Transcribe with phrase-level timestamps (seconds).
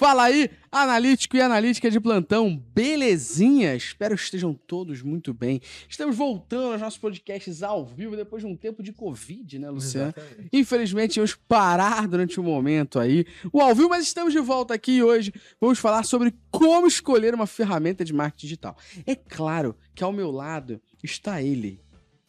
[0.00, 3.74] Fala aí, analítico e analítica de plantão, belezinha?
[3.74, 5.60] Espero que estejam todos muito bem.
[5.88, 10.14] Estamos voltando aos nossos podcasts ao vivo depois de um tempo de Covid, né, Luciano?
[10.16, 10.48] Exatamente.
[10.52, 15.02] Infelizmente, íamos parar durante um momento aí o ao vivo, mas estamos de volta aqui
[15.02, 15.32] hoje.
[15.60, 18.76] Vamos falar sobre como escolher uma ferramenta de marketing digital.
[19.04, 21.80] É claro que ao meu lado está ele,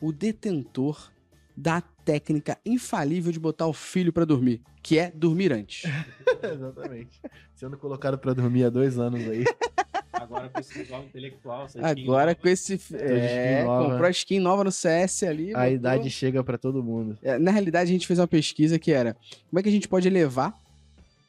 [0.02, 1.12] o detentor
[1.60, 5.84] da técnica infalível de botar o filho para dormir, que é dormir antes.
[6.42, 7.20] Exatamente.
[7.54, 9.44] Sendo colocado para dormir há dois anos aí.
[10.14, 11.68] Agora com esse visual intelectual.
[11.82, 12.80] Agora com esse.
[12.94, 15.54] É, comprou a skin nova no CS ali.
[15.54, 15.74] A botou...
[15.74, 17.18] idade chega para todo mundo.
[17.22, 19.16] É, na realidade, a gente fez uma pesquisa que era
[19.50, 20.54] como é que a gente pode elevar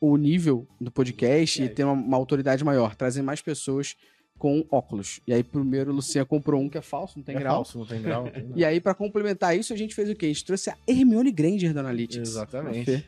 [0.00, 1.66] o nível do podcast é.
[1.66, 3.96] e ter uma, uma autoridade maior, trazer mais pessoas
[4.40, 5.20] com óculos.
[5.26, 7.56] E aí, primeiro, o Luciano comprou um que é falso, não tem é grau.
[7.56, 8.24] Falso, não tem grau.
[8.24, 10.26] Não tem e aí, para complementar isso, a gente fez o quê?
[10.26, 12.30] A gente trouxe a Hermione Granger da Analytics.
[12.30, 13.06] Exatamente.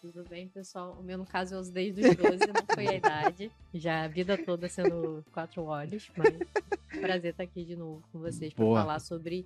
[0.00, 0.96] Tudo bem, pessoal?
[1.00, 3.50] O meu, no caso, eu usei desde os 12, não foi a idade.
[3.74, 6.32] Já a vida toda sendo quatro olhos, mas
[7.00, 9.44] prazer estar aqui de novo com vocês para falar sobre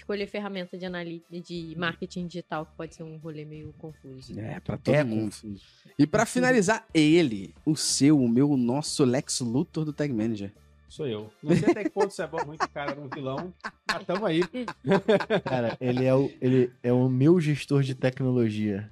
[0.00, 4.38] escolher ferramenta de análise de marketing digital, que pode ser um rolê meio confuso.
[4.38, 5.26] É, para todo é mundo.
[5.26, 5.64] Confuso.
[5.98, 10.52] E para finalizar, ele, o seu, o meu, o nosso Lex Luthor do Tag Manager.
[10.88, 11.30] Sou eu.
[11.42, 13.52] Não sei até que ponto você é bom, muito cara no vilão,
[13.90, 14.40] mas tamo aí.
[15.44, 18.90] Cara, ele é, o, ele é o meu gestor de tecnologia.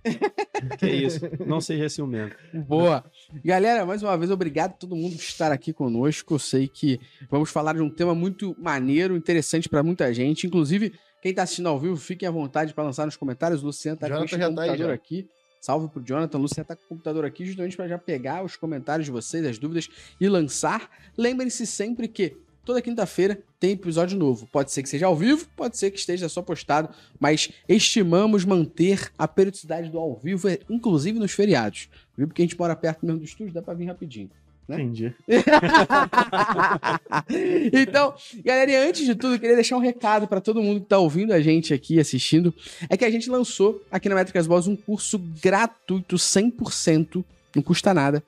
[0.78, 2.36] Que isso, não seja ciumento.
[2.66, 3.04] Boa.
[3.44, 6.34] Galera, mais uma vez, obrigado a todo mundo por estar aqui conosco.
[6.34, 6.98] Eu sei que
[7.30, 10.46] vamos falar de um tema muito maneiro, interessante para muita gente.
[10.46, 10.92] Inclusive,
[11.22, 13.62] quem está assistindo ao vivo, fiquem à vontade para lançar nos comentários.
[13.62, 15.28] O Luciano está com o computador tá aí, aqui.
[15.64, 16.36] Salve pro Jonathan.
[16.36, 19.58] Luciano tá com o computador aqui justamente para já pegar os comentários de vocês, as
[19.58, 19.88] dúvidas
[20.20, 20.90] e lançar.
[21.16, 24.46] Lembrem-se sempre que toda quinta-feira tem episódio novo.
[24.52, 29.10] Pode ser que seja ao vivo, pode ser que esteja só postado, mas estimamos manter
[29.16, 31.88] a periodicidade do ao vivo, inclusive nos feriados.
[32.14, 32.26] Viu?
[32.26, 34.30] Porque a gente mora perto mesmo do estúdio, dá para vir rapidinho.
[34.68, 34.76] Né?
[34.76, 35.14] Entendi.
[37.72, 40.98] então, galera, antes de tudo, eu queria deixar um recado para todo mundo que está
[40.98, 42.54] ouvindo a gente aqui, assistindo.
[42.88, 47.22] É que a gente lançou aqui na Métricas Boss um curso gratuito, 100%,
[47.54, 48.22] não custa nada,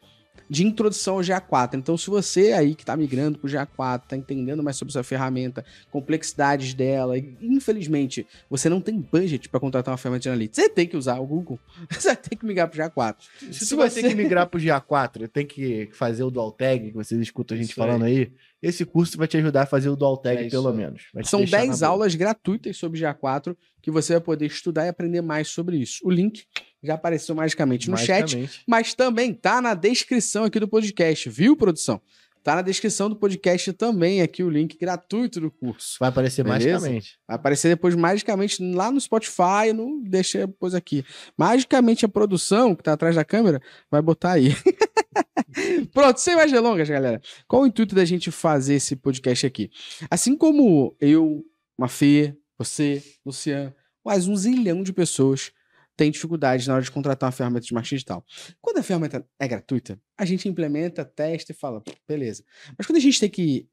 [0.49, 1.75] de introdução ao GA4.
[1.75, 5.03] Então, se você aí que está migrando para o GA4, está entendendo mais sobre essa
[5.03, 10.63] ferramenta, complexidades dela, e infelizmente você não tem budget para contratar uma ferramenta de analytics,
[10.63, 11.59] você tem que usar o Google.
[11.91, 13.17] Você ter que migrar para o GA4.
[13.51, 16.53] Se, se você vai ter que migrar para o GA4, tem que fazer o dual
[16.53, 18.19] tag, que vocês escutam a gente Isso falando aí.
[18.19, 18.33] aí.
[18.63, 21.05] Esse curso vai te ajudar a fazer o dual tag, é pelo menos.
[21.25, 25.77] São 10 aulas gratuitas sobre GA4 que você vai poder estudar e aprender mais sobre
[25.77, 26.01] isso.
[26.05, 26.45] O link
[26.87, 28.47] já apareceu magicamente no magicamente.
[28.47, 32.01] chat, mas também tá na descrição aqui do podcast, viu, produção?
[32.47, 35.97] Tá na descrição do podcast também aqui o link gratuito do curso.
[35.99, 36.75] Vai aparecer Beleza?
[36.75, 37.19] magicamente.
[37.27, 41.05] Vai aparecer depois magicamente lá no Spotify, não deixa depois aqui.
[41.37, 43.61] Magicamente a produção que tá atrás da câmera
[43.91, 44.55] vai botar aí.
[45.93, 47.21] Pronto, sem mais delongas, galera.
[47.49, 49.69] Qual o intuito da gente fazer esse podcast aqui?
[50.09, 51.45] Assim como eu,
[51.77, 55.51] Mafê, você, Luciano, mais um zilhão de pessoas
[55.97, 58.25] tem dificuldade na hora de contratar uma ferramenta de marketing digital.
[58.61, 62.45] Quando a ferramenta é gratuita, a gente implementa, testa e fala, beleza.
[62.77, 63.69] Mas quando a gente tem que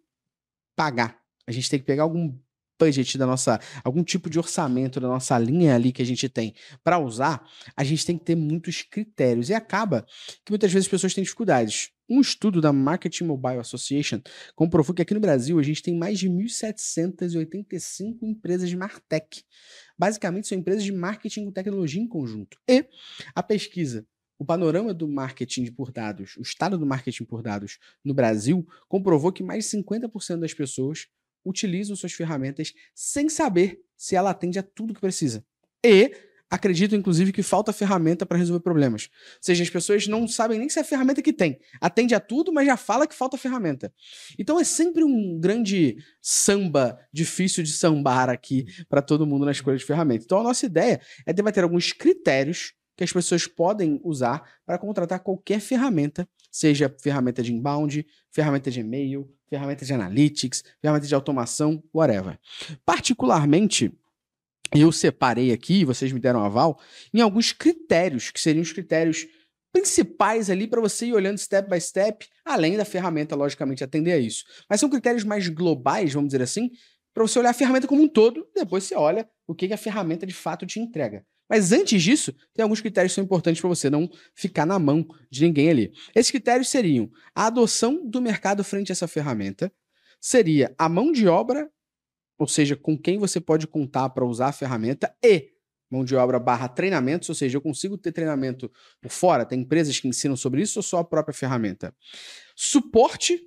[0.75, 2.33] pagar, a gente tem que pegar algum
[2.79, 6.53] budget da nossa, algum tipo de orçamento da nossa linha ali que a gente tem
[6.83, 10.05] para usar, a gente tem que ter muitos critérios e acaba
[10.43, 11.91] que muitas vezes as pessoas têm dificuldades.
[12.09, 14.21] Um estudo da Marketing Mobile Association
[14.55, 19.43] comprovou que aqui no Brasil a gente tem mais de 1.785 empresas de Martech.
[19.97, 22.57] Basicamente, são empresas de marketing com tecnologia em conjunto.
[22.67, 22.85] E
[23.33, 24.05] a pesquisa
[24.37, 29.31] o panorama do marketing por dados, o estado do marketing por dados no Brasil, comprovou
[29.31, 31.07] que mais de 50% das pessoas
[31.45, 35.45] utilizam suas ferramentas sem saber se ela atende a tudo que precisa.
[35.83, 36.11] E
[36.53, 39.09] acreditam, inclusive, que falta ferramenta para resolver problemas.
[39.11, 41.59] Ou seja, as pessoas não sabem nem se é a ferramenta que tem.
[41.81, 43.91] Atende a tudo, mas já fala que falta ferramenta.
[44.37, 49.77] Então é sempre um grande samba difícil de sambar aqui para todo mundo na escolha
[49.77, 50.25] de ferramenta.
[50.25, 55.21] Então a nossa ideia é debater alguns critérios que as pessoas podem usar para contratar
[55.21, 61.83] qualquer ferramenta, seja ferramenta de inbound, ferramenta de e-mail, ferramenta de analytics, ferramenta de automação,
[61.91, 62.37] whatever.
[62.85, 63.91] Particularmente,
[64.75, 66.79] eu separei aqui, vocês me deram aval,
[67.13, 69.27] em alguns critérios, que seriam os critérios
[69.71, 74.17] principais ali para você ir olhando step by step, além da ferramenta, logicamente, atender a
[74.17, 74.45] isso.
[74.69, 76.69] Mas são critérios mais globais, vamos dizer assim,
[77.13, 79.77] para você olhar a ferramenta como um todo, depois você olha o que, que a
[79.77, 81.25] ferramenta de fato te entrega.
[81.49, 85.05] Mas antes disso, tem alguns critérios que são importantes para você não ficar na mão
[85.29, 85.91] de ninguém ali.
[86.15, 89.71] Esses critérios seriam a adoção do mercado frente a essa ferramenta,
[90.19, 91.69] seria a mão de obra,
[92.37, 95.51] ou seja, com quem você pode contar para usar a ferramenta, e,
[95.89, 98.71] mão de obra barra treinamentos, ou seja, eu consigo ter treinamento
[99.01, 101.95] por fora, tem empresas que ensinam sobre isso ou só a própria ferramenta?
[102.55, 103.39] Suporte,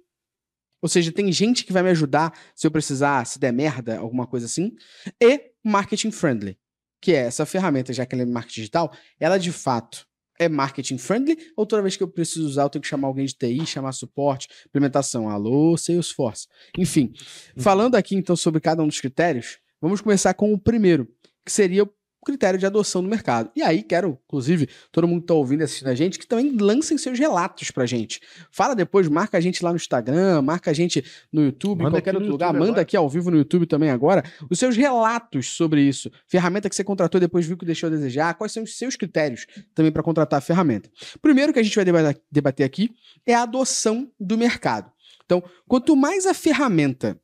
[0.81, 4.27] ou seja, tem gente que vai me ajudar se eu precisar, se der merda, alguma
[4.27, 4.77] coisa assim,
[5.21, 6.59] e marketing friendly,
[7.00, 10.06] que é essa ferramenta, já que ela é marketing digital, ela de fato
[10.38, 13.27] é marketing friendly ou toda vez que eu preciso usar eu tenho que chamar alguém
[13.27, 16.47] de TI, chamar suporte, implementação, alô, Salesforce.
[16.77, 17.12] Enfim,
[17.56, 17.62] uhum.
[17.62, 21.09] falando aqui então sobre cada um dos critérios, vamos começar com o primeiro,
[21.44, 21.88] que seria
[22.26, 23.52] critério de adoção no mercado.
[23.55, 26.50] E aí, quero, inclusive, todo mundo que está ouvindo e assistindo a gente, que também
[26.50, 28.20] lancem seus relatos pra gente.
[28.50, 32.00] Fala depois, marca a gente lá no Instagram, marca a gente no YouTube, manda em
[32.00, 32.81] qualquer outro lugar, manda agora.
[32.82, 36.11] aqui ao vivo no YouTube também agora, os seus relatos sobre isso.
[36.26, 39.46] Ferramenta que você contratou depois viu que deixou a desejar, quais são os seus critérios
[39.73, 40.90] também para contratar a ferramenta.
[41.23, 42.90] Primeiro que a gente vai debater aqui
[43.25, 44.90] é a adoção do mercado.
[45.25, 47.20] Então, quanto mais a ferramenta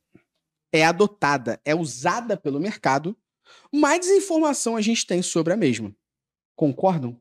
[0.71, 3.15] é adotada, é usada pelo mercado,
[3.71, 5.95] mais informação a gente tem sobre a mesma.
[6.55, 7.19] Concordam?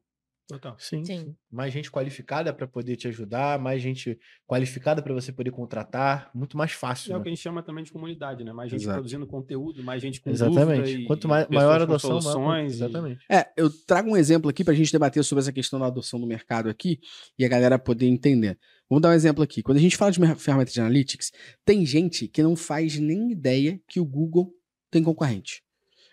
[0.52, 0.76] Total.
[0.78, 1.04] Sim.
[1.04, 1.36] Sim.
[1.50, 6.56] Mais gente qualificada para poder te ajudar, mais gente qualificada para você poder contratar, muito
[6.56, 7.10] mais fácil.
[7.10, 7.18] É né?
[7.18, 8.52] o que a gente chama também de comunidade, né?
[8.52, 8.96] Mais gente Exato.
[8.96, 11.04] produzindo conteúdo, mais gente com Exatamente.
[11.04, 12.36] Quanto mais, maior a adoção, soluções.
[12.44, 12.64] Maior...
[12.64, 13.24] Exatamente.
[13.30, 13.34] E...
[13.34, 16.20] É, eu trago um exemplo aqui para a gente debater sobre essa questão da adoção
[16.20, 17.00] do mercado aqui
[17.38, 18.58] e a galera poder entender.
[18.90, 19.62] Vamos dar um exemplo aqui.
[19.62, 21.32] Quando a gente fala de ferramenta de analytics,
[21.64, 24.52] tem gente que não faz nem ideia que o Google
[24.90, 25.62] tem concorrente.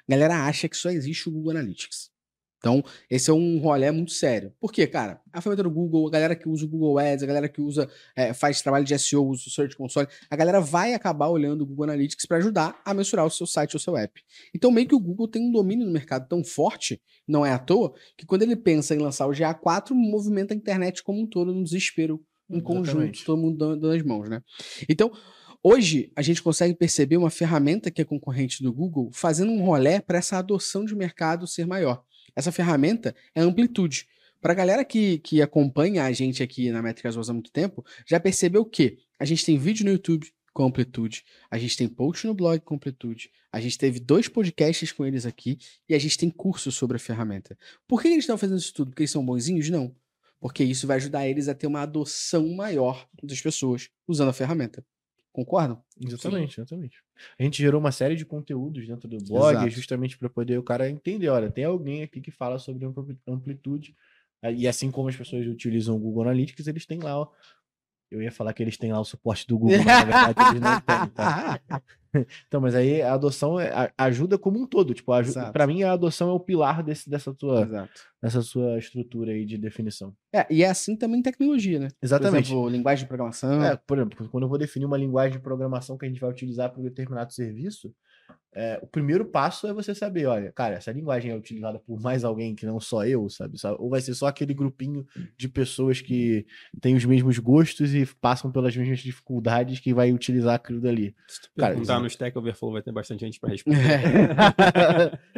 [0.10, 2.10] A galera acha que só existe o Google Analytics.
[2.58, 4.52] Então, esse é um rolê muito sério.
[4.60, 5.22] Por quê, cara?
[5.32, 7.88] A ferramenta do Google, a galera que usa o Google Ads, a galera que usa,
[8.16, 11.66] é, faz trabalho de SEO, usa o Search Console, a galera vai acabar olhando o
[11.66, 14.22] Google Analytics para ajudar a mensurar o seu site ou seu app.
[14.54, 17.60] Então, meio que o Google tem um domínio no mercado tão forte, não é à
[17.60, 21.54] toa, que quando ele pensa em lançar o GA4, movimenta a internet como um todo
[21.54, 22.92] no desespero, em Exatamente.
[22.92, 24.42] conjunto, todo mundo dando as mãos, né?
[24.90, 25.12] Então,
[25.62, 30.00] Hoje, a gente consegue perceber uma ferramenta que é concorrente do Google fazendo um rolé
[30.00, 32.02] para essa adoção de mercado ser maior.
[32.34, 34.08] Essa ferramenta é Amplitude.
[34.40, 37.84] Para a galera que, que acompanha a gente aqui na Métricas Voz há muito tempo,
[38.08, 42.26] já percebeu que a gente tem vídeo no YouTube com Amplitude, a gente tem post
[42.26, 45.58] no blog com Amplitude, a gente teve dois podcasts com eles aqui
[45.90, 47.58] e a gente tem curso sobre a ferramenta.
[47.86, 48.92] Por que eles estão fazendo isso tudo?
[48.92, 49.70] Porque eles são bonzinhos?
[49.70, 49.94] Não.
[50.40, 54.86] Porque isso vai ajudar eles a ter uma adoção maior das pessoas usando a ferramenta.
[55.32, 55.82] Concordam?
[56.00, 56.62] Exatamente, Sim.
[56.62, 56.98] exatamente.
[57.38, 59.70] A gente gerou uma série de conteúdos dentro do blog, Exato.
[59.70, 62.86] justamente para poder o cara entender, olha, tem alguém aqui que fala sobre
[63.28, 63.96] amplitude,
[64.56, 67.28] e assim como as pessoas utilizam o Google Analytics, eles têm lá
[68.12, 70.62] eu ia falar que eles têm lá o suporte do Google, mas na verdade eles
[70.62, 71.60] não têm, tá?
[72.48, 74.94] Então, mas aí a adoção é, ajuda como um todo.
[74.94, 75.12] Tipo,
[75.54, 77.88] para mim a adoção é o pilar desse, dessa, tua,
[78.22, 80.12] dessa sua estrutura aí de definição.
[80.34, 81.90] É, e é assim também tecnologia, né?
[82.02, 82.48] Exatamente.
[82.48, 83.64] Por exemplo, linguagem de programação.
[83.64, 86.30] É, por exemplo, quando eu vou definir uma linguagem de programação que a gente vai
[86.30, 87.94] utilizar para um determinado serviço,
[88.52, 92.24] é, o primeiro passo é você saber, olha, cara, essa linguagem é utilizada por mais
[92.24, 93.56] alguém que não só eu, sabe?
[93.78, 95.06] Ou vai ser só aquele grupinho
[95.38, 96.46] de pessoas que
[96.82, 101.16] têm os mesmos gostos e passam pelas mesmas dificuldades que vai utilizar aquilo dali.
[101.28, 104.02] Se tu cara, perguntar no Stack Overflow, vai ter bastante gente para responder.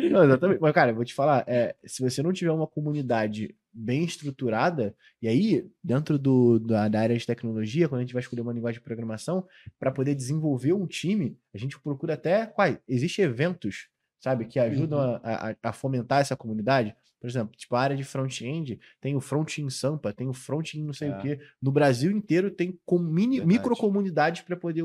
[0.10, 0.62] não, exatamente.
[0.62, 4.95] Mas, cara, eu vou te falar, é, se você não tiver uma comunidade bem estruturada,
[5.21, 8.53] e aí, dentro do, da, da, área de tecnologia, quando a gente vai escolher uma
[8.53, 9.47] linguagem de programação,
[9.79, 12.45] para poder desenvolver um time, a gente procura até.
[12.45, 12.77] Quais?
[12.88, 13.88] Existem eventos,
[14.19, 15.19] sabe, que ajudam uhum.
[15.23, 16.95] a, a, a, fomentar essa comunidade.
[17.21, 20.73] Por exemplo, tipo, a área de front-end tem o front em Sampa, tem o front
[20.73, 21.15] em não sei é.
[21.15, 21.39] o quê.
[21.62, 24.83] No Brasil inteiro tem com mini, microcomunidades para poder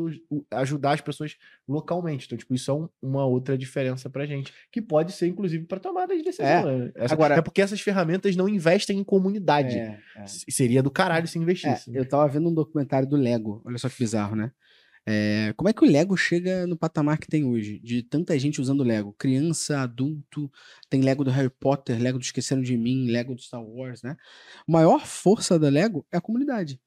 [0.50, 2.26] ajudar as pessoas localmente.
[2.26, 5.81] Então, tipo, isso é um, uma outra diferença pra gente, que pode ser, inclusive, para
[5.81, 6.47] tomada de decisão.
[6.47, 6.93] É.
[6.95, 9.75] Essa, Agora, é porque essas ferramentas não investem em comunidade.
[9.75, 10.26] É, é.
[10.26, 11.88] Seria do caralho se investisse.
[11.88, 12.00] É, né?
[12.00, 14.52] Eu tava vendo um documentário do Lego, olha só que bizarro, né?
[15.09, 17.79] É, como é que o Lego chega no patamar que tem hoje?
[17.79, 19.15] De tanta gente usando Lego.
[19.17, 20.51] Criança, adulto,
[20.91, 24.17] tem Lego do Harry Potter, Lego do Esqueceram de Mim, Lego do Star Wars, né?
[24.69, 26.81] A maior força da Lego é a comunidade.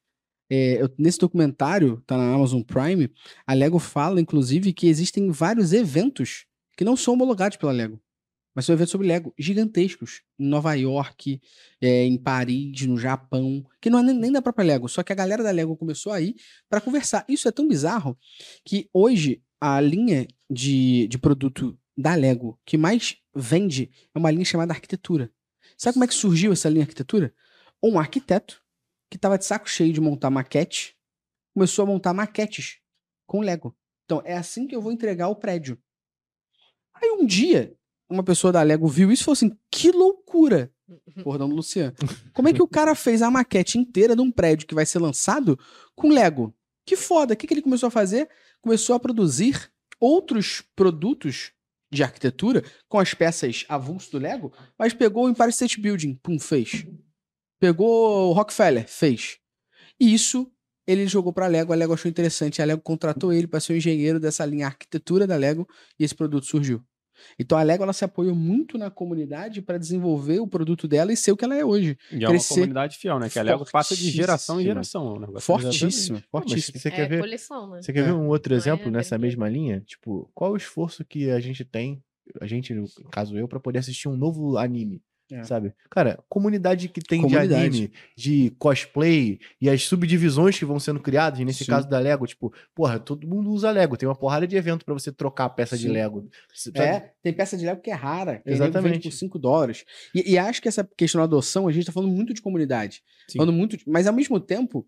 [0.50, 3.10] É, eu, nesse documentário, tá na Amazon Prime,
[3.46, 6.44] a Lego fala, inclusive, que existem vários eventos
[6.76, 8.00] que não são homologados pela Lego.
[8.60, 10.20] Mas são eventos sobre Lego gigantescos.
[10.38, 11.40] Em Nova York,
[11.80, 13.64] é, em Paris, no Japão.
[13.80, 14.86] Que não é nem da própria Lego.
[14.86, 16.36] Só que a galera da Lego começou a ir
[16.68, 17.24] para conversar.
[17.26, 18.18] Isso é tão bizarro
[18.62, 24.44] que hoje a linha de, de produto da Lego que mais vende é uma linha
[24.44, 25.32] chamada arquitetura.
[25.78, 27.32] Sabe como é que surgiu essa linha arquitetura?
[27.82, 28.62] Um arquiteto
[29.08, 30.98] que estava de saco cheio de montar maquete
[31.54, 32.76] começou a montar maquetes
[33.26, 33.74] com Lego.
[34.04, 35.82] Então é assim que eu vou entregar o prédio.
[36.92, 37.74] Aí um dia
[38.10, 40.72] uma pessoa da Lego viu isso e falou assim: que loucura!
[41.14, 41.94] Perdão do Luciano.
[42.34, 44.98] Como é que o cara fez a maquete inteira de um prédio que vai ser
[44.98, 45.58] lançado
[45.94, 46.52] com Lego?
[46.84, 47.34] Que foda!
[47.34, 48.28] O que, que ele começou a fazer?
[48.60, 51.52] Começou a produzir outros produtos
[51.92, 56.38] de arquitetura com as peças avulso do Lego, mas pegou o Empire State Building, pum,
[56.38, 56.86] fez.
[57.58, 59.38] Pegou o Rockefeller, fez.
[59.98, 60.50] E isso
[60.86, 63.74] ele jogou para a Lego, a Lego achou interessante, a Lego contratou ele para ser
[63.74, 66.82] o engenheiro dessa linha arquitetura da Lego e esse produto surgiu.
[67.38, 71.16] Então a Lego ela se apoiou muito na comunidade para desenvolver o produto dela e
[71.16, 71.96] ser o que ela é hoje.
[72.10, 73.28] E é uma comunidade fiel, né?
[73.28, 75.18] Que a Lego passa de geração em geração.
[75.18, 75.26] Né?
[75.40, 76.78] Fortíssimo, fortíssimo.
[76.78, 77.82] Você quer é ver, coleção, né?
[77.82, 79.40] Você quer ver um outro Não é exemplo nessa brinquedo.
[79.40, 79.80] mesma linha?
[79.80, 82.02] Tipo, qual o esforço que a gente tem,
[82.40, 85.02] a gente, no caso eu, para poder assistir um novo anime?
[85.32, 85.44] É.
[85.44, 85.72] Sabe?
[85.90, 87.48] Cara, comunidade que tem Comunidade.
[87.48, 91.70] de anime, de cosplay e as subdivisões que vão sendo criadas, nesse Sim.
[91.70, 94.94] caso da Lego, tipo, porra, todo mundo usa Lego, tem uma porrada de evento para
[94.94, 95.92] você trocar a peça de Sim.
[95.92, 96.28] Lego.
[96.54, 96.78] Sabe?
[96.80, 98.70] É, tem peça de Lego que é rara, que Exatamente.
[98.70, 98.92] Exatamente.
[98.94, 99.84] vende por 5 dólares.
[100.14, 103.02] E, e acho que essa questão da adoção, a gente tá falando muito de comunidade.
[103.28, 103.38] Sim.
[103.38, 104.86] Falando muito, de- mas ao mesmo tempo,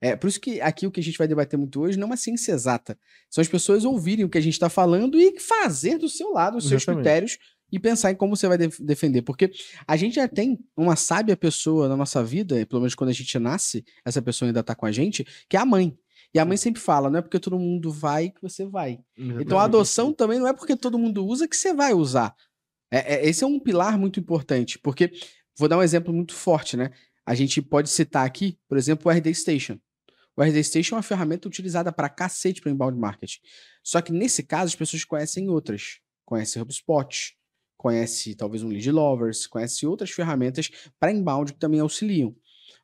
[0.00, 2.10] é por isso que aqui o que a gente vai debater muito hoje não é
[2.10, 2.98] uma ciência exata.
[3.30, 6.58] São as pessoas ouvirem o que a gente está falando e fazer do seu lado
[6.58, 7.04] os seus Exatamente.
[7.04, 7.38] critérios
[7.74, 9.22] e pensar em como você vai def- defender.
[9.22, 9.50] Porque
[9.86, 13.12] a gente já tem uma sábia pessoa na nossa vida, e pelo menos quando a
[13.12, 15.96] gente nasce, essa pessoa ainda tá com a gente, que é a mãe.
[16.32, 18.98] E a mãe sempre fala, não é porque todo mundo vai que você vai.
[19.40, 22.34] Então a adoção também não é porque todo mundo usa que você vai usar.
[22.92, 25.10] É- é- esse é um pilar muito importante, porque
[25.58, 26.90] vou dar um exemplo muito forte, né?
[27.26, 29.78] A gente pode citar aqui, por exemplo, o RD Station.
[30.36, 33.38] O RD Station é uma ferramenta utilizada para cacete para inbound marketing.
[33.82, 36.00] Só que nesse caso as pessoas conhecem outras.
[36.24, 37.36] Conhece HubSpot,
[37.84, 42.34] conhece talvez um Lead Lovers, conhece outras ferramentas para inbound que também auxiliam.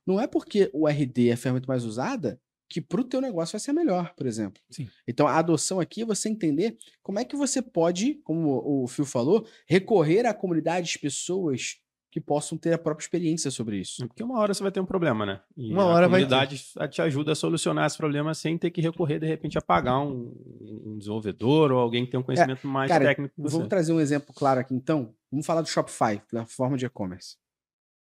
[0.07, 2.39] Não é porque o RD é a ferramenta mais usada
[2.69, 4.63] que para o teu negócio vai ser melhor, por exemplo.
[4.69, 4.91] Sim.
[5.09, 9.07] Então a adoção aqui é você entender como é que você pode, como o Phil
[9.07, 11.79] falou, recorrer a comunidades, pessoas
[12.11, 14.07] que possam ter a própria experiência sobre isso.
[14.09, 15.41] Porque uma hora você vai ter um problema, né?
[15.57, 16.27] E Uma a hora vai ter.
[16.29, 20.01] comunidade te ajuda a solucionar esse problema sem ter que recorrer, de repente, a pagar
[20.01, 23.53] um, um desenvolvedor ou alguém que tem um conhecimento mais É, cara, técnico que você.
[23.55, 25.15] Vamos trazer um exemplo claro aqui então.
[25.31, 27.37] Vamos falar do Shopify, da forma de e-commerce.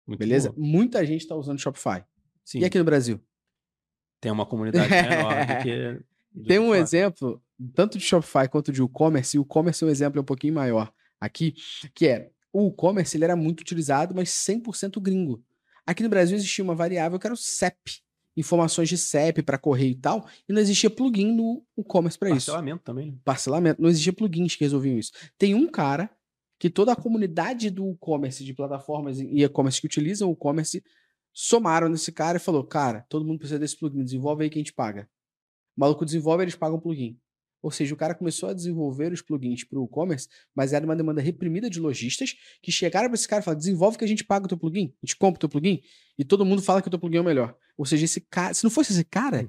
[0.06, 0.50] Beleza?
[0.52, 0.66] boa.
[0.66, 2.02] Muita gente está usando Shopify.
[2.44, 3.20] Sim, E aqui no Brasil?
[4.20, 6.04] tem uma comunidade menor do que.
[6.32, 6.78] do Tem um fora.
[6.78, 7.42] exemplo,
[7.74, 10.92] tanto de Shopify quanto de e-commerce, e o e-commerce é um exemplo um pouquinho maior
[11.20, 11.54] aqui,
[11.94, 15.42] que é o e-commerce ele era muito utilizado, mas 100% gringo.
[15.86, 18.02] Aqui no Brasil existia uma variável que era o CEP,
[18.36, 22.46] informações de CEP para correio e tal, e não existia plugin no e-commerce para isso.
[22.46, 23.18] Parcelamento também, né?
[23.24, 25.12] Parcelamento, não existia plugins que resolviam isso.
[25.36, 26.10] Tem um cara
[26.58, 30.82] que toda a comunidade do e-commerce, de plataformas e e-commerce que utilizam o e-commerce,
[31.32, 34.60] somaram nesse cara e falou: cara, todo mundo precisa desse plugin, desenvolve aí que a
[34.60, 35.08] gente paga.
[35.76, 37.18] O maluco desenvolve, eles pagam o plugin.
[37.62, 40.96] Ou seja, o cara começou a desenvolver os plugins para o e-commerce, mas era uma
[40.96, 44.24] demanda reprimida de lojistas que chegaram para esse cara e falaram: desenvolve que a gente
[44.24, 45.80] paga o teu plugin, a gente compra o teu plugin,
[46.18, 47.54] e todo mundo fala que o teu plugin é o melhor.
[47.78, 49.48] Ou seja, esse cara, se não fosse esse cara,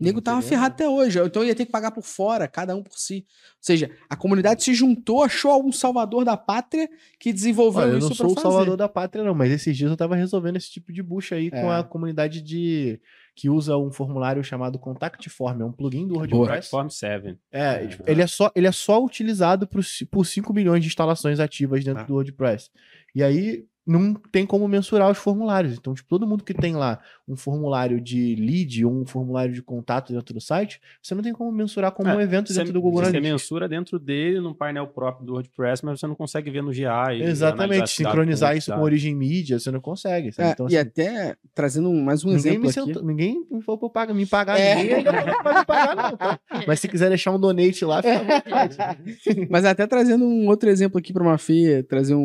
[0.00, 1.18] o nego tava ferrado até hoje.
[1.20, 3.26] Então ia ter que pagar por fora, cada um por si.
[3.26, 6.88] Ou seja, a comunidade se juntou, achou algum salvador da pátria
[7.18, 9.76] que desenvolveu Olha, eu isso não pra sou o salvador da pátria, não, mas esses
[9.76, 11.80] dias eu tava resolvendo esse tipo de bucha aí com É.
[11.80, 12.98] a comunidade de
[13.34, 16.14] que usa um formulário chamado Contact Form, é um plugin do.
[16.16, 16.70] WordPress.
[16.70, 17.38] Platform 7.
[17.50, 17.86] É, É.
[17.86, 21.84] tipo, ele é só ele é só utilizado por, por 5 milhões de instalações ativas
[21.84, 22.06] dentro Ah.
[22.06, 22.70] do WordPress.
[23.14, 25.74] E aí não tem como mensurar os formulários.
[25.76, 29.62] Então, tipo, todo mundo que tem lá um formulário de lead ou um formulário de
[29.62, 32.72] contato dentro do site, você não tem como mensurar como É, um evento Você, dentro
[32.72, 33.32] do Google você Analytics.
[33.32, 37.14] mensura dentro dele, num painel próprio do WordPress, mas você não consegue ver no GA.
[37.14, 40.32] Exatamente, sincronizar com isso com origem mídia, você não consegue.
[40.32, 40.48] sabe?
[40.48, 42.72] É, Então, e assim, até trazendo um- mais um exemplo me, aqui.
[42.80, 44.74] sentou, ninguém me falou pagar, me pagar, É.
[44.74, 46.16] ninguém pra me pagar, não.
[46.16, 46.40] tá?
[46.66, 48.76] Mas se quiser deixar um donate lá, fica à vontade.
[49.50, 52.20] Mas até trazendo um outro exemplo aqui para uma Mafia, trazer um,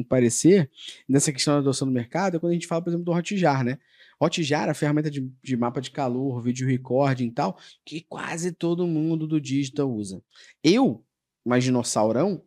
[0.00, 0.68] um parecer
[1.08, 3.64] dessa questão da adoção do mercado, é quando a gente fala, por exemplo, do Hotjar,
[3.64, 3.78] né?
[4.22, 8.86] Hotjar, a ferramenta de, de mapa de calor, vídeo recording e tal, que quase todo
[8.86, 10.22] mundo do digital usa.
[10.62, 11.04] Eu,
[11.44, 12.42] mais dinossaurão,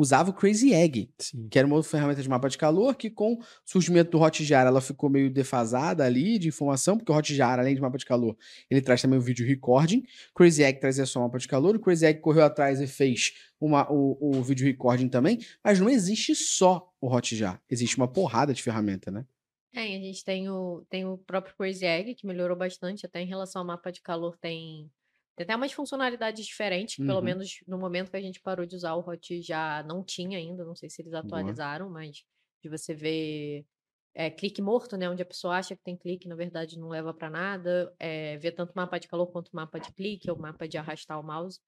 [0.00, 1.48] usava o Crazy Egg, Sim.
[1.50, 4.66] que era uma outra ferramenta de mapa de calor, que com o surgimento do Hotjar,
[4.66, 8.36] ela ficou meio defasada ali de informação, porque o Hotjar, além de mapa de calor,
[8.70, 10.02] ele traz também o vídeo recording.
[10.34, 13.90] Crazy Egg trazia só mapa de calor, o Crazy Egg correu atrás e fez uma,
[13.92, 18.62] o, o vídeo recording também, mas não existe só o Hotjar, existe uma porrada de
[18.62, 19.26] ferramenta, né?
[19.72, 23.26] É, a gente tem o, tem o próprio Crazy Egg, que melhorou bastante, até em
[23.26, 24.90] relação ao mapa de calor tem,
[25.36, 27.22] tem até umas funcionalidades diferentes, que pelo Uhum.
[27.22, 30.64] menos no momento que a gente parou de usar o Hot já não tinha ainda,
[30.64, 32.24] não sei se eles atualizaram, mas
[32.62, 33.64] de você ver
[34.12, 37.14] é, clique morto, né, onde a pessoa acha que tem clique, na verdade não leva
[37.14, 40.78] para nada, é, ver tanto mapa de calor quanto mapa de clique, ou mapa de
[40.78, 41.60] arrastar o mouse,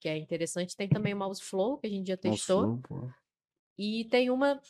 [0.00, 0.76] que é interessante.
[0.76, 2.76] Tem também o mouse flow, que a gente já testou.
[3.78, 4.60] E tem uma.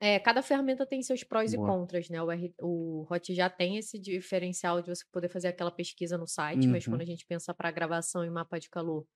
[0.00, 1.68] É, cada ferramenta tem seus prós e Boa.
[1.68, 2.22] contras, né?
[2.22, 6.26] O, R, o Hot já tem esse diferencial de você poder fazer aquela pesquisa no
[6.26, 6.92] site, mas Uhum.
[6.92, 9.06] quando a gente pensa para gravação e mapa de calor,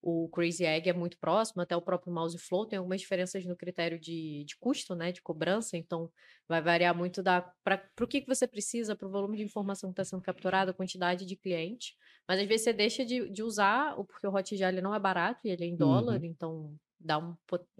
[0.00, 3.56] o Crazy Egg é muito próximo, até o próprio Mouse Flow tem algumas diferenças no
[3.56, 6.10] critério de, de custo, né, de cobrança, então
[6.46, 9.90] vai variar muito da para o que, que você precisa, para o volume de informação
[9.90, 11.96] que está sendo capturada, a quantidade de cliente,
[12.28, 15.40] mas às vezes você deixa de, de usar, porque o Hotjar ele não é barato
[15.46, 16.24] e ele é em dólar, uhum.
[16.24, 17.36] então dá um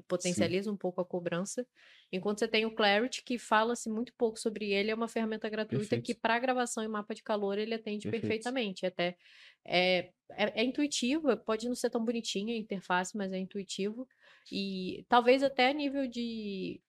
[0.07, 0.75] potencializa Sim.
[0.75, 1.67] um pouco a cobrança.
[2.13, 5.81] Enquanto você tem o Clarity, que fala-se muito pouco sobre ele, é uma ferramenta gratuita
[5.81, 6.05] Perfeito.
[6.05, 8.23] que para gravação e mapa de calor ele atende Perfeito.
[8.23, 8.87] perfeitamente.
[8.87, 9.17] Até
[9.65, 14.09] é, é, é, intuitivo, pode não ser tão bonitinho a interface, mas é intuitivo.
[14.53, 16.81] E talvez até a nível de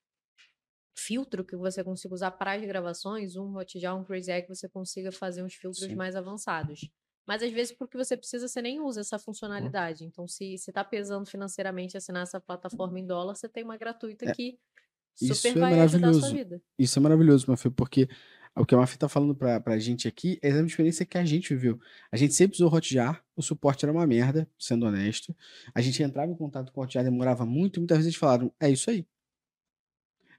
[0.96, 5.12] filtro que você consiga usar para as gravações, um Hotjar, um Crazy Egg, você consiga
[5.12, 5.96] fazer uns filtros Sim.
[5.96, 6.90] mais avançados.
[7.30, 10.04] Mas às vezes, porque você precisa, você nem usa essa funcionalidade.
[10.04, 14.28] Então, se você está pesando financeiramente assinar essa plataforma em dólar, você tem uma gratuita
[14.28, 14.58] é, que
[15.14, 16.60] super é vai ajudar a sua vida.
[16.80, 18.10] Isso é maravilhoso, Mafê, porque
[18.56, 21.24] o que a Mafê está falando para a gente aqui é a experiência que a
[21.24, 21.80] gente viveu.
[22.12, 25.36] A gente sempre usou Hotjar, o suporte era uma merda, sendo honesto.
[25.76, 28.72] A gente entrava em contato com o Hotjar, demorava muito, e muitas vezes falaram, é
[28.72, 29.06] isso aí.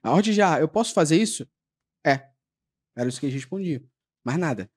[0.03, 1.47] A Hotjar, eu posso fazer isso?
[2.05, 2.27] É.
[2.97, 3.81] Era isso que a gente respondia.
[4.25, 4.69] Mais nada.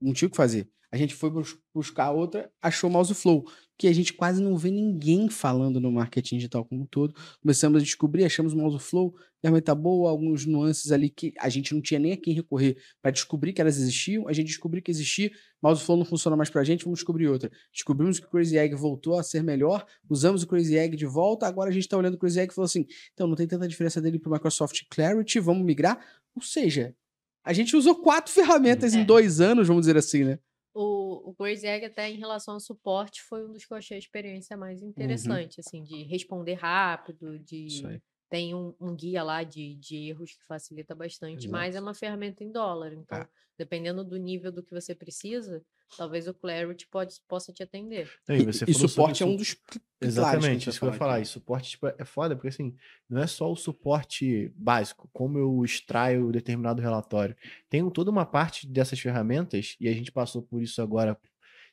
[0.00, 0.66] Não tinha o que fazer.
[0.96, 1.30] A gente foi
[1.74, 6.36] buscar outra, achou Mouse Flow, que a gente quase não vê ninguém falando no marketing
[6.36, 7.14] digital como um todo.
[7.42, 11.74] Começamos a descobrir, achamos o Mouse Flow, ferramenta boa, alguns nuances ali que a gente
[11.74, 14.26] não tinha nem a quem recorrer para descobrir que elas existiam.
[14.26, 15.30] A gente descobriu que existia,
[15.62, 17.50] Mouse Flow não funciona mais para a gente, vamos descobrir outra.
[17.70, 21.46] Descobrimos que o Crazy Egg voltou a ser melhor, usamos o Crazy Egg de volta,
[21.46, 23.68] agora a gente está olhando o Crazy Egg e falou assim: então não tem tanta
[23.68, 26.02] diferença dele para o Microsoft Clarity, vamos migrar.
[26.34, 26.96] Ou seja,
[27.44, 28.98] a gente usou quatro ferramentas é.
[28.98, 30.38] em dois anos, vamos dizer assim, né?
[30.78, 33.98] O, o Egg, até em relação ao suporte, foi um dos que eu achei a
[33.98, 34.88] experiência mais uhum.
[34.90, 35.64] interessante, uhum.
[35.66, 37.82] assim, de responder rápido, de
[38.28, 41.52] tem um, um, guia lá de, de erros que facilita bastante, Exato.
[41.52, 42.92] mas é uma ferramenta em dólar.
[42.92, 43.28] Então, é.
[43.56, 45.64] dependendo do nível do que você precisa,
[45.96, 48.10] talvez o Clarity pode, possa te atender.
[48.28, 49.56] E, e, e suporte é um dos.
[50.00, 51.20] Exatamente, isso que eu ia falar.
[51.20, 52.74] E suporte tipo, é foda, porque assim,
[53.08, 57.36] não é só o suporte básico, como eu extraio determinado relatório.
[57.68, 61.18] Tem toda uma parte dessas ferramentas, e a gente passou por isso agora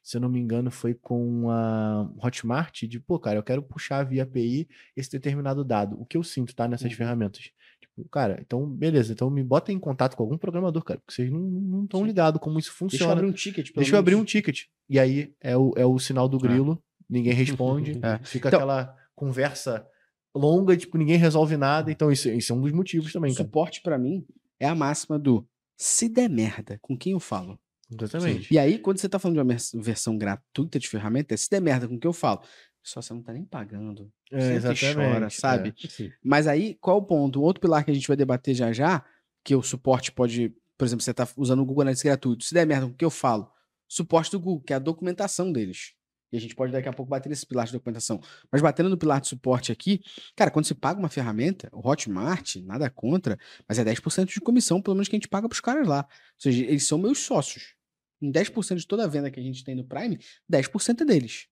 [0.03, 4.03] se eu não me engano, foi com a Hotmart, de, pô, cara, eu quero puxar
[4.03, 5.99] via API esse determinado dado.
[5.99, 6.97] O que eu sinto, tá, nessas uhum.
[6.97, 7.49] ferramentas?
[7.79, 11.31] Tipo, cara, então, beleza, então me bota em contato com algum programador, cara, porque vocês
[11.31, 12.97] não estão ligados como isso funciona.
[12.99, 13.89] Deixa eu abrir um ticket, Deixa menos.
[13.93, 14.63] eu abrir um ticket.
[14.89, 17.05] E aí é o, é o sinal do grilo, é.
[17.09, 18.19] ninguém responde, é.
[18.25, 19.87] fica então, aquela conversa
[20.35, 23.45] longa, tipo, ninguém resolve nada, então isso, isso é um dos motivos também, cara.
[23.45, 24.25] Suporte para mim
[24.59, 25.47] é a máxima do
[25.77, 27.57] se der merda, com quem eu falo?
[27.99, 28.53] Exatamente.
[28.53, 31.87] E aí, quando você tá falando de uma versão gratuita de ferramenta, se der merda
[31.87, 32.41] com o que eu falo,
[32.83, 34.11] só você não tá nem pagando.
[34.31, 35.73] É, você chora, sabe?
[35.99, 37.39] É, Mas aí, qual o ponto?
[37.39, 39.03] Um outro pilar que a gente vai debater já já,
[39.43, 42.65] que o suporte pode, por exemplo, você tá usando o Google Analytics gratuito, se der
[42.65, 43.49] merda com o que eu falo,
[43.87, 45.93] suporte do Google, que é a documentação deles.
[46.33, 48.19] E a gente pode daqui a pouco bater nesse pilar de documentação.
[48.51, 50.01] Mas batendo no pilar de suporte aqui,
[50.35, 53.37] cara, quando você paga uma ferramenta, o Hotmart, nada contra,
[53.69, 56.07] mas é 10% de comissão, pelo menos que a gente paga pros caras lá.
[56.09, 57.75] Ou seja, eles são meus sócios.
[58.23, 60.17] Em 10% de toda a venda que a gente tem no Prime,
[60.49, 61.47] 10% é deles.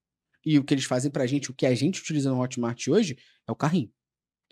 [0.45, 3.17] E o que eles fazem pra gente, o que a gente utiliza no Hotmart hoje,
[3.45, 3.91] é o carrinho.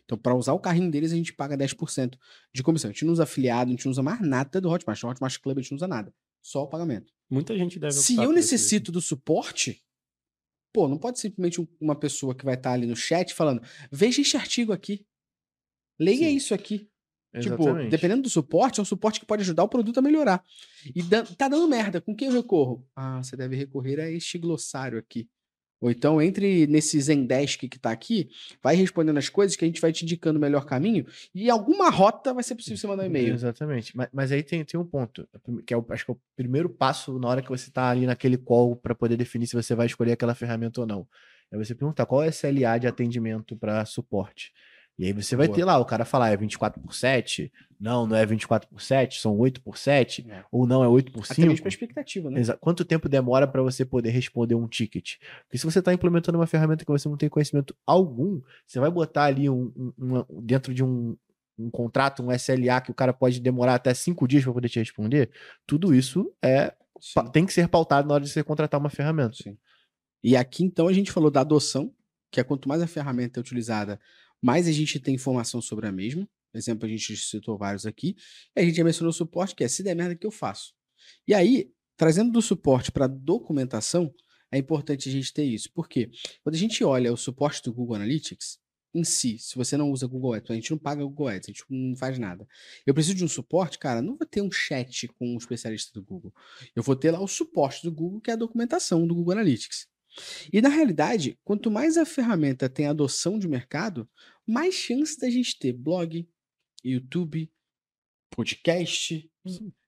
[0.03, 2.17] Então, para usar o carrinho deles, a gente paga 10%
[2.53, 2.89] de comissão.
[2.89, 5.01] A gente não usa afiliado, a gente não usa mais nada do Hotmart.
[5.01, 6.13] No Hotmart Club a gente não usa nada.
[6.41, 7.13] Só o pagamento.
[7.29, 9.82] Muita gente deve Se eu necessito do suporte,
[10.73, 14.19] pô, não pode simplesmente uma pessoa que vai estar tá ali no chat falando: veja
[14.21, 15.05] este artigo aqui.
[15.97, 16.36] Leia Sim.
[16.36, 16.89] isso aqui.
[17.38, 17.78] Tipo, Exatamente.
[17.78, 20.44] Tipo, dependendo do suporte, é um suporte que pode ajudar o produto a melhorar.
[20.96, 22.86] E tá dando merda, com quem eu recorro?
[22.96, 25.28] Ah, você deve recorrer a este glossário aqui.
[25.82, 28.30] Ou então, entre nesse Zendesk que tá aqui,
[28.62, 31.89] vai respondendo as coisas que a gente vai te indicando o melhor caminho e alguma
[31.89, 33.34] rota vai ser possível você mandar um e-mail.
[33.34, 33.96] Exatamente.
[33.96, 35.28] Mas, mas aí tem, tem um ponto,
[35.65, 38.06] que é o, acho que é o primeiro passo na hora que você tá ali
[38.06, 41.08] naquele call para poder definir se você vai escolher aquela ferramenta ou não.
[41.50, 44.52] É você perguntar qual é o SLA de atendimento para suporte.
[45.00, 45.56] E aí você vai Boa.
[45.56, 49.22] ter lá, o cara falar, é 24 por 7, não, não é 24 por 7,
[49.22, 50.44] são 8 por 7, é.
[50.52, 51.40] ou não, é 8 por 5.
[51.40, 52.42] Até mesmo expectativa, né?
[52.60, 55.14] Quanto tempo demora para você poder responder um ticket?
[55.44, 58.92] Porque se você está implementando uma ferramenta que você não tem conhecimento algum, você vai
[58.92, 61.16] botar ali um, um, um dentro de um,
[61.58, 64.80] um contrato, um SLA que o cara pode demorar até 5 dias para poder te
[64.80, 65.32] responder,
[65.66, 66.74] tudo isso é
[67.32, 69.38] tem que ser pautado na hora de você contratar uma ferramenta.
[69.42, 69.58] Sim.
[70.22, 71.94] E aqui então a gente falou da adoção,
[72.30, 73.98] que é quanto mais a ferramenta é utilizada,
[74.41, 76.28] mais a gente tem informação sobre a mesma.
[76.52, 78.15] Por exemplo, a gente citou vários aqui.
[78.56, 80.73] E a gente já mencionou o suporte, que é se der merda que eu faço.
[81.28, 84.13] E aí, trazendo do suporte para documentação,
[84.52, 85.71] é importante a gente ter isso.
[85.71, 86.10] Por quê?
[86.43, 88.60] Quando a gente olha o suporte do Google Analytics,
[88.93, 91.52] em si, se você não usa Google Ads, a gente não paga Google Ads, a
[91.52, 92.47] gente não faz nada.
[92.86, 96.04] Eu preciso de um suporte, cara, não vou ter um chat com um especialista do
[96.04, 96.34] Google.
[96.75, 99.88] Eu vou ter lá o suporte do Google, que é a documentação do Google Analytics.
[100.52, 104.10] E na realidade, quanto mais a ferramenta tem adoção de mercado,
[104.45, 106.28] mais chance da gente ter blog,
[106.84, 107.52] YouTube,
[108.30, 109.30] podcast,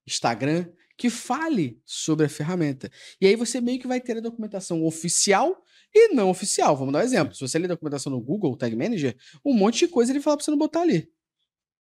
[0.05, 2.91] Instagram, que fale sobre a ferramenta.
[3.19, 6.77] E aí você meio que vai ter a documentação oficial e não oficial.
[6.77, 7.33] Vamos dar um exemplo.
[7.33, 10.37] Se você ler a documentação no Google Tag Manager, um monte de coisa ele fala
[10.37, 11.11] para você não botar ali.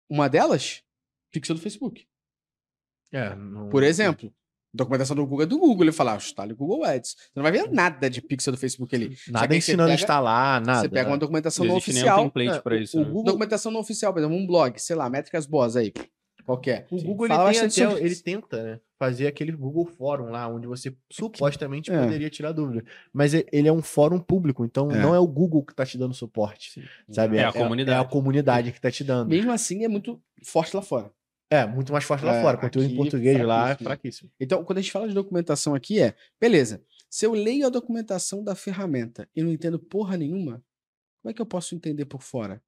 [0.09, 0.83] Uma delas,
[1.31, 2.07] pixel do Facebook.
[3.13, 3.69] É, não...
[3.69, 4.35] Por exemplo,
[4.75, 5.85] documentação do Google é do Google.
[5.85, 7.11] Ele fala, ah, instale o Google Ads.
[7.11, 9.17] Você não vai ver nada de pixel do Facebook ali.
[9.29, 10.81] Nada ensinando a instalar, nada.
[10.81, 12.25] Você pega uma documentação não nem um oficial.
[12.25, 12.99] template É, pra o- isso.
[12.99, 13.07] o né?
[13.07, 15.93] Google- Documentação não oficial, por exemplo, um blog, sei lá, métricas boas aí.
[16.45, 16.87] Qualquer.
[16.91, 18.81] O Google Fala ele, tem até- ele tenta, né?
[18.99, 21.99] Fazer aquele Google Fórum lá, onde você supostamente É.
[21.99, 22.85] poderia tirar dúvida.
[23.15, 25.01] Mas ele é um fórum público, então É.
[25.01, 26.73] não é o Google que tá te dando suporte.
[26.73, 26.83] Sim.
[27.11, 27.39] Sabe?
[27.39, 27.99] É a comunidade.
[27.99, 29.31] É a comunidade que tá te dando.
[29.31, 31.11] Mesmo assim, é muito forte lá fora.
[31.55, 32.59] É, muito mais forte lá É, fora.
[32.59, 34.31] Conteúdo em aqui, português lá é fraquíssimo.
[34.41, 38.43] Então, quando a gente fala de documentação aqui, é, beleza, se eu leio a documentação
[38.43, 40.63] da ferramenta e não entendo porra nenhuma,
[41.23, 42.61] como é que eu posso entender por fora?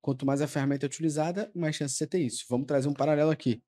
[0.00, 2.44] Quanto mais a ferramenta é utilizada, mais chance você ter isso.
[2.48, 3.62] Vamos trazer um paralelo aqui.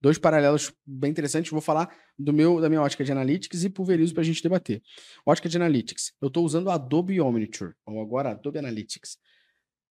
[0.00, 1.50] Dois paralelos bem interessantes.
[1.50, 4.80] Vou falar do meu, da minha ótica de Analytics e pulverizo para a gente debater.
[5.26, 6.12] Ótica de Analytics.
[6.20, 9.18] Eu estou usando Adobe Omniture, ou agora Adobe Analytics.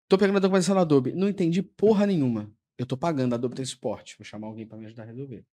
[0.04, 1.14] Estou pegando a documentação do Adobe.
[1.14, 2.52] Não entendi porra nenhuma.
[2.78, 4.18] Eu estou pagando, a Adobe tem suporte.
[4.18, 5.46] Vou chamar alguém para me ajudar a resolver.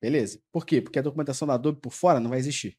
[0.00, 0.40] Beleza.
[0.50, 0.80] Por quê?
[0.80, 2.76] Porque a documentação da Adobe por fora não vai existir.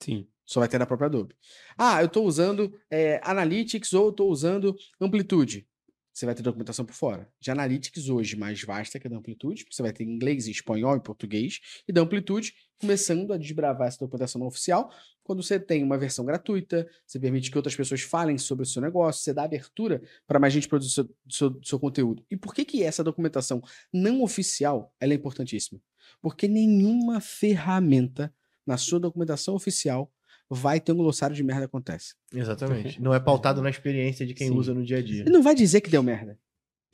[0.00, 0.28] Sim.
[0.44, 1.34] Só vai ter na própria Adobe.
[1.76, 5.66] Ah, eu estou usando é, Analytics ou estou usando Amplitude.
[6.12, 7.26] Você vai ter documentação por fora.
[7.40, 11.00] De Analytics hoje mais vasta que a da Amplitude, você vai ter inglês, espanhol e
[11.00, 11.60] português.
[11.88, 14.92] E da Amplitude começando a desbravar essa documentação não oficial.
[15.22, 18.82] Quando você tem uma versão gratuita, você permite que outras pessoas falem sobre o seu
[18.82, 22.24] negócio, você dá abertura para mais gente produzir seu, seu, seu conteúdo.
[22.30, 25.80] E por que, que essa documentação não oficial ela é importantíssima?
[26.20, 28.34] Porque nenhuma ferramenta
[28.66, 30.12] na sua documentação oficial
[30.54, 32.14] vai ter um glossário de merda acontece.
[32.32, 33.00] Exatamente.
[33.00, 34.54] Não é pautado na experiência de quem Sim.
[34.54, 35.22] usa no dia a dia.
[35.22, 36.38] Ele não vai dizer que deu merda.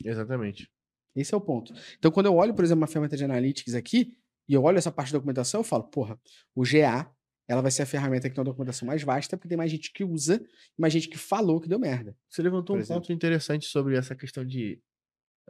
[0.03, 0.69] Exatamente.
[1.15, 1.73] Esse é o ponto.
[1.97, 4.13] Então, quando eu olho, por exemplo, uma ferramenta de analytics aqui,
[4.47, 6.19] e eu olho essa parte da documentação, eu falo, porra,
[6.55, 7.11] o GA,
[7.47, 9.91] ela vai ser a ferramenta que tem uma documentação mais vasta, porque tem mais gente
[9.91, 10.41] que usa,
[10.77, 12.15] e mais gente que falou que deu merda.
[12.29, 13.01] Você levantou Por um exemplo.
[13.01, 14.79] ponto interessante sobre essa questão de,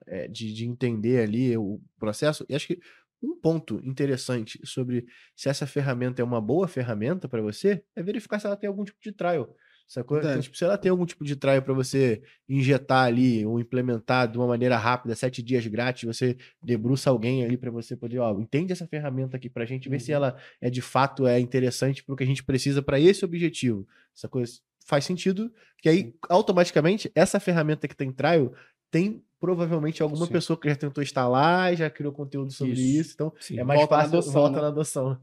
[0.07, 2.45] é, de, de entender ali o processo.
[2.49, 2.79] E acho que
[3.21, 5.05] um ponto interessante sobre
[5.35, 8.83] se essa ferramenta é uma boa ferramenta para você é verificar se ela tem algum
[8.85, 9.55] tipo de trial.
[9.87, 10.19] Sacou?
[10.19, 14.27] Então, tipo, se ela tem algum tipo de trial para você injetar ali ou implementar
[14.31, 18.39] de uma maneira rápida, sete dias grátis, você debruça alguém ali para você poder, ó,
[18.39, 20.17] entende essa ferramenta aqui pra gente, ver se Uhum.
[20.17, 23.87] ela é de fato é interessante pro que a gente precisa para esse objetivo.
[24.15, 25.51] Essa coisa faz sentido,
[25.81, 28.53] que aí automaticamente essa ferramenta que tem trial
[28.91, 30.31] tem provavelmente alguma Sim.
[30.33, 32.99] pessoa que já tentou instalar, já criou conteúdo sobre Isso.
[33.01, 33.59] isso, então Sim.
[33.59, 34.61] é mais Volta na fácil adoção, volta né?
[34.61, 35.17] na adoção.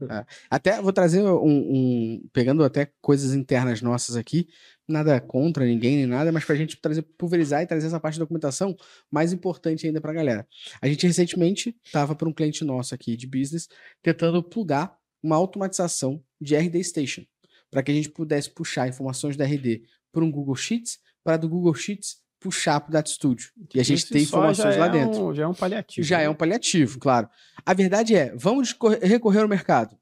[0.49, 4.47] Até vou trazer um, um- Pegando até coisas internas nossas aqui,
[4.87, 8.23] nada contra ninguém nem nada, mas pra gente trazer, pulverizar e trazer essa parte da
[8.25, 8.75] documentação
[9.11, 10.47] mais importante ainda pra galera.
[10.81, 13.67] A gente recentemente tava para um cliente nosso aqui de business
[14.01, 17.23] tentando plugar uma automatização de RD Station,
[17.69, 21.49] para que a gente pudesse puxar informações da RD para um Google Sheets, para do
[21.49, 23.51] Google Sheets puxar para o Data Studio.
[23.73, 25.27] E a gente tem informações já lá é dentro.
[25.27, 26.05] um- já é um paliativo.
[26.07, 26.23] Já né?
[26.25, 27.27] é um paliativo, claro.
[27.65, 29.97] A verdade é, vamos corre- recorrer ao mercado.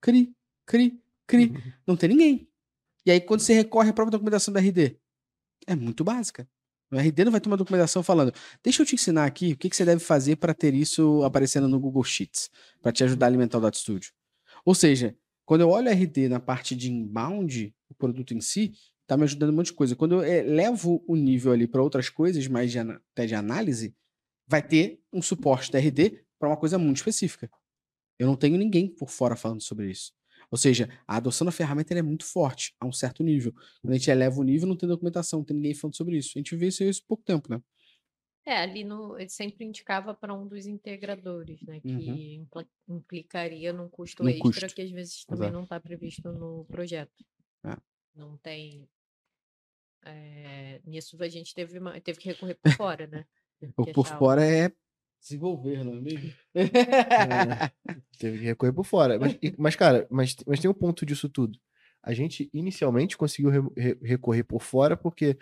[0.00, 0.32] Cri,
[0.66, 1.46] cri, cri.
[1.50, 1.72] Uhum.
[1.86, 2.48] Não tem ninguém.
[3.04, 4.96] E aí, quando você recorre à própria documentação da RD,
[5.66, 6.48] é muito básica.
[6.90, 8.32] O RD não vai ter uma documentação falando,
[8.64, 11.68] deixa eu te ensinar aqui o que, que você deve fazer para ter isso aparecendo
[11.68, 12.48] no Google Sheets,
[12.80, 14.10] para te ajudar a alimentar o Data Studio.
[14.64, 18.72] Ou seja, quando eu olho a RD na parte de inbound, o produto em si,
[19.08, 19.96] tá me ajudando um monte de coisa.
[19.96, 23.96] Quando eu eh, levo o nível ali para outras coisas, mais de, até de análise,
[24.46, 27.50] vai ter um suporte da RD para uma coisa muito específica.
[28.18, 30.12] Eu não tenho ninguém por fora falando sobre isso.
[30.50, 33.52] Ou seja, a adoção da ferramenta é muito forte, a um certo nível.
[33.82, 36.32] Quando a gente eleva o nível, não tem documentação, não tem ninguém falando sobre isso.
[36.36, 37.60] A gente vê isso há pouco tempo, né?
[38.46, 41.80] É, ali no, ele sempre indicava para um dos integradores, né?
[41.80, 42.46] Que Uhum.
[42.88, 44.74] implicaria num custo extra custo.
[44.74, 45.54] que às vezes também Exato.
[45.56, 47.24] não está previsto no projeto.
[47.66, 47.76] É.
[48.14, 48.88] Não tem.
[50.10, 53.24] É, nisso a gente teve, uma- teve que recorrer por fora, né?
[53.76, 54.70] O por achava- fora é
[55.20, 56.32] desenvolver, não é mesmo?
[58.18, 59.18] Teve que recorrer por fora.
[59.18, 61.58] Mas, mas, cara, mas, mas tem um ponto disso tudo.
[62.02, 65.36] A gente inicialmente conseguiu re- re- recorrer por fora porque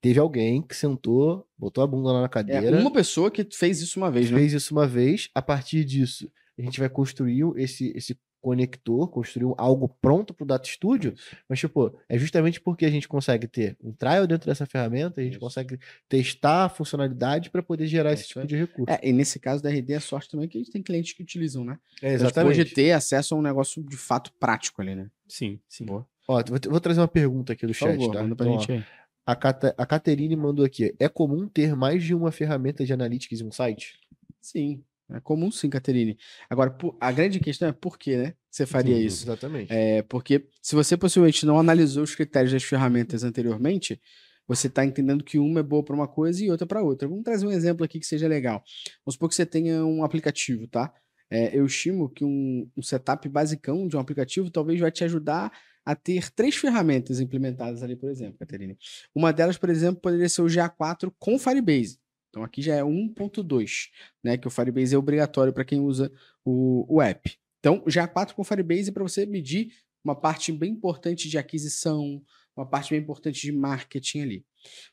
[0.00, 3.80] teve alguém que sentou, botou a bunda lá na É cadeira, uma pessoa que fez
[3.80, 4.38] isso uma vez, né?
[4.38, 5.30] fez isso uma vez.
[5.34, 10.46] A partir disso, a gente vai construir esse, esse conector, construir algo pronto para o
[10.46, 11.14] Data Studio.
[11.48, 15.24] Mas, tipo, é justamente porque a gente consegue ter um trial dentro dessa ferramenta, a
[15.24, 15.40] gente Isso.
[15.40, 18.92] consegue testar a funcionalidade para poder gerar É esse tipo de recurso.
[18.92, 21.12] É, e nesse caso da RD, a sorte também é que a gente tem clientes
[21.12, 21.78] que utilizam, né?
[22.02, 25.10] É, A gente pode ter acesso a um negócio de fato prático ali, né?
[25.28, 25.84] Sim, sim.
[25.84, 26.06] Boa.
[26.26, 28.22] Ó, vou, vou trazer uma pergunta aqui do chat, favor, tá?
[28.22, 28.84] manda pra Então, gente aí.
[29.26, 30.94] a, Cata, a Caterine mandou aqui.
[30.98, 33.98] É comum ter mais de uma ferramenta de analytics em um site?
[34.40, 34.82] Sim,
[35.14, 36.16] é comum sim, Caterine.
[36.48, 38.34] Agora, a grande questão é por que, né?
[38.50, 39.24] Você faria Sim, isso?
[39.24, 39.72] Exatamente.
[39.72, 44.00] É, porque se você possivelmente não analisou os critérios das ferramentas anteriormente,
[44.46, 47.06] você está entendendo que uma é boa para uma coisa e outra para outra.
[47.06, 48.64] Vamos trazer um exemplo aqui que seja legal.
[49.04, 50.92] Vamos supor que você tenha um aplicativo, tá?
[51.30, 55.52] É, eu estimo que um, um setup basicão de um aplicativo talvez vai te ajudar
[55.84, 58.76] a ter três ferramentas implementadas ali, por exemplo, Caterine.
[59.14, 61.98] Uma delas, por exemplo, poderia ser o GA4 com Firebase.
[62.30, 63.88] Então aqui já é 1.2,
[64.22, 64.38] né?
[64.38, 66.10] Que o Firebase é obrigatório para quem usa
[66.44, 67.38] o, o app.
[67.58, 72.22] Então, GA4 com Firebase para você medir uma parte bem importante de aquisição,
[72.56, 74.46] uma parte bem importante de marketing ali.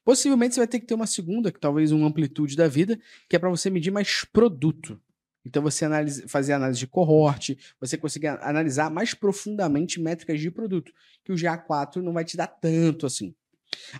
[0.04, 3.36] Possivelmente você vai ter que ter uma segunda, que talvez um amplitude da vida, que
[3.36, 5.00] é para você medir mais produto.
[5.46, 10.92] Então você analisa, fazer análise de cohort, você conseguir analisar mais profundamente métricas de produto,
[11.24, 13.34] que o GA4 não vai te dar tanto assim.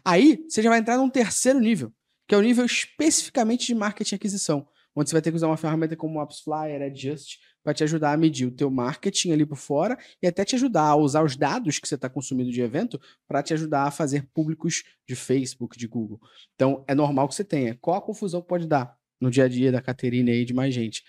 [0.04, 1.94] Aí você já vai entrar num terceiro nível,
[2.28, 5.48] que é o nível especificamente de marketing e aquisição, onde você vai ter que usar
[5.48, 9.46] uma ferramenta como o AppsFlyer, Adjust, para te ajudar a medir o teu marketing ali
[9.46, 12.62] por fora e até te ajudar a usar os dados que você está consumindo de
[12.62, 16.20] evento para te ajudar a fazer públicos de Facebook, de Google.
[16.56, 17.78] Então, é normal que você tenha.
[17.82, 20.74] Qual a confusão que pode dar no dia a dia da Caterina aí de mais
[20.74, 21.04] gente?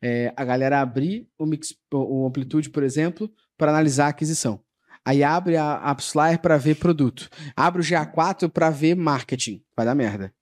[0.00, 4.62] É, a galera abrir o, mix, o Amplitude, por exemplo, para analisar a aquisição.
[5.04, 7.28] Aí abre a AppsFlyer para ver produto.
[7.54, 9.62] Abre o GA4 para ver marketing.
[9.76, 10.32] Vai dar merda.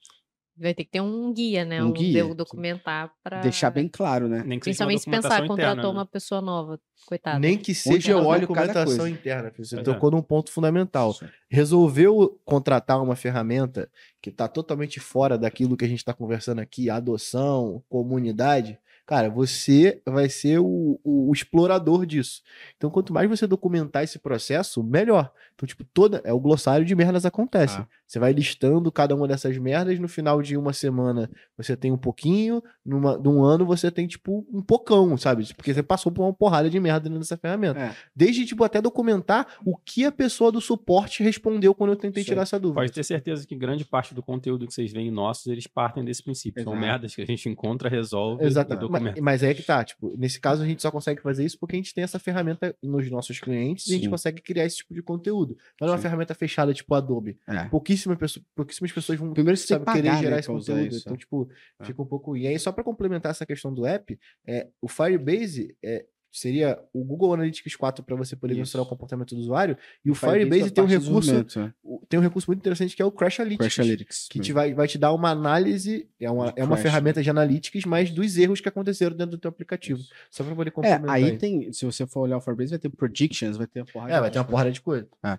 [0.56, 1.82] Vai ter que ter um guia, né?
[1.82, 2.24] Um Um, guia.
[2.24, 3.40] de- documentar para.
[3.40, 4.42] Deixar bem claro, né?
[4.46, 5.98] Nem que Principalmente se pensar, documentação contratou interna, né?
[5.98, 6.78] uma pessoa nova.
[7.06, 7.40] Coitado.
[7.40, 9.10] Nem que seja eu uma olho cada documentação coisa.
[9.10, 9.50] interna.
[9.50, 9.64] filho.
[9.66, 9.92] Você Pois é.
[9.92, 11.14] tocou num ponto fundamental.
[11.50, 13.88] Resolveu contratar uma ferramenta
[14.20, 18.78] que está totalmente fora daquilo que a gente está conversando aqui, adoção, comunidade.
[19.04, 22.40] Cara, você vai ser o, o- o explorador disso.
[22.76, 25.32] Então, quanto mais você documentar esse processo, melhor.
[25.62, 26.20] Então, tipo, toda.
[26.24, 27.78] É o glossário de merdas acontece.
[27.78, 27.86] Ah.
[28.06, 29.98] Você vai listando cada uma dessas merdas.
[29.98, 32.60] No final de uma semana, você tem um pouquinho.
[32.84, 35.46] Numa, num ano, você tem, tipo, um pocão, sabe?
[35.54, 37.78] Porque você passou por uma porrada de merda dentro dessa ferramenta.
[37.78, 37.94] É.
[38.14, 42.30] Desde, tipo, até documentar o que a pessoa do suporte respondeu quando eu tentei Isso
[42.30, 42.80] tirar essa dúvida.
[42.80, 46.24] Pode ter certeza que grande parte do conteúdo que vocês veem nossos, eles partem desse
[46.24, 46.62] princípio.
[46.64, 46.86] São Exato.
[46.86, 48.80] merdas que a gente encontra, resolve Exatamente.
[48.80, 49.22] e Mas, documenta.
[49.22, 51.78] mas é que tá, tipo, nesse caso a gente só consegue fazer isso porque a
[51.78, 54.10] gente tem essa ferramenta nos nossos clientes e a gente Sim.
[54.10, 55.51] consegue criar esse tipo de conteúdo.
[55.80, 57.38] Não é uma ferramenta fechada, tipo Adobe.
[57.48, 57.64] É.
[57.68, 60.86] Pouquíssimas pessoas, pouquíssimas pessoas vão Primeiro você sabe, que querer gerar né, esse conteúdo.
[60.86, 61.00] isso.
[61.00, 61.48] Então, tipo,
[61.80, 61.84] É.
[61.84, 62.36] fica um pouco.
[62.36, 67.04] E aí, só para complementar essa questão do app, é, o Firebase é, seria o
[67.04, 68.60] Google Analytics 4 para você poder Isso.
[68.60, 69.76] mensurar o comportamento do usuário.
[70.04, 71.72] E o Firebase é tem um recurso, né?
[72.08, 73.66] tem um recurso muito interessante que é o Crash Analytics.
[73.74, 74.28] Crash Analytics.
[74.30, 77.28] Que te vai, vai te dar uma análise, é uma, é uma crash, ferramenta de
[77.30, 80.00] analytics, mas dos erros que aconteceram dentro do teu aplicativo.
[80.30, 81.10] Só para poder É, complementar.
[81.10, 84.14] aí tem, se você for olhar o Firebase, vai ter predictions, vai ter a porrada
[84.14, 85.06] É, vai ter uma porrada de coisa.
[85.22, 85.38] Ah,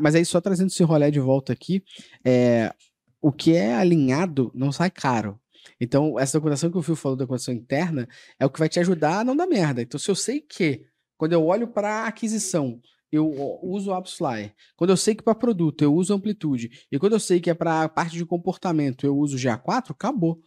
[0.00, 1.82] mas aí, só trazendo esse rolé de volta aqui,
[2.24, 2.72] é,
[3.20, 5.38] o que é alinhado não sai caro.
[5.80, 8.80] Então, essa documentação que o Phil falou da documentação interna é o que vai te
[8.80, 9.82] ajudar a não dar merda.
[9.82, 10.84] Então, se eu sei que,
[11.16, 13.30] quando eu olho para aquisição, eu
[13.62, 14.54] uso o AppsFlyer.
[14.74, 16.86] Quando eu sei que para produto, eu uso Amplitude.
[16.90, 20.40] E quando eu sei que é para parte de comportamento, eu uso GA4, acabou.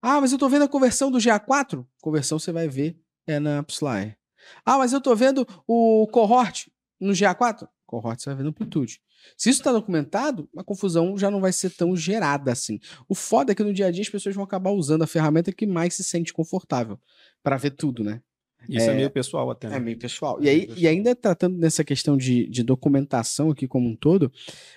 [0.00, 1.86] Ah, mas eu tô vendo a conversão do GA4?
[2.00, 4.16] Conversão você vai ver é na AppsFlyer.
[4.64, 7.68] Ah, mas eu tô vendo o cohort no GA4?
[7.90, 9.00] Cohort você vai ver Amplitude.
[9.36, 12.78] Se isso está documentado, a confusão já não vai ser tão gerada assim.
[13.08, 15.52] O foda é que no dia a dia as pessoas vão acabar usando a ferramenta
[15.52, 16.98] que mais se sente confortável
[17.42, 18.22] para ver tudo, né?
[18.68, 19.68] Isso é, É- meio pessoal até.
[19.68, 19.76] né?
[19.76, 20.40] É meio pessoal.
[20.40, 23.96] E, É aí, meio e ainda tratando dessa questão de, de documentação aqui como um
[23.96, 24.30] todo,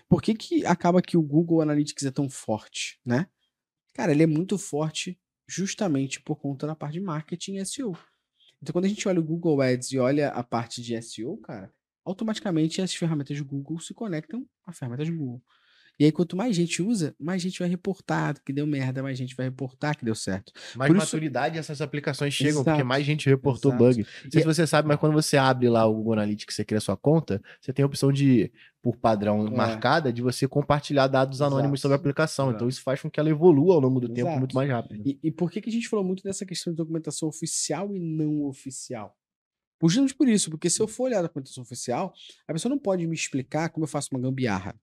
[0.09, 3.27] por que, que acaba que o Google Analytics é tão forte, né?
[3.93, 7.95] Cara, ele é muito forte justamente por conta da parte de marketing e SEO.
[8.61, 11.71] Então, quando a gente olha o Google Ads e olha a parte de SEO, cara,
[12.05, 15.41] automaticamente as ferramentas do Google se conectam a ferramentas do Google.
[15.99, 19.35] E aí, quanto mais gente usa, mais gente vai reportar que deu merda, mais gente
[19.35, 20.51] vai reportar que deu certo.
[20.75, 22.85] Mais Por isso- maturidade essas aplicações chegam, porque Exato.
[22.87, 23.83] mais gente reportou Exato.
[23.83, 23.99] bug.
[23.99, 26.65] Não sei E- se você sabe, mas quando você abre lá o Google Analytics, você
[26.65, 29.51] cria sua conta, você tem a opção de, por padrão É.
[29.51, 31.81] marcada, de você compartilhar dados anônimos Exato.
[31.81, 32.45] sobre a aplicação.
[32.45, 32.55] Exato.
[32.55, 34.39] Então isso faz com que ela evolua ao longo do tempo Exato.
[34.39, 34.99] muito mais rápido.
[35.07, 37.99] E, e por que, que a gente falou muito dessa questão de documentação oficial e
[37.99, 39.15] não oficial?
[39.89, 42.13] Justamente por isso, porque se eu for olhar a documentação oficial,
[42.47, 44.75] a pessoa não pode me explicar como eu faço uma gambiarra.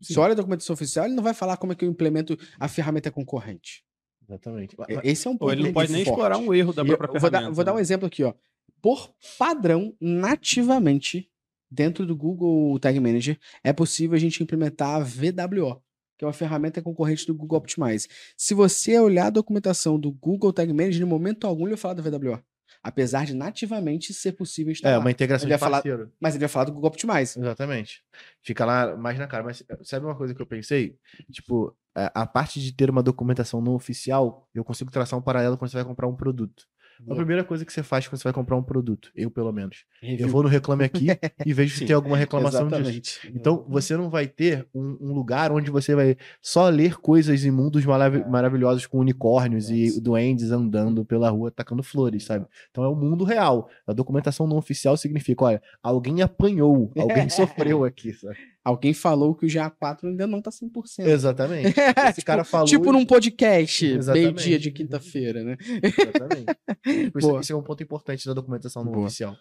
[0.00, 2.66] Se olha a documentação oficial, ele não vai falar como é que eu implemento a
[2.68, 3.84] ferramenta concorrente.
[4.26, 4.74] Exatamente.
[4.88, 6.14] E- Esse é um Ou ponto ele não pode nem forte.
[6.14, 7.54] explorar um erro da própria eu vou dar, ferramenta.
[7.54, 7.80] vou dar um né?
[7.82, 8.32] exemplo aqui, ó.
[8.80, 11.30] Por padrão, nativamente,
[11.70, 15.82] dentro do Google Tag Manager, é possível a gente implementar a VWO,
[16.16, 18.08] que é uma ferramenta concorrente do Google Optimize.
[18.36, 21.94] Se você olhar a documentação do Google Tag Manager, em momento algum ele vai falar
[21.94, 22.42] da VWO.
[22.82, 24.96] Apesar de nativamente ser possível instalar.
[24.96, 26.10] É, uma integração Ele de falar- parceiro.
[26.18, 27.38] Mas ele vai falar do Google Optimize.
[27.38, 28.02] Exatamente.
[28.42, 29.44] Fica lá mais na cara.
[29.44, 30.96] Mas sabe uma coisa que eu pensei?
[31.30, 35.70] Tipo, a parte de ter uma documentação não oficial, eu consigo traçar um paralelo quando
[35.70, 36.64] você vai comprar um produto.
[37.08, 39.84] A primeira coisa que você faz quando você vai comprar um produto, eu pelo menos,
[40.02, 41.06] eu vou no Reclame Aqui
[41.46, 41.86] e vejo se Sim.
[41.86, 42.80] tem alguma reclamação disso.
[42.80, 43.32] Exatamente.
[43.34, 47.50] Então, você não vai ter um, um lugar onde você vai só ler coisas em
[47.50, 52.46] mundos marav- maravilhosos com unicórnios e duendes andando pela rua tacando flores, sabe?
[52.70, 53.68] Então é o mundo real.
[53.86, 58.36] A documentação não oficial significa, olha, alguém apanhou, alguém sofreu aqui, sabe?
[58.62, 61.06] Alguém falou que o GA4 ainda não tá 100%.
[61.06, 61.74] Exatamente.
[62.10, 62.66] Esse cara falou.
[62.66, 65.56] Tipo num podcast, meio-dia de quinta-feira, né?
[65.82, 66.60] Exatamente.
[67.04, 67.40] Tipo, isso, Boa.
[67.40, 69.06] isso é um ponto importante da documentação não Boa.
[69.06, 69.36] oficial.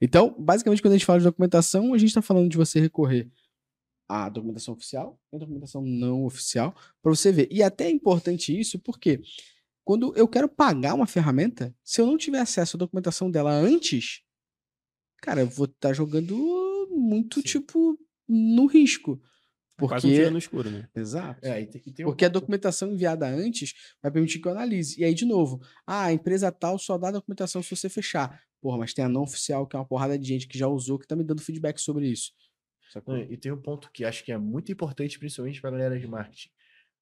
[0.00, 3.28] Então, basicamente, quando a gente fala de documentação, a gente está falando de você recorrer
[4.08, 7.48] à documentação oficial e à documentação não oficial para você ver.
[7.50, 9.20] E até é importante isso porque
[9.84, 14.22] quando eu quero pagar uma ferramenta, se eu não tiver acesso à documentação dela antes,
[15.20, 16.36] cara, eu vou estar jogando
[16.90, 17.42] muito, Sim.
[17.42, 17.98] tipo,
[18.28, 19.20] no risco.
[19.78, 20.14] Quase um Porque.
[20.14, 20.88] tiro no escuro, né?
[20.94, 21.44] Exato.
[21.44, 25.00] É, um Porque a documentação enviada antes vai permitir que eu analise.
[25.00, 28.40] E aí, de novo, ah, a empresa tal só dá documentação se você fechar.
[28.60, 30.98] Porra, mas tem a não oficial, que é uma porrada de gente que já usou,
[30.98, 32.32] que tá me dando feedback sobre isso.
[32.92, 33.16] Sacou?
[33.16, 35.98] Não, E tem um ponto que acho que é muito importante, principalmente para a galera
[35.98, 36.50] de marketing.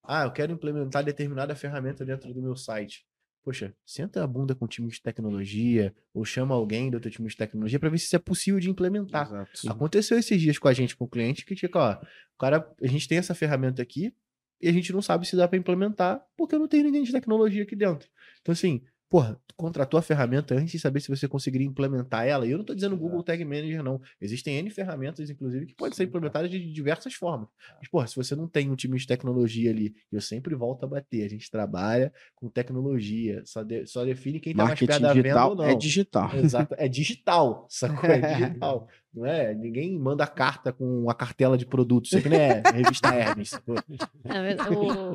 [0.02, 3.04] Ah, eu quero implementar determinada ferramenta dentro do meu site.
[3.42, 7.28] Poxa, senta a bunda com o time de tecnologia ou chama alguém do teu time
[7.28, 9.26] de tecnologia para ver se isso é possível de implementar.
[9.26, 9.70] Exato.
[9.70, 12.86] Aconteceu esses dias com a gente, com o cliente, que tipo, ó, o cara, a
[12.86, 14.14] gente tem essa ferramenta aqui
[14.60, 17.62] e a gente não sabe se dá para implementar porque não tem ninguém de tecnologia
[17.62, 18.08] aqui dentro.
[18.42, 22.46] Então, assim, porra, tu contratou a ferramenta antes de saber se você conseguiria implementar ela.
[22.46, 24.00] E eu não tô dizendo Google Tag Manager, não.
[24.20, 27.48] Existem N ferramentas, inclusive, que podem ser implementadas de diversas formas.
[27.78, 30.86] Mas, porra, se você não tem um time de tecnologia ali, eu sempre volto a
[30.88, 31.24] bater.
[31.24, 35.22] A gente trabalha com tecnologia, só, de- só define quem tá mais perto da venda
[35.22, 35.64] digital ou não.
[35.64, 36.30] é digital.
[36.36, 38.10] Exato, é digital, sacou?
[38.10, 38.88] É digital.
[39.12, 39.52] Não é?
[39.52, 43.52] Ninguém manda carta com uma cartela de produtos, sempre não é revista Hermes.
[43.54, 45.12] o-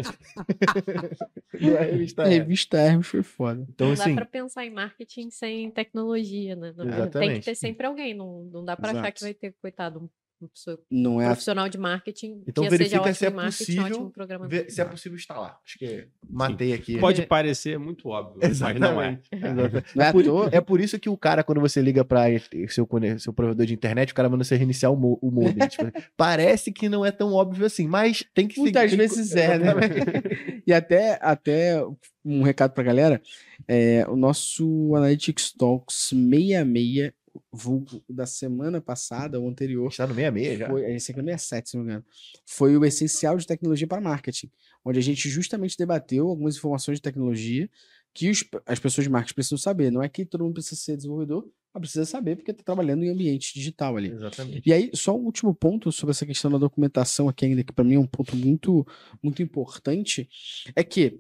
[1.59, 2.39] Não é revista A Hermes.
[2.39, 3.65] revista Hermes foi foda.
[3.69, 6.73] Então, não dá assim, pra pensar em marketing sem tecnologia, né?
[6.75, 10.09] Não- Tem que ter sempre alguém, não, não dá pra achar que vai ter, coitado,
[10.41, 13.83] uma pessoa Não é a profissional de marketing Então que seja verifica se é possível
[13.85, 14.49] ótimo programador.
[14.49, 15.59] ver se é possível instalar.
[15.65, 16.97] Acho que matei aqui.
[16.99, 19.19] Pode parecer muito óbvio, mas não é.
[19.29, 19.29] Exatamente.
[19.31, 19.85] Exatamente.
[19.95, 22.25] Não é É à por, é por isso que o cara, quando você liga para
[22.69, 22.87] seu,
[23.19, 25.55] seu provedor de internet, o cara manda você reiniciar o, mo- o modem.
[25.67, 29.57] Tipo, parece que não é tão óbvio assim, mas tem que Muitas seguir- vezes é,
[29.57, 29.73] né?
[30.67, 31.81] E até, até
[32.23, 33.21] um recado pra galera:
[33.67, 37.11] é, o nosso Analytics Talks 66,
[37.51, 40.67] vulgo da semana passada ou anterior, Está no 66 já.
[40.69, 42.05] foi, esse aqui é 67, se não me engano,
[42.45, 44.49] foi o essencial de tecnologia para marketing,
[44.83, 47.69] onde a gente justamente debateu algumas informações de tecnologia
[48.13, 49.91] que os- as pessoas de marketing precisam saber.
[49.91, 53.09] Não é que todo mundo precisa ser desenvolvedor, mas precisa saber porque está trabalhando em
[53.09, 54.09] ambiente digital ali.
[54.11, 54.61] Exatamente.
[54.65, 57.83] E aí, só um último ponto sobre essa questão da documentação aqui ainda, que para
[57.83, 58.87] mim é um ponto muito,
[59.21, 60.29] muito importante,
[60.73, 61.19] é que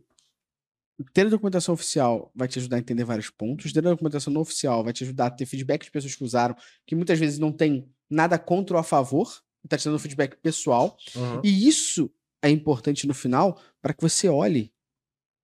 [1.13, 4.41] ter a documentação oficial vai te ajudar a entender vários pontos, ter a documentação não
[4.41, 6.55] oficial vai te ajudar a ter feedback de pessoas que usaram,
[6.85, 10.97] que muitas vezes não tem nada contra ou a favor, está te dando feedback pessoal,
[11.15, 11.41] Uhum.
[11.43, 12.09] e isso
[12.41, 14.71] é importante no final para que você olhe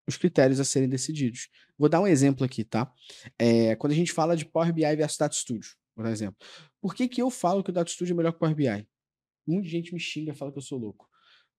[0.08, 1.50] os critérios a serem decididos.
[1.78, 2.92] Vou dar um exemplo aqui, tá?
[3.38, 6.38] É, quando a gente fala de Power BI versus Data Studio, por exemplo.
[6.80, 8.88] Por que, que eu falo que o Data Studio é melhor que o Power BI?
[9.48, 11.10] Muita gente me xinga, fala que eu sou louco.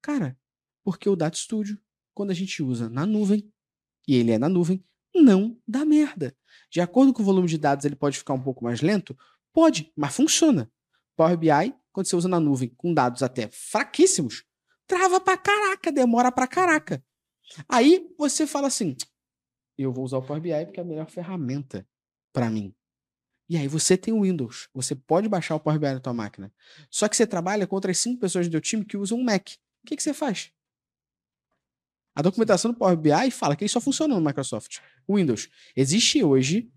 [0.00, 0.36] Cara,
[0.84, 1.78] porque o Data Studio,
[2.14, 3.51] quando a gente usa na nuvem,
[4.06, 4.84] e ele é na nuvem,
[5.14, 6.34] não dá merda.
[6.70, 9.16] De acordo com o volume de dados, ele pode ficar um pouco mais lento?
[9.52, 10.70] Pode, mas funciona.
[11.16, 14.44] Power BI, quando você usa na nuvem com dados até fraquíssimos,
[14.86, 17.04] trava pra caraca, demora pra caraca.
[17.68, 18.96] Aí você fala assim:
[19.76, 21.86] eu vou usar o Power BI porque é a melhor ferramenta
[22.32, 22.74] pra mim.
[23.48, 26.52] E aí você tem o Windows, você pode baixar o Power BI na tua máquina.
[26.90, 29.50] Só que você trabalha com outras cinco pessoas do teu time que usam um Mac.
[29.50, 30.50] O que, que você faz?
[32.14, 34.78] A documentação do Power BI fala que ele só funciona no Microsoft.
[35.08, 35.48] Windows.
[35.74, 36.70] Existe hoje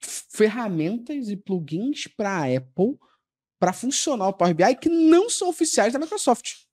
[0.00, 2.98] ferramentas e plugins para a Apple
[3.58, 6.64] para funcionar o Power BI que não são oficiais da Microsoft.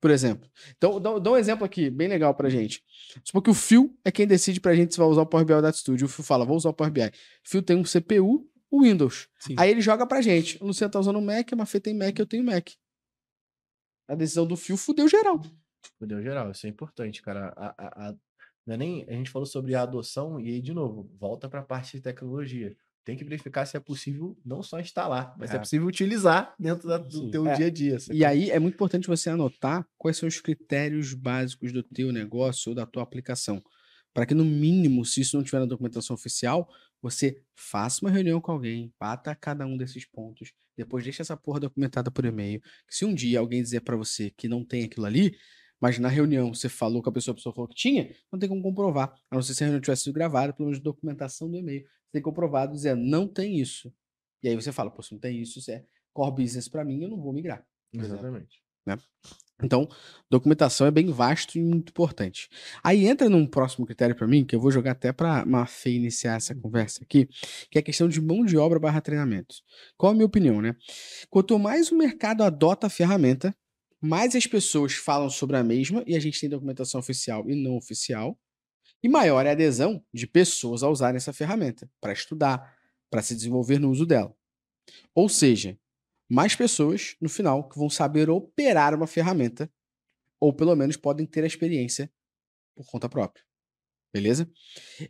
[0.00, 0.48] Por exemplo.
[0.76, 2.84] Então, dou um exemplo aqui, bem legal pra gente.
[3.24, 5.52] Supor que o Phil é quem decide pra gente se vai usar o Power BI
[5.54, 6.06] ou o Data Studio.
[6.06, 7.06] O Phil fala, vou usar o Power BI.
[7.06, 7.12] O
[7.42, 9.28] Phil tem um CPU, o Windows.
[9.40, 9.56] Sim.
[9.58, 10.56] Aí ele joga pra gente.
[10.62, 12.70] O Luciano tá usando o Mac, a Mafê tem Mac, eu tenho Mac.
[14.06, 15.42] A decisão do Phil fudeu geral.
[15.98, 17.52] Fudeu geral, isso é importante, cara.
[17.56, 18.14] A, a, a-
[18.66, 21.60] não é nem, a gente falou sobre a adoção e aí, de novo, volta para
[21.60, 22.76] a parte de tecnologia.
[23.04, 25.60] Tem que verificar se é possível não só instalar, mas se é É.
[25.60, 27.30] possível utilizar dentro da- do Sim.
[27.30, 27.54] teu É.
[27.56, 27.96] dia a dia.
[28.12, 32.68] E aí é muito importante você anotar quais são os critérios básicos do teu negócio
[32.70, 33.62] ou da tua aplicação.
[34.12, 36.68] Para que, no mínimo, se isso não tiver na documentação oficial,
[37.00, 41.60] você faça uma reunião com alguém, bata cada um desses pontos, depois deixa essa porra
[41.60, 42.60] documentada por e-mail.
[42.90, 45.34] Se um dia alguém dizer para você que não tem aquilo ali,
[45.80, 48.48] mas na reunião você falou com a pessoa, a pessoa falou que tinha, não tem
[48.48, 49.14] como comprovar.
[49.30, 51.82] A não ser se a reunião tivesse sido gravada, pelo menos documentação do e-mail.
[51.82, 53.92] Você tem comprovado dizendo, não tem isso.
[54.42, 57.02] E aí você fala, pô, se não tem isso, isso é core business para mim,
[57.02, 57.64] eu não vou migrar.
[57.92, 58.62] Exatamente.
[58.86, 58.98] Né?
[59.62, 59.88] Então,
[60.30, 62.48] documentação é bem vasto e muito importante.
[62.82, 66.36] Aí entra num próximo critério para mim, que eu vou jogar até para Mafê iniciar
[66.36, 67.28] essa conversa aqui,
[67.70, 69.56] que é a questão de mão de obra barra treinamento.
[69.96, 70.76] Qual a minha opinião, né?
[71.28, 73.54] Quanto mais o mercado adota a ferramenta,
[74.00, 77.76] mais as pessoas falam sobre a mesma, e a gente tem documentação oficial e não
[77.76, 78.38] oficial,
[79.02, 82.76] e maior é a adesão de pessoas a usarem essa ferramenta para estudar,
[83.10, 84.34] para se desenvolver no uso dela.
[85.14, 85.78] Ou seja,
[86.28, 89.70] mais pessoas, no final, que vão saber operar uma ferramenta,
[90.40, 92.10] ou pelo menos podem ter a experiência
[92.74, 93.44] por conta própria.
[94.12, 94.50] Beleza?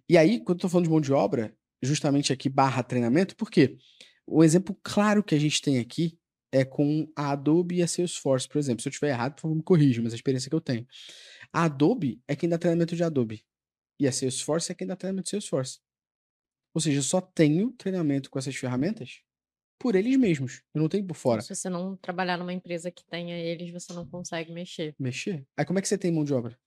[0.08, 3.50] E aí, quando eu tô falando de mão de obra, justamente aqui barra treinamento, por
[3.50, 3.76] quê?
[4.26, 6.17] O exemplo claro que a gente tem aqui
[6.52, 8.82] é com a Adobe e a Salesforce, por exemplo.
[8.82, 10.86] Se eu estiver errado, por favor, me corrija, mas a experiência que eu tenho.
[11.52, 13.44] A Adobe é quem dá treinamento de Adobe.
[14.00, 15.80] E a Salesforce é quem dá treinamento de Salesforce.
[16.74, 19.22] Ou seja, eu só tenho treinamento com essas ferramentas
[19.78, 20.62] por eles mesmos.
[20.74, 21.40] Eu não tenho por fora.
[21.40, 24.94] Se você não trabalhar numa empresa que tenha eles, você não consegue mexer.
[24.98, 25.46] Mexer?
[25.56, 26.58] Aí como é que você tem mão de obra?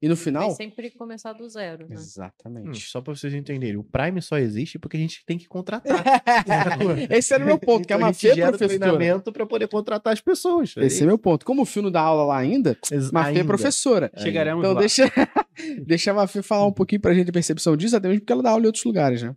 [0.00, 0.46] E no final.
[0.48, 1.96] Vai sempre começar do zero, né?
[1.96, 2.68] Exatamente.
[2.68, 6.04] Hum, só pra vocês entenderem, o Prime só existe porque a gente tem que contratar.
[7.10, 8.78] Esse era o meu ponto, que é Então, uma a professora.
[8.78, 10.72] treinamento pra poder contratar as pessoas.
[10.76, 11.44] Esse é meu ponto.
[11.44, 14.12] Como o Fio não dá aula lá ainda, Ex- Mafê é professora.
[14.18, 14.80] Chegaremos Então lá.
[14.80, 15.04] deixa,
[15.84, 18.42] deixa a Mafê falar um pouquinho pra gente a percepção disso, até mesmo porque ela
[18.42, 19.34] dá aula em outros lugares, né?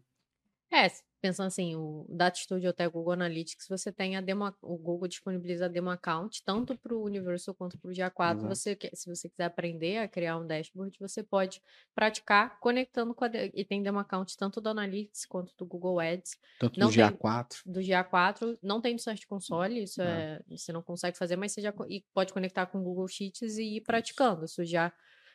[0.72, 0.88] É,
[1.22, 5.07] pensando assim, o Data Studio até o Google Analytics, você tem a demo, o Google
[5.07, 8.38] disponibiliza a demo account, tanto para o Universal quanto para o GA4.
[8.39, 8.47] Exato.
[8.47, 11.61] Você, se você quiser aprender a criar um dashboard, você pode
[11.93, 13.30] praticar conectando com a.
[13.53, 17.61] E tem demo account tanto do Analytics quanto do Google Ads, Tanto Não tem- GA4.
[17.65, 18.57] do GA4.
[18.63, 20.05] Não tem no Search Console, isso Ah.
[20.05, 23.57] é, você não consegue fazer, mas você já e pode conectar com o Google Sheets
[23.57, 24.45] e ir praticando.
[24.45, 24.91] Isso já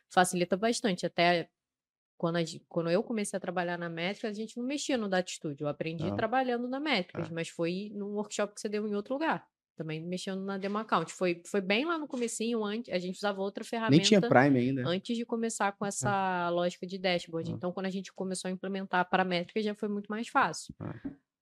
[0.08, 1.04] facilita bastante.
[1.06, 1.48] Até
[2.16, 2.38] quando,
[2.68, 5.64] quando eu comecei a trabalhar na métrica, a gente não mexia no Data Studio.
[5.64, 6.14] Eu aprendi Ah.
[6.14, 7.32] trabalhando na métricas, Ah.
[7.34, 9.46] mas foi num workshop que você deu em outro lugar.
[9.76, 11.12] Também mexendo na demo account.
[11.12, 14.58] Foi, foi bem lá no comecinho, antes, a gente usava outra ferramenta Nem tinha Prime
[14.58, 14.88] ainda.
[14.88, 17.50] antes de começar com essa lógica de dashboard.
[17.52, 17.54] Ah.
[17.54, 20.74] Então, quando a gente começou a implementar a paramétrica, já foi muito mais fácil.
[20.80, 20.94] Ah.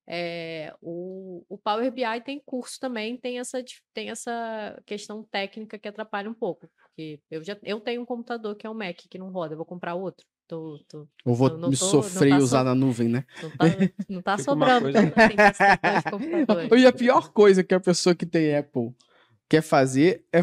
[0.06, 3.64] É, o, o Power BI tem curso também, tem essa,
[3.94, 6.68] tem essa questão técnica que atrapalha um pouco.
[6.88, 9.56] Porque eu já eu tenho um computador que é um Mac que não roda, eu
[9.56, 10.26] vou comprar outro.
[10.46, 13.24] Tô, tô, Ou vou me tô- sofrer tá e usar so- na nuvem, né?
[13.42, 13.64] não tá,
[14.10, 15.00] não tá sobrando coisa-.
[16.78, 18.92] E a pior coisa que a pessoa que tem Apple
[19.48, 20.40] quer fazer é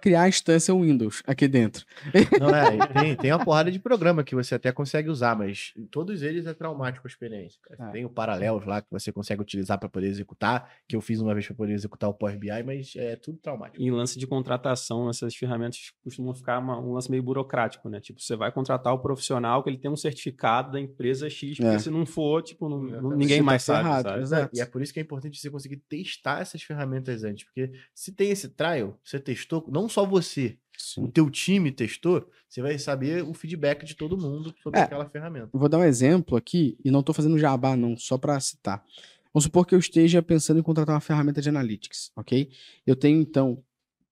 [0.00, 1.84] criar a instância Windows aqui dentro.
[2.40, 6.22] Não, é, tem, tem uma porrada de programa que você até consegue usar, mas todos
[6.22, 7.58] eles é traumático a experiência.
[7.62, 7.88] cara.
[7.88, 7.92] Ah.
[7.92, 11.34] Tem o Paralelos lá que você consegue utilizar para poder executar, que eu fiz uma
[11.34, 13.82] vez para poder executar o Power BI, mas é tudo traumático.
[13.82, 18.00] Em lance de contratação, essas ferramentas costumam ficar uma- um lance meio burocrático, né?
[18.00, 21.74] Tipo, você vai contratar o profissional que ele tem um certificado da empresa X, porque
[21.74, 21.78] É.
[21.78, 24.20] se não for, tipo, não- não- ninguém tá mais sabe, ferrado, sabe?
[24.22, 24.50] exato.
[24.56, 28.12] E é por isso que é importante você conseguir testar essas ferramentas antes, porque se
[28.12, 30.56] tem esse trial, você testou, não só você,
[30.98, 34.82] o teu time testou, você vai saber o feedback de todo mundo sobre É.
[34.84, 35.50] aquela ferramenta.
[35.52, 38.84] Vou dar um exemplo aqui, e não estou fazendo jabá, não, só para citar.
[39.32, 42.50] Vamos supor que eu esteja pensando em contratar uma ferramenta de analytics, ok?
[42.86, 43.62] Eu tenho, então,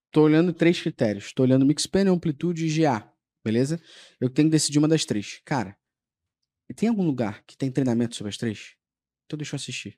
[0.07, 1.27] estou olhando três critérios.
[1.27, 3.09] Estou olhando Mixpanel, Amplitude e GA,
[3.45, 3.81] beleza?
[4.21, 5.41] Eu tenho que decidir uma das três.
[5.45, 5.77] Cara,
[6.75, 8.75] tem algum lugar que tem treinamento sobre as três?
[9.27, 9.97] Então deixa eu assistir.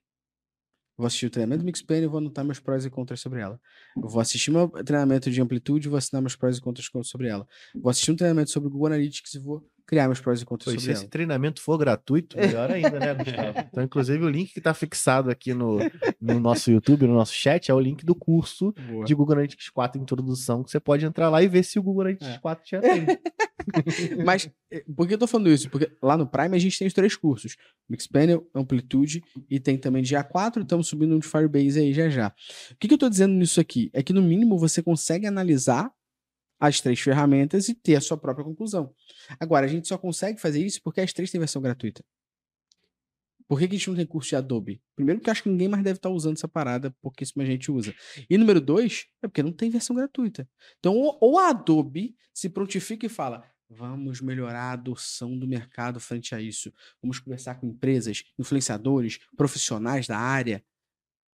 [0.97, 3.61] Vou assistir o treinamento do Mixpanel e vou anotar meus prós e contras sobre ela.
[3.97, 7.47] Vou assistir meu treinamento de amplitude e vou assinar meus prós e contras sobre ela.
[7.75, 10.65] Vou assistir um treinamento sobre o Google Analytics e vou criar meus prós e contras
[10.65, 10.99] Pô, sobre se ela.
[10.99, 13.59] esse treinamento for gratuito, melhor ainda, né, Gustavo?
[13.71, 15.79] Então, inclusive, o link que está fixado aqui no,
[16.21, 19.05] no nosso YouTube, no nosso chat, é o link do curso Boa.
[19.05, 22.03] de Google Analytics 4 Introdução, que você pode entrar lá e ver se o Google
[22.03, 22.39] Analytics É.
[22.39, 23.07] 4 já tem.
[24.25, 25.71] Mas eh, por que eu tô falando isso?
[25.71, 27.57] Porque lá no Prime a gente tem os três cursos:
[27.89, 30.63] Mixpanel, Amplitude e tem também de A4.
[30.63, 32.29] Estamos subindo um de Firebase aí já já.
[32.73, 33.91] O que, que eu tô dizendo nisso aqui?
[33.93, 35.91] É que no mínimo você consegue analisar
[36.59, 38.95] as três ferramentas e ter a sua própria conclusão.
[39.39, 42.05] Agora, a gente só consegue fazer isso porque as três têm versão gratuita.
[43.47, 44.83] Por que, que a gente não tem curso de Adobe?
[44.97, 47.95] Primeiro, porque acho que ninguém mais deve estar usando essa parada, pouquíssima gente usa.
[48.29, 50.49] E número dois, é porque não tem versão gratuita.
[50.79, 56.01] Então, ou, ou a Adobe se prontifica e fala: vamos melhorar a adoção do mercado
[56.01, 56.73] frente a isso.
[57.03, 60.65] Vamos conversar com empresas, influenciadores, profissionais da área,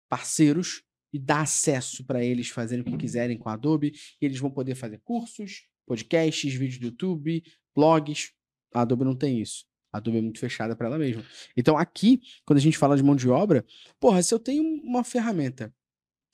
[0.07, 0.83] parceiros,
[1.15, 3.93] e dar acesso para eles fazerem o que quiserem com a Adobe.
[4.21, 7.41] E eles vão poder fazer cursos, podcasts, vídeos do YouTube,
[7.73, 8.33] blogs.
[8.73, 9.63] A Adobe não tem isso.
[9.93, 11.23] A Adobe é muito fechada para ela mesma.
[11.55, 13.65] Então, aqui, quando a gente fala de mão de obra,
[13.97, 15.73] porra, se eu tenho uma ferramenta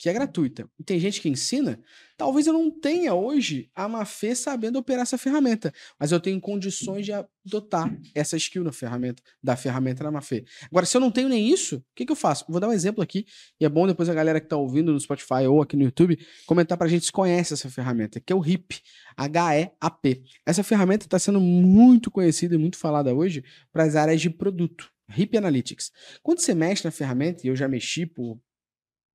[0.01, 1.79] que é gratuita, e tem gente que ensina,
[2.17, 7.05] talvez eu não tenha hoje a Mafê sabendo operar essa ferramenta, mas eu tenho condições
[7.05, 10.43] de adotar essa skill na ferramenta, da ferramenta na Mafê.
[10.71, 12.45] Agora, se eu não tenho nem isso, o que, que eu faço?
[12.49, 13.27] Vou dar um exemplo aqui,
[13.59, 16.17] e é bom depois a galera que está ouvindo no Spotify ou aqui no YouTube
[16.47, 18.79] comentar para a gente se conhece essa ferramenta, que é o HIP,
[19.15, 20.23] H-E-A-P.
[20.47, 24.89] Essa ferramenta está sendo muito conhecida e muito falada hoje para as áreas de produto.
[25.11, 25.91] HIP Analytics.
[26.23, 28.39] Quando você mexe na ferramenta, e eu já mexi por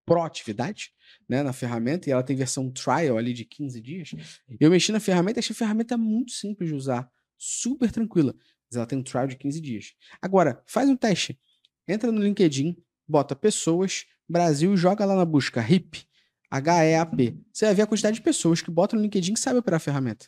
[0.07, 0.93] proatividade
[1.29, 4.11] né, na ferramenta, e ela tem versão trial ali de 15 dias.
[4.59, 8.35] Eu mexi na ferramenta achei a ferramenta muito simples de usar, super tranquila.
[8.71, 9.95] Mas ela tem um trial de 15 dias.
[10.23, 11.39] Agora, faz um teste.
[11.87, 12.77] Entra no LinkedIn,
[13.07, 16.05] bota pessoas, Brasil joga lá na busca HIP,
[16.51, 17.37] H-E-A-P.
[17.53, 19.81] Você vai ver a quantidade de pessoas que botam no LinkedIn que sabem operar a
[19.81, 20.27] ferramenta.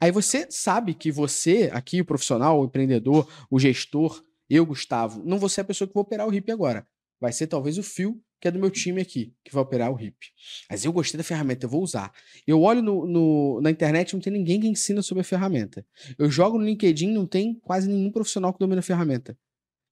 [0.00, 5.38] Aí você sabe que você, aqui, o profissional, o empreendedor, o gestor, eu, Gustavo, não
[5.38, 6.86] vou ser a pessoa que vou operar o HIP agora.
[7.20, 9.94] Vai ser talvez o Fio que é do meu time aqui, que vai operar o
[9.94, 10.18] RIP.
[10.68, 12.12] Mas eu gostei da ferramenta, eu vou usar.
[12.46, 15.82] Eu olho no, no, na internet, não tem ninguém que ensina sobre a ferramenta.
[16.18, 19.34] Eu jogo no LinkedIn, não tem quase nenhum profissional que domina a ferramenta.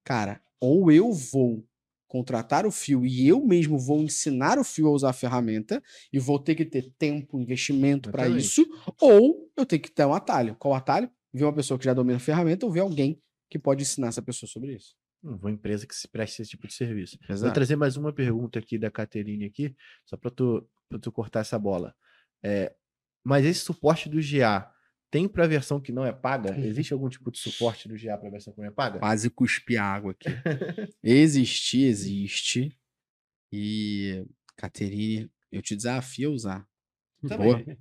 [0.04, 1.66] Cara, ou eu vou
[2.06, 5.82] contratar o fio e eu mesmo vou ensinar o fio a usar a ferramenta
[6.12, 8.66] e vou ter que ter tempo, investimento para isso,
[9.00, 10.54] ou eu tenho que ter um atalho.
[10.56, 11.10] Qual atalho?
[11.32, 14.20] Ver uma pessoa que já domina a ferramenta ou ver alguém que pode ensinar essa
[14.20, 14.94] pessoa sobre isso.
[15.22, 17.16] Uma empresa que se preste esse tipo de serviço.
[17.28, 17.42] Exato.
[17.44, 20.68] Vou trazer mais uma pergunta aqui da Caterine aqui, só para tu,
[21.00, 21.94] tu cortar essa bola.
[22.42, 22.74] É,
[23.24, 24.72] mas esse suporte do GA
[25.10, 26.58] tem para a versão que não é paga?
[26.58, 28.98] Existe algum tipo de suporte do GA para a versão que não é paga?
[28.98, 30.28] Quase cuspi água aqui.
[31.04, 32.76] existe, existe.
[33.52, 34.24] E,
[34.56, 36.68] Caterine, eu te desafio a usar.
[37.28, 37.64] Também.
[37.64, 37.78] Boa.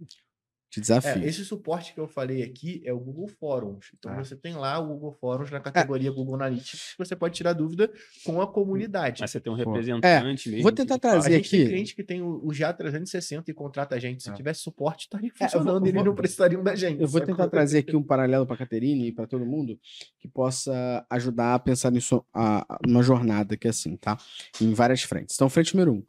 [0.72, 1.22] Te é, desafio.
[1.22, 3.92] É, esse suporte que eu falei aqui é o Google Forums.
[4.00, 4.24] Então ah.
[4.24, 5.60] você tem lá o Google Forums na é.
[5.60, 6.14] categoria é.
[6.14, 7.92] Google Analytics, você pode tirar dúvida
[8.24, 9.20] com a comunidade.
[9.20, 10.52] Mas você tem um representante é.
[10.52, 10.64] mesmo.
[10.64, 11.58] Vou tentar trazer a gente aqui.
[11.58, 14.24] Tem cliente que tem o, GA360 e contrata a gente.
[14.24, 14.34] Se ah.
[14.34, 17.02] tivesse suporte, estaria funcionando, é, vou, eles não precisariam da gente.
[17.02, 19.78] Eu vou tentar trazer aqui um paralelo para a Caterine e para todo mundo
[20.20, 24.18] que possa ajudar a pensar nisso, a, a, numa jornada que é assim, tá?
[24.62, 25.36] Em várias frentes.
[25.36, 26.04] Então, frente número um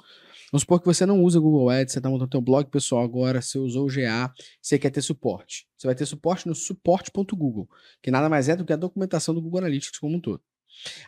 [0.53, 3.41] Vamos supor que você não usa Google Ads, você está montando seu blog pessoal agora,
[3.41, 4.31] você usou o GA,
[4.61, 5.67] você quer ter suporte.
[5.79, 7.67] Você vai ter suporte no suporte.google,
[8.03, 10.43] que nada mais é do que a documentação do Google Analytics como um todo.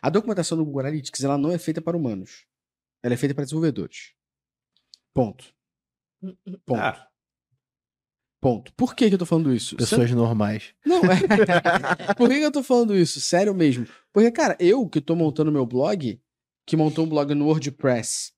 [0.01, 2.47] A documentação do Google Analytics ela não é feita para humanos.
[3.03, 4.15] Ela é feita para desenvolvedores.
[5.13, 5.45] Ponto.
[6.65, 6.81] Ponto.
[6.81, 7.07] Ah.
[8.41, 8.73] Ponto.
[8.75, 9.77] Por que, que eu tô falando isso?
[9.77, 10.17] Pessoas Você...
[10.17, 10.75] normais.
[10.87, 11.17] Não, é.
[12.17, 13.21] Por que, que eu tô falando isso?
[13.21, 13.87] Sério mesmo.
[14.13, 16.21] Porque, cara, eu que tô montando meu blog,
[16.67, 18.34] que montou um blog no WordPress,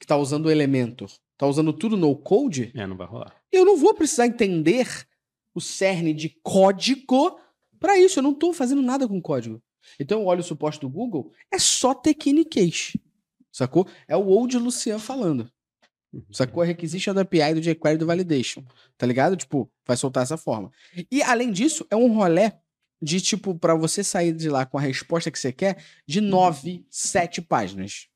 [0.00, 3.36] que está usando o Elementor, está usando tudo no code, é, não vai rolar.
[3.52, 5.06] Eu não vou precisar entender
[5.54, 7.38] o cerne de código
[7.78, 8.18] para isso.
[8.18, 9.62] Eu não estou fazendo nada com código.
[9.98, 12.98] Então eu olho o suporte do Google, é só Technication.
[13.52, 13.86] Sacou?
[14.08, 15.50] É o old Lucian falando.
[16.12, 16.24] Uhum.
[16.32, 16.62] Sacou?
[16.62, 18.64] A requisition da API do jQuery do validation.
[18.96, 19.36] Tá ligado?
[19.36, 20.70] Tipo, vai soltar essa forma.
[21.10, 22.58] E além disso, é um rolé
[23.02, 26.84] de tipo, para você sair de lá com a resposta que você quer, de nove,
[26.90, 28.09] sete páginas.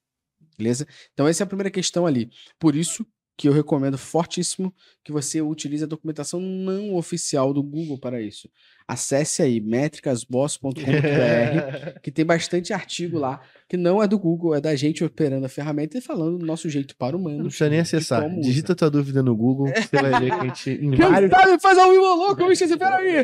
[0.56, 0.86] Beleza?
[1.12, 2.30] Então, essa é a primeira questão ali.
[2.58, 3.06] Por isso
[3.36, 4.72] que eu recomendo fortíssimo
[5.02, 8.48] que você utilize a documentação não oficial do Google para isso.
[8.86, 10.80] Acesse aí métricasboss.com.br,
[12.02, 15.48] que tem bastante artigo lá, que não é do Google, é da gente operando a
[15.48, 17.38] ferramenta e falando do nosso jeito para humanos.
[17.38, 18.28] Não precisa nem acessar.
[18.40, 18.76] Digita usa.
[18.76, 20.76] tua dúvida no Google, você vai ver que a gente.
[20.78, 21.30] Quem vários...
[21.30, 23.14] sabe faz ao vivo louco, bicho, espera aí.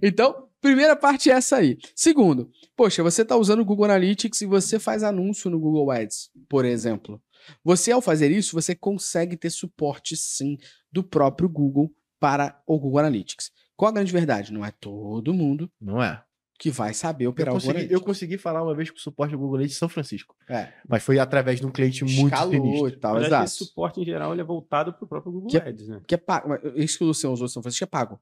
[0.02, 1.76] então, primeira parte é essa aí.
[1.94, 6.30] Segundo, poxa, você está usando o Google Analytics e você faz anúncio no Google Ads,
[6.48, 7.20] por exemplo.
[7.62, 10.56] Você, ao fazer isso, você consegue ter suporte, sim,
[10.90, 13.50] do próprio Google para o Google Analytics.
[13.76, 14.52] Qual a grande verdade?
[14.52, 15.70] Não é todo mundo.
[15.80, 16.22] Não é.
[16.58, 19.00] Que vai saber operar eu consegui, o Google Eu consegui falar uma vez com o
[19.00, 20.36] suporte do Google Analytics de São Francisco.
[20.48, 20.72] É.
[20.88, 22.88] Mas foi através de um cliente muito sinistro.
[22.88, 23.44] e tal, exato.
[23.44, 26.00] Esse suporte, em geral, ele é voltado para o próprio Google que é, Ads, né?
[26.06, 26.54] Que é pago.
[26.76, 28.20] Isso que o Luciano usou São Francisco é pago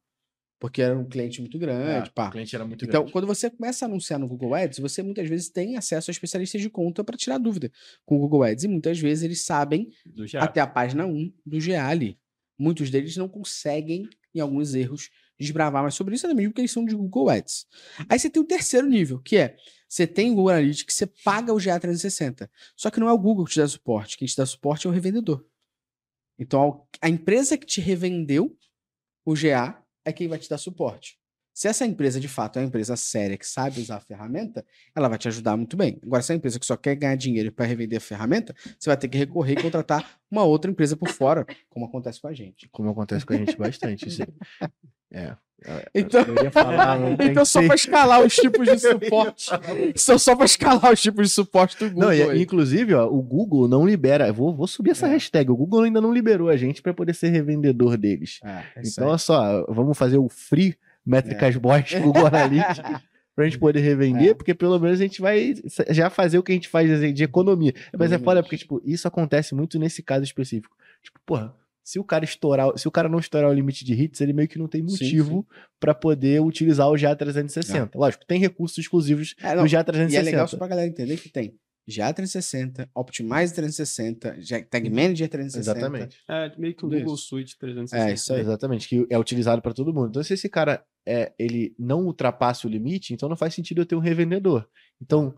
[0.63, 2.07] porque era um cliente muito grande.
[2.07, 2.29] É, pá.
[2.29, 3.13] O cliente era muito então, grande.
[3.13, 6.61] quando você começa a anunciar no Google Ads, você muitas vezes tem acesso a especialistas
[6.61, 7.69] de conta para tirar dúvida
[8.07, 8.63] com o Google Ads.
[8.63, 9.91] E muitas vezes eles sabem
[10.39, 12.17] até a página 1 do GA ali.
[12.57, 16.85] Muitos deles não conseguem, em alguns erros, desbravar mais sobre isso, mesmo porque eles são
[16.85, 17.67] de Google Ads.
[18.09, 19.57] Aí você tem o terceiro nível, que é
[19.89, 22.49] você tem o Google Analytics, você paga o GA 360.
[22.77, 24.17] Só que não é o Google que te dá suporte.
[24.17, 25.45] Quem te dá suporte é o revendedor.
[26.39, 28.57] Então, a empresa que te revendeu
[29.25, 31.17] o GA é quem vai te dar suporte.
[31.55, 34.65] Se essa empresa de fato é uma empresa séria que sabe usar a ferramenta,
[34.97, 35.99] ela vai te ajudar muito bem.
[36.03, 38.89] Agora, se é uma empresa que só quer ganhar dinheiro para revender a ferramenta, você
[38.89, 42.33] vai ter que recorrer e contratar uma outra empresa por fora, como acontece com a
[42.33, 42.69] gente.
[42.73, 44.07] Como acontece com a gente bastante.
[45.15, 45.37] É.
[45.95, 49.51] Então, falar, então só para escalar os tipos de suporte.
[49.97, 52.11] São só para escalar os tipos de suporte do Google.
[52.11, 54.33] Não, e, inclusive, ó, o Google não libera.
[54.33, 55.11] Vou, vou subir essa é.
[55.11, 55.51] hashtag.
[55.51, 58.41] O Google ainda não liberou a gente para poder ser revendedor deles.
[58.45, 61.59] É, é então, olha só, vamos fazer o free métricas é.
[61.59, 62.83] boys Google Analytics.
[63.35, 64.35] pra gente poder revender, é.
[64.35, 65.55] porque pelo menos a gente vai
[65.89, 67.73] já fazer o que a gente faz de economia.
[67.99, 70.77] Mas é foda porque, tipo, isso acontece muito nesse caso específico.
[71.03, 71.55] Tipo, porra,
[71.85, 74.49] se o cara estourar, se o cara não estourar o limite de hits, ele meio
[74.49, 75.47] que não tem motivo
[75.81, 77.91] para poder utilizar o GA360.
[77.93, 77.99] É.
[77.99, 80.11] Lógico, tem recursos exclusivos é, do GA360.
[80.13, 81.59] E é legal só pra galera entender que tem
[81.89, 84.39] GA360, Optimize 360,
[84.71, 85.59] Tag Manager 360.
[85.59, 86.17] Exatamente.
[86.29, 87.29] É meio que o Google isso.
[87.29, 88.11] Suite 360.
[88.11, 88.41] É, isso aí.
[88.41, 90.11] Exatamente, que é utilizado para todo mundo.
[90.11, 93.87] Então, se esse cara é, ele não ultrapassa o limite, então não faz sentido eu
[93.87, 94.67] ter um revendedor.
[95.01, 95.35] Então,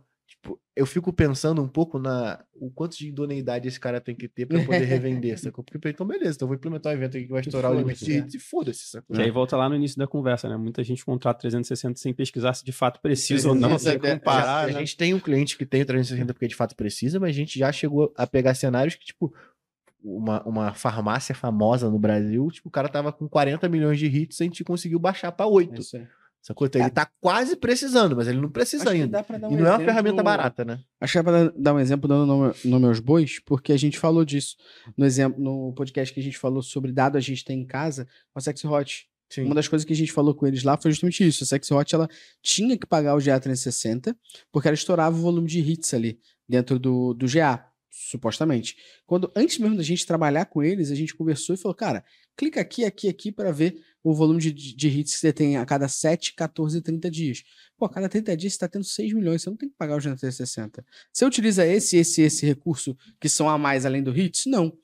[0.77, 4.45] eu fico pensando um pouco na o quanto de idoneidade esse cara tem que ter
[4.47, 5.63] para poder revender, sacou?
[5.63, 8.05] Porque então beleza, então eu vou implementar um evento aqui que vai estourar o limite
[8.05, 9.17] de hits e foda-se, sacou?
[9.17, 10.57] E aí volta lá no início da conversa, né?
[10.57, 14.67] Muita gente contrata 360 sem pesquisar se de fato precisa ou não, sem comparar.
[14.67, 14.75] né?
[14.75, 17.33] A gente tem um cliente que tem o 360 porque de fato precisa, mas a
[17.33, 19.33] gente já chegou a pegar cenários que, tipo,
[20.03, 24.41] uma, uma farmácia famosa no Brasil, tipo, o cara tava com 40 milhões de hits
[24.41, 25.81] e a gente conseguiu baixar para 8.
[25.97, 26.07] É
[26.45, 26.67] Sacou?
[26.67, 26.85] Então, é.
[26.85, 29.19] ele tá quase precisando, mas ele não precisa Acho ainda.
[29.19, 29.67] Um e não exemplo...
[29.67, 30.79] é uma ferramenta barata, né?
[31.01, 33.99] Acho que é pra dar um exemplo dando nome, nome aos bois, porque a gente
[33.99, 34.55] falou disso
[34.95, 38.07] no exemplo, no podcast que a gente falou sobre dado a gente tem em casa,
[38.31, 39.09] com a Sexy Hot.
[39.31, 39.45] Sim.
[39.45, 41.45] Uma das coisas que a gente falou com eles lá foi justamente isso.
[41.45, 42.11] A Sexy Hot, ela
[42.43, 44.15] tinha que pagar o GA 360,
[44.53, 48.77] porque ela estourava o volume de hits ali dentro do, do GA supostamente.
[49.07, 52.05] Quando antes mesmo da gente trabalhar com eles, a gente conversou e falou, cara,
[52.37, 55.65] clica aqui, aqui, aqui para ver o volume de, de hits que você tem a
[55.65, 57.45] cada 7, 14 e 30 dias.
[57.79, 59.97] Pô, a cada 30 dias você está tendo 6 milhões, você não tem que pagar
[59.97, 60.85] o g 360.
[61.13, 64.47] Você utiliza esse, esse, esse recurso que são a mais além do hits?
[64.47, 64.77] Não.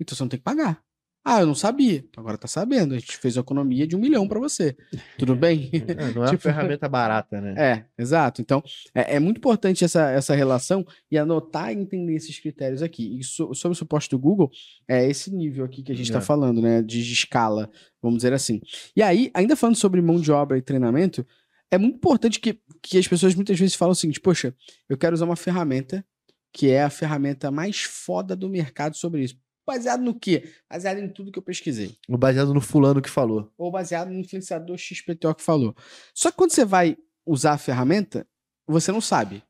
[0.00, 0.82] Então você não tem que pagar.
[1.28, 2.04] Ah, eu não sabia.
[2.16, 2.94] Agora tá sabendo.
[2.94, 4.76] A gente fez uma economia de um milhão para você.
[5.18, 5.68] Tudo bem?
[5.72, 7.54] É, não é tipo, uma ferramenta barata, né?
[7.58, 8.40] É, exato.
[8.40, 8.62] Então,
[8.94, 13.18] é, é, muito importante essa, essa relação e anotar e entender esses critérios aqui.
[13.18, 14.52] E so, sobre o suporte do Google,
[14.86, 16.22] é esse nível aqui que a gente está é.
[16.22, 16.80] falando, né?
[16.80, 17.68] De, de escala,
[18.00, 18.60] vamos dizer assim.
[18.94, 21.26] E aí, ainda falando sobre mão de obra e treinamento,
[21.72, 24.54] é muito importante que, que as pessoas muitas vezes falam o seguinte: poxa,
[24.88, 26.06] eu quero usar uma ferramenta
[26.52, 29.36] que é a ferramenta mais foda do mercado sobre isso.
[29.66, 30.52] Baseado no quê?
[30.70, 31.98] Baseado em tudo que eu pesquisei.
[32.08, 33.52] Ou baseado no fulano que falou.
[33.58, 35.74] Ou baseado no influenciador XPTO que falou.
[36.14, 36.96] Só que quando você vai
[37.26, 38.26] usar a ferramenta,
[38.66, 39.42] você não sabe.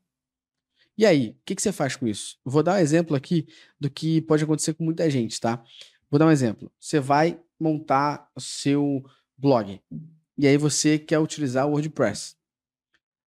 [0.97, 2.39] E aí, o que, que você faz com isso?
[2.43, 3.47] Vou dar um exemplo aqui
[3.79, 5.63] do que pode acontecer com muita gente, tá?
[6.09, 6.71] Vou dar um exemplo.
[6.79, 9.03] Você vai montar o seu
[9.37, 9.79] blog.
[10.35, 12.35] E aí você quer utilizar o WordPress.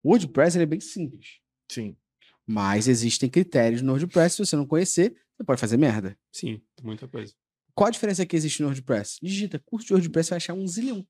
[0.03, 1.39] O WordPress é bem simples.
[1.71, 1.97] Sim.
[2.45, 6.17] Mas existem critérios no WordPress, se você não conhecer, você pode fazer merda.
[6.31, 7.33] Sim, muita coisa.
[7.75, 9.19] Qual a diferença que existe no WordPress?
[9.23, 11.07] Digita curso de WordPress, você vai achar um zilhão.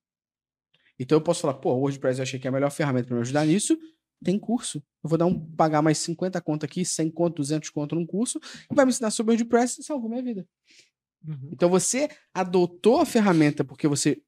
[0.98, 3.16] Então eu posso falar, pô, o WordPress eu achei que é a melhor ferramenta para
[3.16, 3.76] me ajudar nisso.
[4.22, 4.78] Tem curso.
[5.02, 8.38] Eu vou dar um, pagar mais 50 conto aqui, 100 conto, 200 conto num curso,
[8.70, 10.46] e vai me ensinar sobre WordPress e salvou minha vida.
[11.26, 11.50] Uhum.
[11.52, 14.22] Então você adotou a ferramenta porque você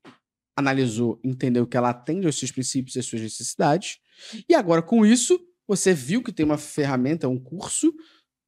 [0.57, 3.99] analisou, entendeu que ela atende aos seus princípios e às suas necessidades,
[4.49, 7.95] e agora com isso, você viu que tem uma ferramenta, um curso,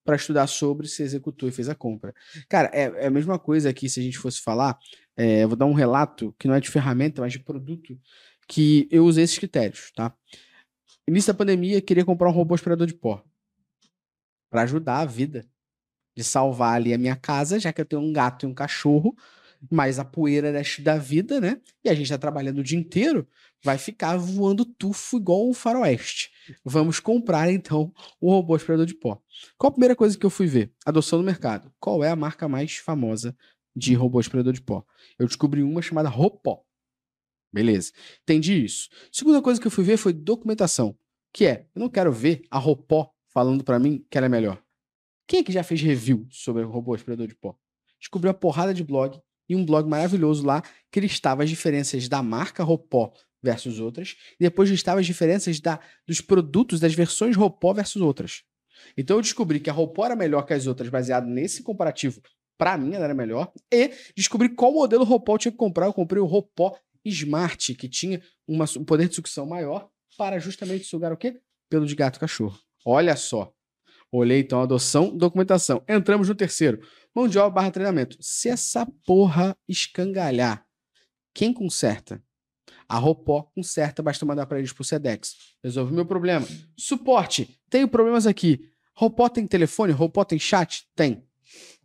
[0.05, 2.15] para estudar sobre, se executou e fez a compra.
[2.49, 4.79] Cara, é, é a mesma coisa aqui se a gente fosse falar.
[5.17, 7.99] É, eu vou dar um relato que não é de ferramenta, mas de produto,
[8.47, 10.15] que eu usei esses critérios, tá?
[11.09, 13.23] Início da pandemia, queria comprar um robô aspirador de pó
[14.51, 15.47] para ajudar a vida,
[16.17, 19.17] de salvar ali a minha casa, já que eu tenho um gato e um cachorro,
[19.71, 21.61] mas a poeira da vida, né?
[21.83, 23.27] E a gente tá trabalhando o dia inteiro,
[23.63, 26.31] vai ficar voando tufo igual um faroeste.
[26.65, 29.21] Vamos comprar então o robô aspirador de pó.
[29.57, 30.73] Qual a primeira coisa que eu fui ver?
[30.85, 31.73] Adoção no mercado.
[31.79, 33.37] Qual é a marca mais famosa
[33.75, 34.85] de robô aspirador de pó?
[35.19, 36.65] Eu descobri uma chamada Ropó.
[37.53, 37.93] Beleza.
[38.23, 38.89] Entendi isso.
[39.13, 40.99] Segunda coisa que eu fui ver foi documentação,
[41.33, 44.63] que é, eu não quero ver a Ropó falando para mim que ela é melhor.
[45.27, 47.57] Quem é que já fez review sobre o robô aspirador de pó?
[47.99, 49.19] Descobriu a porrada de blog
[49.49, 53.13] e um blog maravilhoso lá que listava as diferenças da marca Ropó
[53.45, 58.43] versus outras, e depois listava as diferenças da, dos produtos das versões Ropó versus outras.
[58.97, 62.21] Então eu descobri que a Ropó era melhor que as outras, baseado nesse comparativo.
[62.57, 63.53] Para mim, ela era melhor.
[63.73, 65.87] E descobri qual modelo Ropó eu tinha que comprar.
[65.87, 70.85] Eu comprei o Ropó Smart, que tinha uma, um poder de sucção maior para justamente
[70.85, 71.41] sugar o quê?
[71.69, 72.59] Pelo de gato cachorro.
[72.85, 73.53] Olha só.
[74.11, 75.83] Olhei então adoção, documentação.
[75.89, 76.81] Entramos no terceiro.
[77.13, 78.17] Mão de obra barra treinamento.
[78.21, 80.65] Se essa porra escangalhar,
[81.35, 82.23] quem conserta?
[82.89, 85.35] A Ropó conserta, basta mandar para eles pro Sedex.
[85.63, 86.47] Resolve o meu problema.
[86.77, 87.59] Suporte.
[87.71, 88.69] Tenho problemas aqui.
[88.95, 89.93] Ropó tem telefone?
[89.93, 90.87] Ropó tem chat?
[90.95, 91.25] Tem.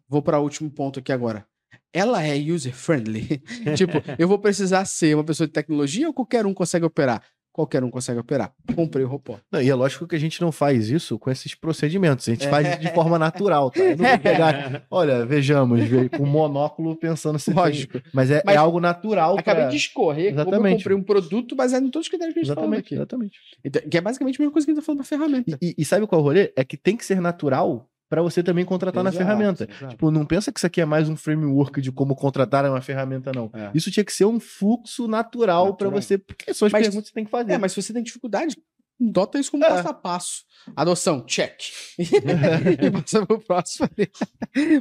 [0.07, 1.45] Vou para o último ponto aqui agora.
[1.93, 3.41] ela é user-friendly?
[3.75, 7.23] tipo, eu vou precisar ser uma pessoa de tecnologia ou qualquer um consegue operar?
[7.51, 8.53] Qualquer um consegue operar.
[8.75, 9.37] Comprei o robô.
[9.51, 12.27] Não, e é lógico que a gente não faz isso com esses procedimentos.
[12.27, 12.49] A gente é.
[12.49, 13.79] faz de forma natural, tá?
[13.79, 14.83] Eu não vou pegar.
[14.89, 15.81] Olha, vejamos,
[16.15, 17.93] com monóculo pensando se Lógico.
[17.99, 18.11] Tem...
[18.13, 19.37] Mas, é, Mas é, algo natural.
[19.37, 19.71] Acabei pra...
[19.71, 20.65] de escorrer exatamente.
[20.65, 22.95] eu comprei um produto baseado em todos os critérios que a gente exatamente, aqui.
[22.95, 23.39] Exatamente.
[23.63, 25.57] Então, que é basicamente a mesma coisa que a gente tá falando pra ferramenta.
[25.61, 26.53] E, e, e sabe qual é o rolê?
[26.55, 29.67] É que tem que ser natural para você também contratar exato, na ferramenta.
[29.69, 29.87] Exato.
[29.89, 33.31] Tipo, não pensa que isso aqui é mais um framework de como contratar uma ferramenta,
[33.33, 33.51] não.
[33.53, 33.69] É.
[33.73, 35.91] Isso tinha que ser um fluxo natural, natural.
[35.91, 37.53] para você, porque são as mas, perguntas que você tem que fazer.
[37.53, 38.57] É, mas se você tem dificuldade,
[38.99, 39.69] Dota isso como é.
[39.69, 40.43] passo a passo.
[40.75, 41.61] Adoção, check.
[41.97, 43.87] e passa pro próximo.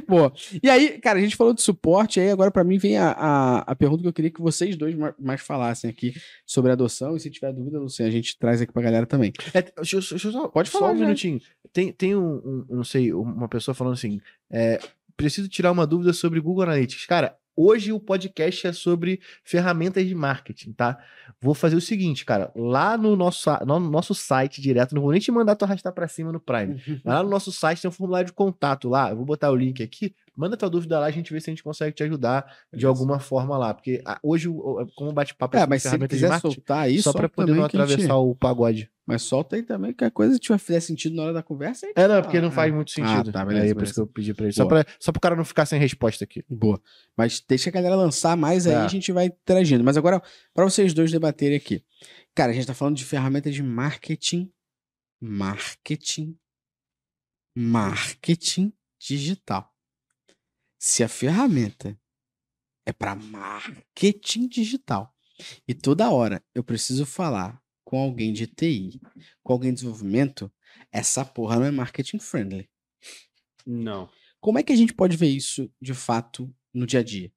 [0.07, 0.33] Boa.
[0.61, 3.59] E aí, cara, a gente falou de suporte, aí agora para mim vem a, a,
[3.59, 6.13] a, pergunta que eu queria que vocês dois mais falassem aqui
[6.45, 9.31] sobre adoção, e se tiver dúvida, Luciano, a gente traz aqui pra galera também.
[9.53, 11.39] É, deixa, deixa eu só, Pode falar, só um minutinho.
[11.71, 14.19] Tem, tem um, um, não sei, uma pessoa falando assim,
[14.51, 14.79] é,
[15.15, 17.05] preciso tirar uma dúvida sobre Google Analytics.
[17.05, 20.97] Cara, Hoje o podcast é sobre ferramentas de marketing, tá?
[21.41, 22.53] Vou fazer o seguinte, cara.
[22.55, 26.07] Lá no nosso, no nosso site direto, não vou nem te mandar tu arrastar para
[26.07, 26.81] cima no Prime.
[27.03, 29.09] Lá no nosso site tem um formulário de contato lá.
[29.09, 30.15] Eu vou botar o link aqui.
[30.39, 33.19] Manda tua dúvida lá, a gente vê se a gente consegue te ajudar de alguma
[33.19, 33.73] forma lá.
[33.73, 34.47] Porque ah, hoje,
[34.95, 38.11] como bate-papo é, é mas se quiser soltar aí, só para poder não atravessar gente...
[38.11, 38.89] o pagode.
[39.05, 41.87] Mas solta aí também, que a coisa tiver fizer sentido na hora da conversa.
[41.93, 43.29] É, não, porque não faz muito ah, sentido.
[43.31, 43.65] Ah, tá, beleza.
[43.65, 44.53] Aí, por isso que eu pedi pra ele.
[44.53, 46.41] Só pra, só pro cara não ficar sem resposta aqui.
[46.49, 46.81] Boa.
[47.17, 48.77] Mas deixa a galera lançar mais aí, é.
[48.77, 49.83] a gente vai interagindo.
[49.83, 50.21] Mas agora,
[50.53, 51.83] para vocês dois debaterem aqui.
[52.33, 54.49] Cara, a gente tá falando de ferramentas de marketing.
[55.19, 56.37] Marketing.
[57.57, 59.69] Marketing digital.
[60.81, 61.99] Se a ferramenta
[62.85, 65.13] é para marketing digital
[65.67, 69.01] e toda hora eu preciso falar com alguém de TI,
[69.43, 70.49] com alguém de desenvolvimento,
[70.89, 72.69] essa porra não é marketing friendly.
[73.65, 74.09] Não.
[74.39, 77.29] Como é que a gente pode ver isso de fato no dia a dia?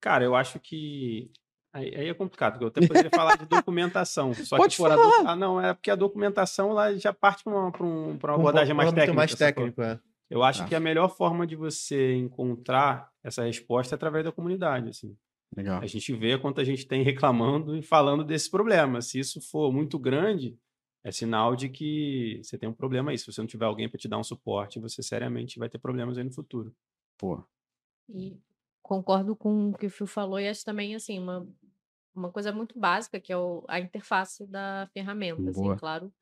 [0.00, 1.32] Cara, eu acho que
[1.70, 4.32] Aí, aí, é complicado, porque eu até poderia falar de documentação.
[4.44, 4.96] Só Pode que falar.
[4.96, 5.28] Do...
[5.28, 8.76] Ah, não, é porque a documentação lá já parte para uma, um, uma abordagem um,
[8.76, 9.14] mais técnica.
[9.14, 10.00] Mais técnico, é.
[10.30, 10.66] Eu acho ah.
[10.66, 15.16] que a melhor forma de você encontrar essa resposta é através da comunidade, assim.
[15.56, 15.80] Legal.
[15.80, 19.00] A gente vê quanto a gente tem reclamando e falando desse problema.
[19.00, 20.58] Se isso for muito grande,
[21.02, 23.18] é sinal de que você tem um problema aí.
[23.18, 26.18] Se você não tiver alguém para te dar um suporte, você seriamente vai ter problemas
[26.18, 26.74] aí no futuro.
[27.16, 27.42] Pô.
[28.10, 28.36] E
[28.82, 31.46] concordo com o que o Phil falou e acho também, assim, uma,
[32.14, 35.72] uma coisa muito básica, que é o, a interface da ferramenta, assim, Boa.
[35.72, 36.12] assim, claro.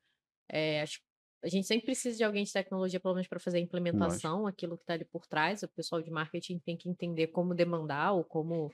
[0.49, 1.01] É, acho
[1.43, 4.75] a gente sempre precisa de alguém de tecnologia, pelo menos para fazer a implementação, aquilo
[4.77, 5.61] que está ali por trás.
[5.63, 8.71] O pessoal de marketing tem que entender como demandar ou como,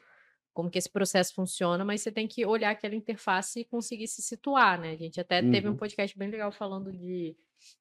[0.53, 4.21] como que esse processo funciona, mas você tem que olhar aquela interface e conseguir se
[4.21, 4.91] situar, né?
[4.91, 5.51] A gente até uhum.
[5.51, 5.77] teve um uhum.
[5.77, 7.35] podcast bem legal falando de,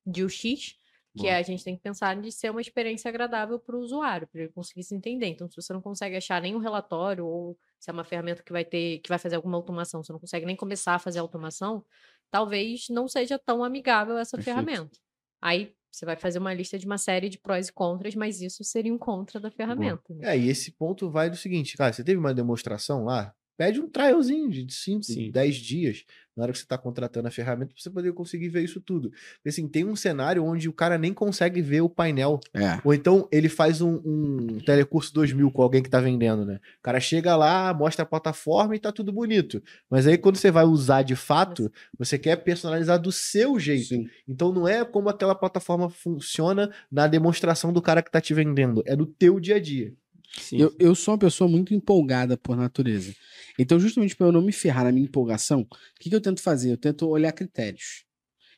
[0.04, 0.76] de UX,
[1.16, 4.26] que é, a gente tem que pensar de ser uma experiência agradável para o usuário,
[4.26, 5.26] para ele conseguir se entender.
[5.26, 8.64] Então, se você não consegue achar nenhum relatório ou se é uma ferramenta que vai
[8.64, 11.84] ter, que vai fazer alguma automação, você não consegue nem começar a fazer automação,
[12.32, 14.56] talvez não seja tão amigável essa Perfeito.
[14.56, 14.98] ferramenta.
[15.40, 18.64] Aí você vai fazer uma lista de uma série de prós e contras, mas isso
[18.64, 20.14] seria um contra da ferramenta.
[20.14, 20.34] Né?
[20.34, 23.88] É, e esse ponto vai do seguinte, cara, você teve uma demonstração lá, pede um
[23.88, 26.04] trialzinho de 5, 10 dias
[26.36, 29.10] na hora que você está contratando a ferramenta, para você poder conseguir ver isso tudo.
[29.10, 32.40] Porque, assim, tem um cenário onde o cara nem consegue ver o painel.
[32.54, 32.80] É.
[32.82, 36.58] Ou então ele faz um, um telecurso 2000 com alguém que está vendendo, né?
[36.80, 39.62] O cara chega lá, mostra a plataforma e tá tudo bonito.
[39.88, 43.88] Mas aí quando você vai usar de fato, você quer personalizar do seu jeito.
[43.88, 44.08] Sim.
[44.26, 48.82] Então não é como aquela plataforma funciona na demonstração do cara que está te vendendo,
[48.86, 49.94] é no teu dia a dia.
[50.38, 50.58] Sim.
[50.60, 53.14] Eu, eu sou uma pessoa muito empolgada por natureza.
[53.58, 55.66] Então, justamente para eu não me ferrar na minha empolgação, o
[56.00, 56.72] que, que eu tento fazer?
[56.72, 58.04] Eu tento olhar critérios.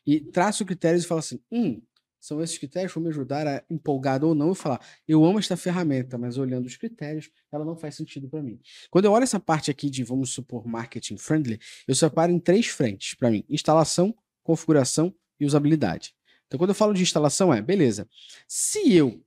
[0.05, 1.81] E traço critérios e falo assim: hum,
[2.19, 5.37] são esses critérios que vão me ajudar a empolgado ou não eu falar, eu amo
[5.37, 8.59] esta ferramenta, mas olhando os critérios, ela não faz sentido para mim.
[8.89, 12.67] Quando eu olho essa parte aqui de, vamos supor, marketing friendly, eu separo em três
[12.67, 16.15] frentes para mim: instalação, configuração e usabilidade.
[16.47, 18.07] Então, quando eu falo de instalação, é beleza.
[18.47, 19.23] Se eu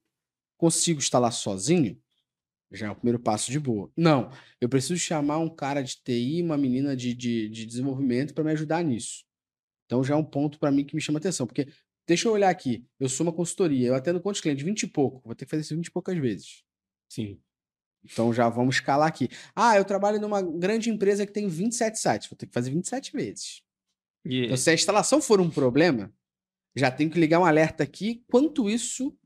[0.56, 2.00] consigo instalar sozinho,
[2.70, 3.90] já é o primeiro passo de boa.
[3.96, 8.44] Não, eu preciso chamar um cara de TI, uma menina de, de, de desenvolvimento para
[8.44, 9.24] me ajudar nisso.
[9.86, 11.66] Então já é um ponto para mim que me chama atenção, porque
[12.06, 14.64] deixa eu olhar aqui, eu sou uma consultoria, eu atendo quantos clientes?
[14.64, 16.62] 20 e pouco, vou ter que fazer isso 20 e poucas vezes.
[17.08, 17.40] Sim.
[18.04, 19.28] Então já vamos escalar aqui.
[19.56, 23.12] Ah, eu trabalho numa grande empresa que tem 27 sites, vou ter que fazer 27
[23.12, 23.62] vezes.
[24.26, 24.46] Yeah.
[24.46, 26.12] Então se a instalação for um problema,
[26.76, 29.16] já tenho que ligar um alerta aqui, quanto isso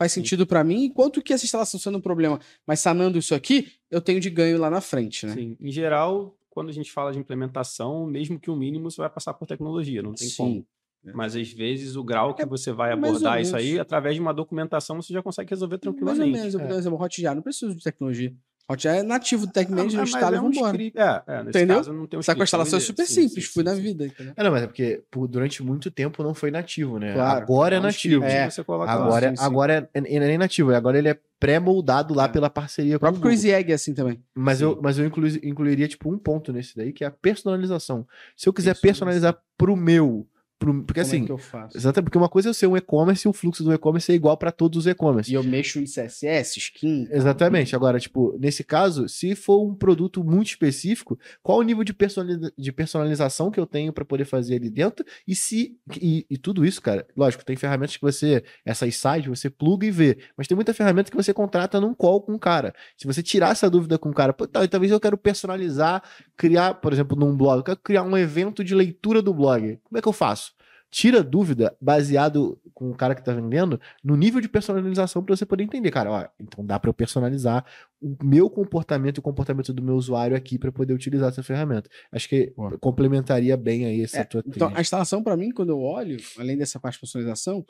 [0.00, 3.70] faz sentido para mim, enquanto que essa instalação sendo um problema, mas sanando isso aqui,
[3.90, 5.34] eu tenho de ganho lá na frente, né?
[5.34, 9.10] Sim, em geral, quando a gente fala de implementação, mesmo que o mínimo, você vai
[9.10, 10.36] passar por tecnologia, não tem Sim.
[10.36, 10.66] como.
[11.04, 11.12] É.
[11.12, 14.32] Mas às vezes o grau que é, você vai abordar isso aí, através de uma
[14.32, 16.30] documentação, você já consegue resolver tranquilamente.
[16.30, 18.34] Mais ou menos, eu vou dar um exemplo, Hotjar, não preciso de tecnologia.
[18.70, 20.76] Hotjar é nativo do TechManager, ah, instala e é vambora.
[20.76, 21.76] Um é, é, entendeu?
[21.78, 23.68] Caso, não tem um Só que a instalação é super sim, simples, sim, fui sim,
[23.68, 24.06] na vida.
[24.06, 24.32] Entendeu?
[24.36, 27.12] É, não, mas é porque por, durante muito tempo não foi nativo, né?
[27.12, 28.22] Claro, agora é nativo.
[28.22, 28.48] É,
[28.86, 32.28] agora, agora é, é nem nativo, agora ele é pré-moldado lá é.
[32.28, 34.22] pela parceria o próprio Crazy Egg é assim também.
[34.34, 38.06] Mas eu, mas eu inclu, incluiria, tipo, um ponto nesse daí, que é a personalização.
[38.36, 40.28] Se eu quiser personalizar pro meu
[40.60, 43.32] porque Como é assim, é exatamente, porque uma coisa é ser um e-commerce e o
[43.32, 45.30] fluxo do e-commerce é igual para todos os e-commerce.
[45.30, 47.08] E eu mexo em CSS, skin.
[47.10, 47.74] Exatamente.
[47.74, 52.52] Agora, tipo, nesse caso, se for um produto muito específico, qual o nível de, personaliza
[52.56, 55.04] de personalização que eu tenho para poder fazer ali dentro?
[55.26, 59.48] E se e, e, tudo isso, cara, lógico, tem ferramentas que você essas sites você
[59.48, 62.74] pluga e vê, mas tem muita ferramenta que você contrata num call com o cara.
[62.98, 66.02] Se você tirar essa dúvida com o cara, tá, talvez eu quero personalizar,
[66.36, 69.78] criar, por exemplo, num blog, eu quero criar um evento de leitura do blog.
[69.84, 70.49] Como é que eu faço?
[70.90, 75.46] Tira dúvida baseado com o cara que tá vendendo no nível de personalização para você
[75.46, 77.64] poder entender, cara, ó, então dá para eu personalizar
[78.00, 81.88] o meu comportamento e o comportamento do meu usuário aqui para poder utilizar essa ferramenta.
[82.10, 85.80] Acho que complementaria bem aí essa é, tua Então, a instalação para mim, quando eu
[85.80, 87.64] olho, além dessa parte de personalização,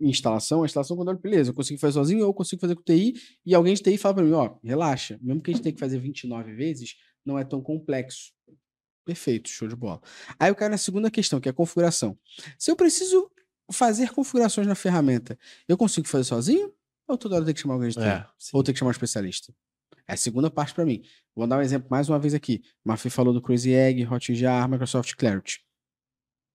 [0.00, 2.74] instalação, a instalação quando eu olho, beleza, eu consigo fazer sozinho ou eu consigo fazer
[2.74, 3.14] com TI
[3.44, 5.80] e alguém de TI fala para mim, ó, relaxa, mesmo que a gente tenha que
[5.80, 8.32] fazer 29 vezes, não é tão complexo.
[9.08, 10.02] Perfeito, show de bola.
[10.38, 12.18] Aí eu caio na segunda questão, que é a configuração.
[12.58, 13.30] Se eu preciso
[13.72, 16.74] fazer configurações na ferramenta, eu consigo fazer sozinho?
[17.06, 19.50] Ou toda hora tenho que chamar alguém de é, Ou tenho que chamar um especialista?
[20.06, 21.02] É a segunda parte para mim.
[21.34, 22.62] Vou dar um exemplo mais uma vez aqui.
[22.84, 25.64] Mafi falou do Crazy Egg, Hotjar, Microsoft Clarity.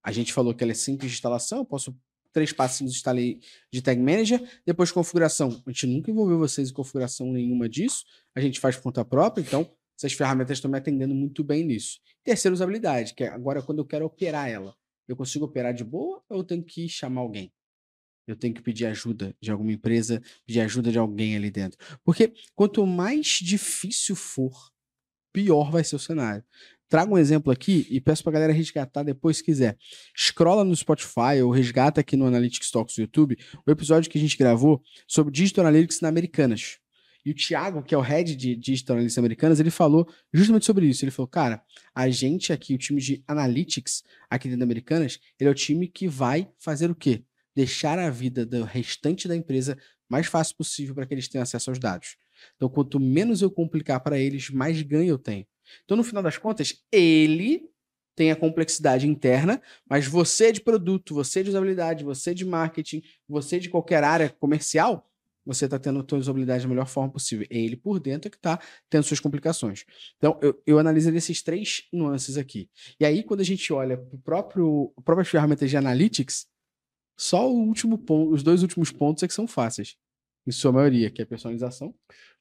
[0.03, 1.97] A gente falou que ela é simples de instalação, eu posso
[2.31, 3.39] três passinhos instalei
[3.71, 5.59] de Tag Manager, depois configuração.
[5.65, 9.41] A gente nunca envolveu vocês em configuração nenhuma disso, a gente faz por conta própria,
[9.41, 9.67] então
[9.97, 11.99] essas ferramentas estão me atendendo muito bem nisso.
[12.23, 14.75] Terceira usabilidade, que é agora quando eu quero operar ela.
[15.07, 17.51] Eu consigo operar de boa ou eu tenho que chamar alguém?
[18.25, 21.77] Eu tenho que pedir ajuda de alguma empresa, pedir ajuda de alguém ali dentro.
[22.03, 24.71] Porque quanto mais difícil for,
[25.33, 26.43] pior vai ser o cenário.
[26.87, 29.77] Trago um exemplo aqui e peço pra galera resgatar depois se quiser.
[30.15, 33.35] Scrolla no Spotify ou resgata aqui no Analytics Talks do YouTube
[33.65, 36.82] o episódio que a gente gravou sobre Digital Analytics na Americanas.
[37.25, 40.85] E o Thiago, que é o head de Digital Analytics Americanas, ele falou justamente sobre
[40.85, 41.05] isso.
[41.05, 41.63] Ele falou, cara,
[41.95, 45.87] a gente aqui, o time de Analytics aqui dentro da Americanas, ele é o time
[45.87, 47.23] que vai fazer o quê?
[47.55, 49.77] Deixar a vida do restante da empresa
[50.09, 52.17] mais fácil possível para que eles tenham acesso aos dados.
[52.55, 55.45] Então, quanto menos eu complicar para eles, mais ganho eu tenho.
[55.85, 57.69] Então, no final das contas, ele
[58.15, 63.59] tem a complexidade interna, mas você de produto, você de usabilidade, você de marketing, você
[63.59, 65.09] de qualquer área comercial,
[65.45, 67.45] você está tendo suas habilidades da melhor forma possível.
[67.49, 69.85] É ele por dentro que está tendo suas complicações.
[70.17, 72.69] Então, eu, eu analiso esses três nuances aqui.
[72.99, 76.47] E aí, quando a gente olha para próprio próprias ferramentas de analytics,
[77.17, 79.95] só o último ponto, os dois últimos pontos é que são fáceis.
[80.45, 81.93] Em sua maioria, que é a personalização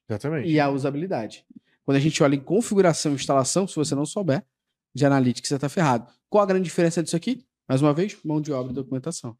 [0.09, 0.49] Exatamente.
[0.49, 1.47] e a usabilidade.
[1.85, 4.45] Quando a gente olha em configuração e instalação, se você não souber
[4.95, 6.13] de analytics, você está ferrado.
[6.29, 7.45] Qual a grande diferença disso aqui?
[7.69, 9.37] Mais uma vez, mão de obra e documentação.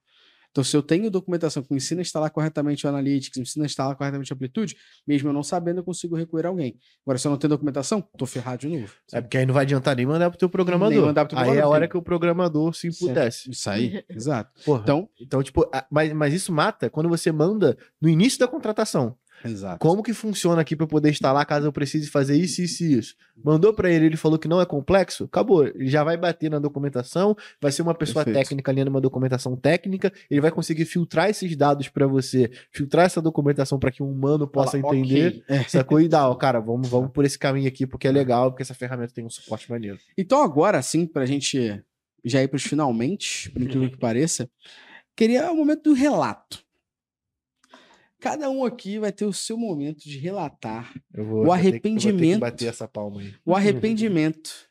[0.53, 3.65] Então, se eu tenho documentação que me ensina a instalar corretamente o Analytics, me ensina
[3.65, 4.77] a instalar corretamente a Amplitude,
[5.07, 6.77] mesmo eu não sabendo, eu consigo recorrer a alguém.
[7.07, 8.93] Agora, se eu não tenho documentação, tô ferrado de novo.
[9.13, 10.95] É porque aí não vai adiantar nem mandar pro teu programador.
[10.95, 11.55] Nem mandar pro teu programador.
[11.55, 13.51] Aí é a hora que o programador se pudesse.
[13.51, 14.53] Isso aí, exato.
[14.63, 19.17] Porra, então, então, tipo, mas, mas isso mata quando você manda no início da contratação.
[19.45, 19.79] Exato.
[19.79, 23.17] Como que funciona aqui para poder instalar caso eu precise fazer isso, isso e isso?
[23.43, 25.67] Mandou para ele, ele falou que não é complexo, acabou.
[25.67, 28.45] Ele já vai bater na documentação, vai ser uma pessoa Perfeito.
[28.45, 33.21] técnica lendo uma documentação técnica, ele vai conseguir filtrar esses dados para você, filtrar essa
[33.21, 35.43] documentação para que um humano possa Fala, entender.
[35.45, 35.65] Okay.
[35.69, 36.01] Sacou?
[36.01, 38.75] E dá, ó, cara, vamos, vamos por esse caminho aqui porque é legal, porque essa
[38.75, 39.99] ferramenta tem um suporte maneiro.
[40.17, 41.83] Então agora, sim, pra gente
[42.25, 44.49] já ir pros finalmente, por incrível que pareça,
[45.17, 46.63] queria o um momento do relato.
[48.23, 52.39] Cada um aqui vai ter o seu momento de relatar vou, o arrependimento.
[52.39, 53.35] bater essa palma aí.
[53.45, 54.69] O arrependimento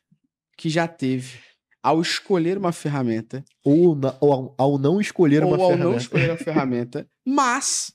[0.56, 1.38] que já teve
[1.82, 3.44] ao escolher uma ferramenta.
[3.62, 5.82] Ou, na, ou ao não escolher uma ferramenta.
[5.82, 7.06] Ou ao não escolher uma ferramenta.
[7.26, 7.92] Mas,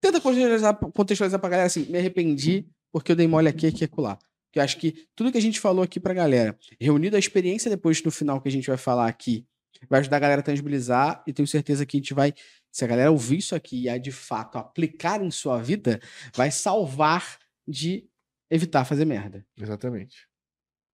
[0.00, 3.84] tenta contextualizar, contextualizar pra galera assim: me arrependi porque eu dei mole aqui, aqui e
[3.84, 4.18] acolá.
[4.52, 7.70] Que eu acho que tudo que a gente falou aqui pra galera, reunido a experiência
[7.70, 9.46] depois no final que a gente vai falar aqui,
[9.88, 12.34] vai ajudar a galera a tangibilizar e tenho certeza que a gente vai
[12.74, 16.00] se a galera ouvir isso aqui e de fato aplicar em sua vida,
[16.34, 18.04] vai salvar de
[18.50, 19.46] evitar fazer merda.
[19.56, 20.26] Exatamente.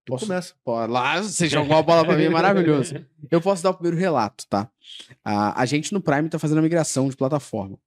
[0.04, 0.54] Tu posso, começa.
[0.62, 2.96] Pô, lá, você jogou a bola pra mim, é maravilhoso.
[3.32, 4.70] Eu posso dar o primeiro relato, tá?
[5.24, 7.80] A, a gente no Prime tá fazendo a migração de plataforma.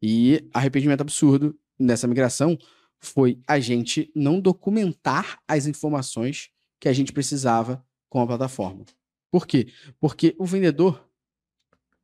[0.00, 2.56] E arrependimento absurdo nessa migração
[2.98, 6.48] foi a gente não documentar as informações
[6.80, 8.86] que a gente precisava com a plataforma.
[9.30, 9.68] Por quê?
[10.00, 11.05] Porque o vendedor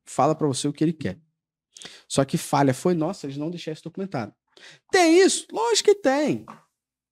[0.05, 1.19] fala para você o que ele quer.
[2.09, 4.33] Só que falha foi nossa, eles não deixaram isso documentado.
[4.91, 5.47] Tem isso?
[5.53, 6.45] Lógico que tem.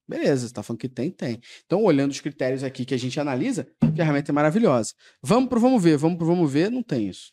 [0.09, 1.41] Beleza, você tá falando que tem, tem.
[1.65, 4.93] Então, olhando os critérios aqui que a gente analisa, a ferramenta é maravilhosa.
[5.23, 7.33] Vamos pro vamos ver, vamos pro vamos ver, não tem isso.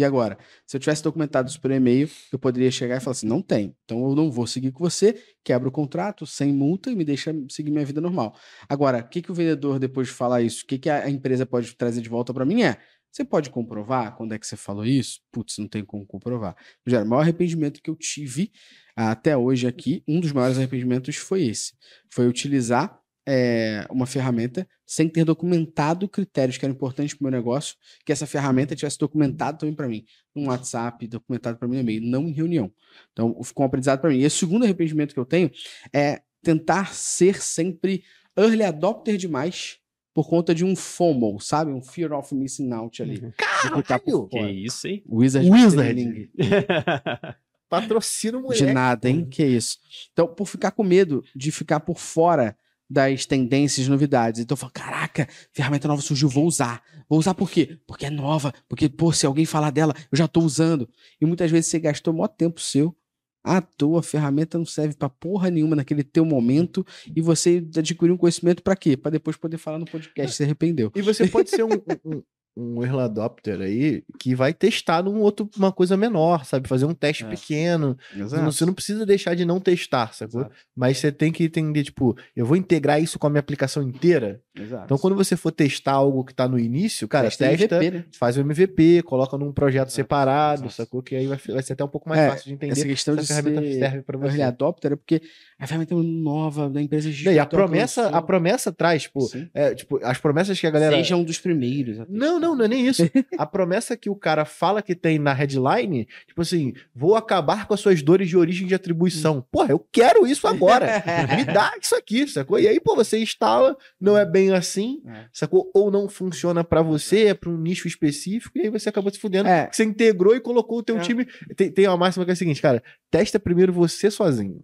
[0.00, 0.38] E agora?
[0.66, 3.76] Se eu tivesse documentado isso por e-mail, eu poderia chegar e falar assim: não tem.
[3.84, 7.34] Então eu não vou seguir com você, quebro o contrato sem multa e me deixa
[7.50, 8.34] seguir minha vida normal.
[8.66, 11.44] Agora, o que, que o vendedor, depois de falar isso, o que, que a empresa
[11.44, 12.78] pode trazer de volta para mim é:
[13.10, 15.20] você pode comprovar quando é que você falou isso?
[15.32, 16.56] Putz, não tem como comprovar.
[16.86, 18.52] Já, o maior arrependimento que eu tive
[18.94, 21.74] até hoje aqui, um dos maiores arrependimentos foi esse.
[22.08, 27.38] Foi utilizar é, uma ferramenta sem ter documentado critérios que eram importantes para o meu
[27.38, 30.04] negócio, que essa ferramenta tivesse documentado também para mim,
[30.34, 32.72] no WhatsApp, documentado para mim no e-mail, não em reunião.
[33.12, 34.18] Então, ficou um aprendizado para mim.
[34.18, 35.50] E o segundo arrependimento que eu tenho
[35.92, 38.02] é tentar ser sempre
[38.36, 39.79] early adopter demais
[40.20, 41.72] por conta de um FOMO, sabe?
[41.72, 43.20] Um Fear of Missing Out ali.
[43.20, 43.32] Uhum.
[43.38, 44.28] Caralho!
[44.28, 45.02] Que isso, hein?
[45.08, 45.50] Wizard.
[45.50, 46.30] Wizard.
[47.70, 48.66] Patrocina o moleque.
[48.66, 49.24] De nada, hein?
[49.24, 49.78] Que isso.
[50.12, 52.54] Então, por ficar com medo de ficar por fora
[52.88, 54.42] das tendências novidades.
[54.42, 56.82] Então eu falo, caraca, ferramenta nova surgiu, vou usar.
[57.08, 57.78] Vou usar por quê?
[57.86, 58.52] Porque é nova.
[58.68, 60.86] Porque, pô, se alguém falar dela, eu já tô usando.
[61.18, 62.94] E muitas vezes você gastou maior tempo seu
[63.42, 68.14] à toa, a ferramenta não serve para porra nenhuma naquele teu momento e você adquiriu
[68.14, 68.96] um conhecimento para quê?
[68.96, 70.92] Para depois poder falar no podcast se arrependeu.
[70.94, 71.68] E você pode ser um,
[72.04, 72.22] um,
[72.56, 76.68] um early adopter aí que vai testar num outro, uma coisa menor, sabe?
[76.68, 77.28] Fazer um teste É.
[77.28, 77.96] pequeno.
[78.14, 78.44] Exato.
[78.44, 80.40] Você não precisa deixar de não testar, sacou?
[80.42, 80.56] Exato.
[80.76, 84.40] Mas você tem que entender, tipo, eu vou integrar isso com a minha aplicação inteira.
[84.58, 84.84] Exato.
[84.84, 88.04] Então, quando você for testar algo que tá no início, cara, Testa testa, MVP, né?
[88.18, 91.02] faz o MVP, coloca num projeto separado, sacou?
[91.02, 93.14] Que aí vai, vai ser até um pouco mais É, fácil de entender Essa questão
[93.14, 94.42] se de ferramenta ser serve early você.
[94.42, 95.22] adopter é porque
[95.60, 99.20] a ferramenta é nova da empresa E aí, a promessa, a promessa traz, tipo,
[99.52, 100.96] é, tipo, as promessas que a galera.
[100.96, 102.00] Seja um dos primeiros.
[102.00, 103.02] a Não, não, não é nem isso.
[103.38, 107.74] A promessa que o cara fala que tem na headline, tipo assim, vou acabar com
[107.74, 109.44] as suas dores de origem de atribuição.
[109.50, 111.02] Porra, eu quero isso agora.
[111.36, 112.58] Me dá isso aqui, sacou?
[112.58, 115.24] E aí, pô, você instala, não é bem assim, É.
[115.32, 115.70] sacou?
[115.74, 119.18] Ou não funciona pra você, é pra um nicho específico, e aí você acabou se
[119.18, 119.48] fudendo.
[119.48, 119.68] É.
[119.70, 121.00] Você integrou e colocou o teu É.
[121.00, 121.26] time.
[121.56, 124.62] Tem, tem uma máxima que é a seguinte, cara, testa primeiro você sozinho.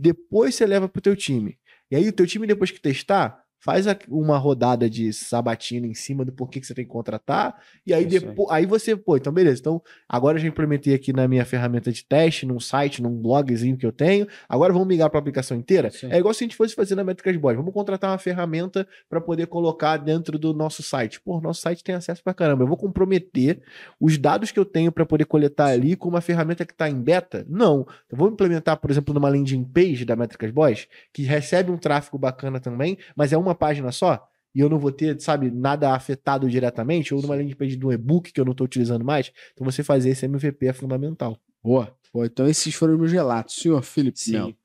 [0.00, 1.58] Depois você leva pro teu time.
[1.90, 6.24] E aí o teu time, depois que testar, faz uma rodada de sabatina em cima
[6.24, 7.60] do porquê que você tem que contratar.
[7.86, 9.60] E aí, depois, aí você, pô, então beleza.
[9.60, 13.76] Então, agora eu já implementei aqui na minha ferramenta de teste, num site, num blogzinho
[13.76, 14.26] que eu tenho.
[14.48, 15.90] Agora vamos migrar para a aplicação inteira?
[16.02, 16.12] Aí.
[16.12, 17.54] É igual se a gente fosse fazer na Métricas Boss.
[17.54, 21.20] Vamos contratar uma ferramenta para poder colocar dentro do nosso site.
[21.20, 22.64] Pô, nosso site tem acesso pra caramba.
[22.64, 23.60] Eu vou comprometer
[24.00, 27.00] os dados que eu tenho para poder coletar ali com uma ferramenta que está em
[27.00, 27.44] beta?
[27.48, 27.86] Não.
[28.10, 32.18] Eu vou implementar, por exemplo, numa landing page da Métricas Boss, que recebe um tráfego
[32.18, 34.26] bacana também, mas é uma página só.
[34.54, 37.92] E eu não vou ter, sabe, nada afetado diretamente, ou numa landing page de um
[37.92, 39.30] e-book que eu não estou utilizando mais.
[39.52, 41.38] Então, você fazer esse MVP é fundamental.
[41.62, 41.96] Boa.
[42.12, 42.26] Boa.
[42.26, 43.54] Então esses foram os meus relatos.
[43.54, 44.32] Senhor Felipe Sim.
[44.32, 44.56] Melo.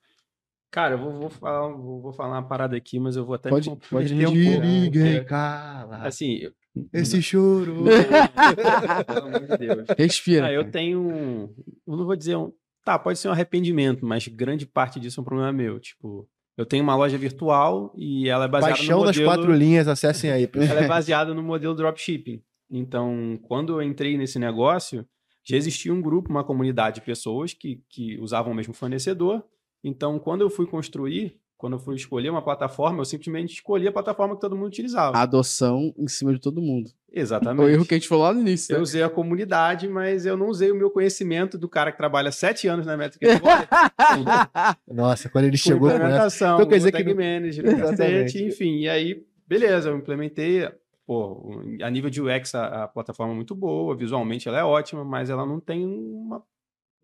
[0.71, 3.49] Cara, eu vou, vou falar, vou, vou falar uma parada aqui, mas eu vou até
[3.49, 4.39] Pode- me pode um pouco.
[4.65, 5.97] Ninguém porque, cala.
[5.99, 6.51] Assim, eu-
[6.91, 7.83] Esse choro.
[9.05, 9.87] pelo amor de Deus.
[9.97, 10.47] Respira.
[10.47, 11.53] Ah, eu tenho um.
[11.87, 12.51] Eu não vou dizer um.
[12.83, 15.79] Tá, pode ser um arrependimento, mas grande parte disso é um problema meu.
[15.79, 16.27] Tipo,
[16.57, 19.35] eu tenho uma loja virtual e ela é baseada Paixão no das modelo...
[19.35, 20.49] quatro linhas, acessem aí.
[20.55, 22.41] Ela é baseada no modelo dropshipping.
[22.71, 25.05] Então, quando eu entrei nesse negócio,
[25.43, 29.43] já existia um grupo, uma comunidade de pessoas que, que usavam o mesmo fornecedor.
[29.83, 33.91] Então, quando eu fui construir, quando eu fui escolher uma plataforma, eu simplesmente escolhi a
[33.91, 35.17] plataforma que todo mundo utilizava.
[35.17, 36.91] A adoção em cima de todo mundo.
[37.11, 37.65] Exatamente.
[37.65, 38.73] O erro que a gente falou lá no início.
[38.73, 38.83] Eu né?
[38.83, 42.67] usei a comunidade, mas eu não usei o meu conhecimento do cara que trabalha sete
[42.67, 43.25] anos na métrica
[44.85, 45.97] Nossa, quando ele chegou essa.
[45.97, 48.79] implementação, Então quer dizer tag que manager, cacete, enfim.
[48.79, 50.69] E aí, beleza, eu implementei.
[51.07, 55.05] Pô, a nível de UX, a, a plataforma é muito boa, visualmente ela é ótima,
[55.05, 56.43] mas ela não tem uma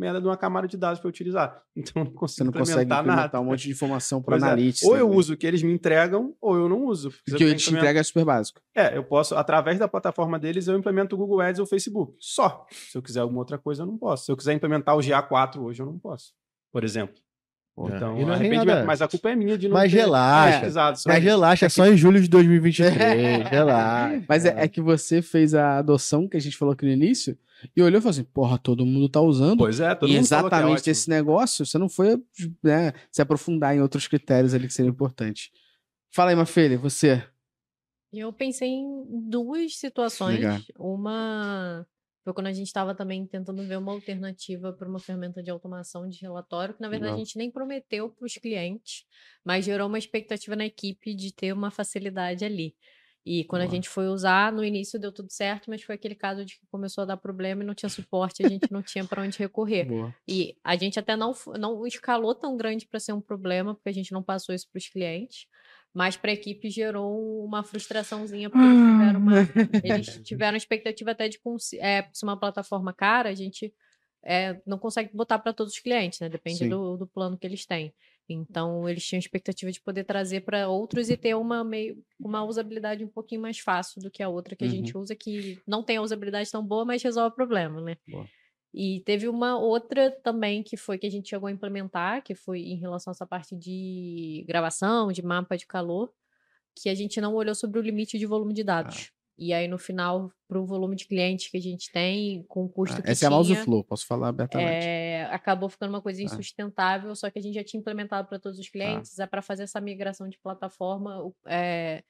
[0.01, 1.61] merda de uma camada de dados para utilizar.
[1.77, 3.39] Então eu não Você consigo não consegue implementar implementar nada.
[3.41, 4.39] um monte de informação para é.
[4.39, 4.83] analytics.
[4.83, 5.15] Ou eu né?
[5.15, 7.07] uso o que eles me entregam, ou eu não uso.
[7.09, 8.59] O que eu tenho te implementar- entrega é super básico.
[8.75, 12.15] É, eu posso, através da plataforma deles, eu implemento o Google Ads ou o Facebook.
[12.19, 12.65] Só.
[12.71, 14.25] Se eu quiser alguma outra coisa, eu não posso.
[14.25, 16.33] Se eu quiser implementar o GA4 hoje, eu não posso.
[16.73, 17.15] Por exemplo.
[17.79, 17.95] É.
[17.95, 19.97] Então, E não é arrependimento, nada- mas a culpa é minha de não Mas ter
[19.99, 20.69] relaxa.
[20.69, 21.29] sobre Mas isso.
[21.29, 23.47] relaxa, é só em julho de 2023.
[23.49, 24.23] relaxa.
[24.27, 27.37] Mas é, é que você fez a adoção que a gente falou aqui no início
[27.75, 29.59] e olhou e falou assim: porra, todo mundo tá usando.
[29.59, 30.91] Pois é, todo e mundo falou que é exatamente ótimo.
[30.91, 32.21] esse negócio, você não foi
[32.63, 35.49] né, se aprofundar em outros critérios ali que seriam importantes.
[36.13, 37.23] Fala aí, Mafele, você.
[38.11, 40.39] Eu pensei em duas situações.
[40.39, 40.59] Legal.
[40.77, 41.85] Uma
[42.23, 46.07] foi quando a gente estava também tentando ver uma alternativa para uma ferramenta de automação
[46.07, 47.21] de relatório, que na verdade Legal.
[47.21, 49.05] a gente nem prometeu para os clientes,
[49.43, 52.75] mas gerou uma expectativa na equipe de ter uma facilidade ali.
[53.25, 56.43] E quando a gente foi usar, no início deu tudo certo, mas foi aquele caso
[56.43, 59.21] de que começou a dar problema e não tinha suporte, a gente não tinha para
[59.21, 59.85] onde recorrer.
[59.85, 60.15] Boa.
[60.27, 63.93] E a gente até não, não escalou tão grande para ser um problema, porque a
[63.93, 65.45] gente não passou isso para os clientes.
[65.93, 69.35] Mas para a equipe gerou uma frustraçãozinha, porque eles tiveram, uma,
[69.83, 71.37] eles tiveram expectativa até de
[71.79, 73.73] é, se uma plataforma cara, a gente
[74.23, 76.29] é, não consegue botar para todos os clientes, né?
[76.29, 77.93] Depende do, do, plano que eles têm.
[78.29, 83.03] Então, eles tinham expectativa de poder trazer para outros e ter uma, meio, uma usabilidade
[83.03, 84.69] um pouquinho mais fácil do que a outra que uhum.
[84.69, 87.97] a gente usa, que não tem a usabilidade tão boa, mas resolve o problema, né?
[88.07, 88.25] Boa.
[88.73, 92.61] E teve uma outra também que foi que a gente chegou a implementar, que foi
[92.61, 96.09] em relação a essa parte de gravação, de mapa de calor,
[96.73, 99.11] que a gente não olhou sobre o limite de volume de dados.
[99.41, 102.69] E aí, no final, para o volume de clientes que a gente tem, com o
[102.69, 104.85] custo ah, que Essa tinha, é a mouse flow, posso falar abertamente.
[104.85, 106.25] É, acabou ficando uma coisa ah.
[106.25, 107.15] insustentável, ah.
[107.15, 108.71] só que a gente já tinha implementado para todos os ah.
[108.71, 109.19] clientes.
[109.19, 109.23] Ah.
[109.23, 112.03] É para fazer essa migração de plataforma, é,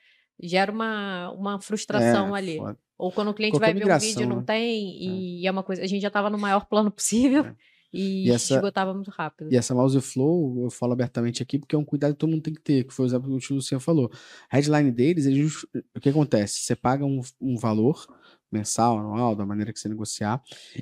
[0.43, 2.57] gera uma, uma frustração é, ali.
[2.57, 2.77] Foda.
[2.97, 4.43] Ou quando o cliente Qualquer vai ver um vídeo, não né?
[4.45, 5.47] tem, e é.
[5.47, 5.83] é uma coisa.
[5.83, 7.45] A gente já estava no maior plano possível.
[7.93, 9.51] E, e essa, esgotava muito rápido.
[9.51, 12.41] E essa mouse flow, eu falo abertamente aqui, porque é um cuidado que todo mundo
[12.41, 14.11] tem que ter, que foi o exemplo que o Luciano falou.
[14.49, 15.65] A headline deles, eles,
[15.95, 16.61] o que acontece?
[16.61, 18.05] Você paga um, um valor
[18.51, 20.41] mensal, anual, da maneira que você negociar,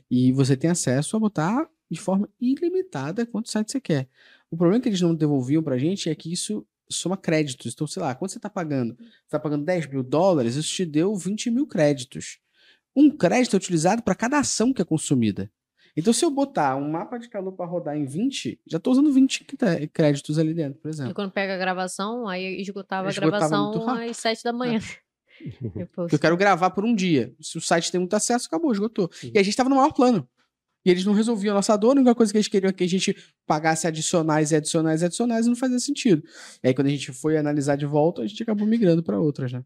[0.10, 4.07] e você tem acesso a botar de forma ilimitada quanto site você quer.
[4.51, 7.74] O problema que eles não devolviam pra gente é que isso soma créditos.
[7.74, 10.86] Então, sei lá, quando você está pagando, você está pagando 10 mil dólares, isso te
[10.86, 12.39] deu 20 mil créditos.
[12.95, 15.51] Um crédito é utilizado para cada ação que é consumida.
[15.96, 19.12] Então, se eu botar um mapa de calor para rodar em 20, já estou usando
[19.12, 19.46] 20
[19.92, 21.12] créditos ali dentro, por exemplo.
[21.12, 24.80] E quando pega a gravação, aí esgotava, esgotava a gravação às 7 da manhã.
[25.40, 25.86] É.
[25.96, 27.34] Porque eu quero gravar por um dia.
[27.40, 29.10] Se o site tem muito acesso, acabou, esgotou.
[29.14, 29.32] Sim.
[29.34, 30.28] E a gente estava no maior plano.
[30.86, 32.84] E eles não resolviam a nossa dor, a única coisa que eles queriam é que
[32.84, 33.16] a gente
[33.46, 36.24] pagasse adicionais e adicionais e adicionais e não fazia sentido.
[36.64, 39.52] E aí, quando a gente foi analisar de volta, a gente acabou migrando para outras,
[39.52, 39.64] né?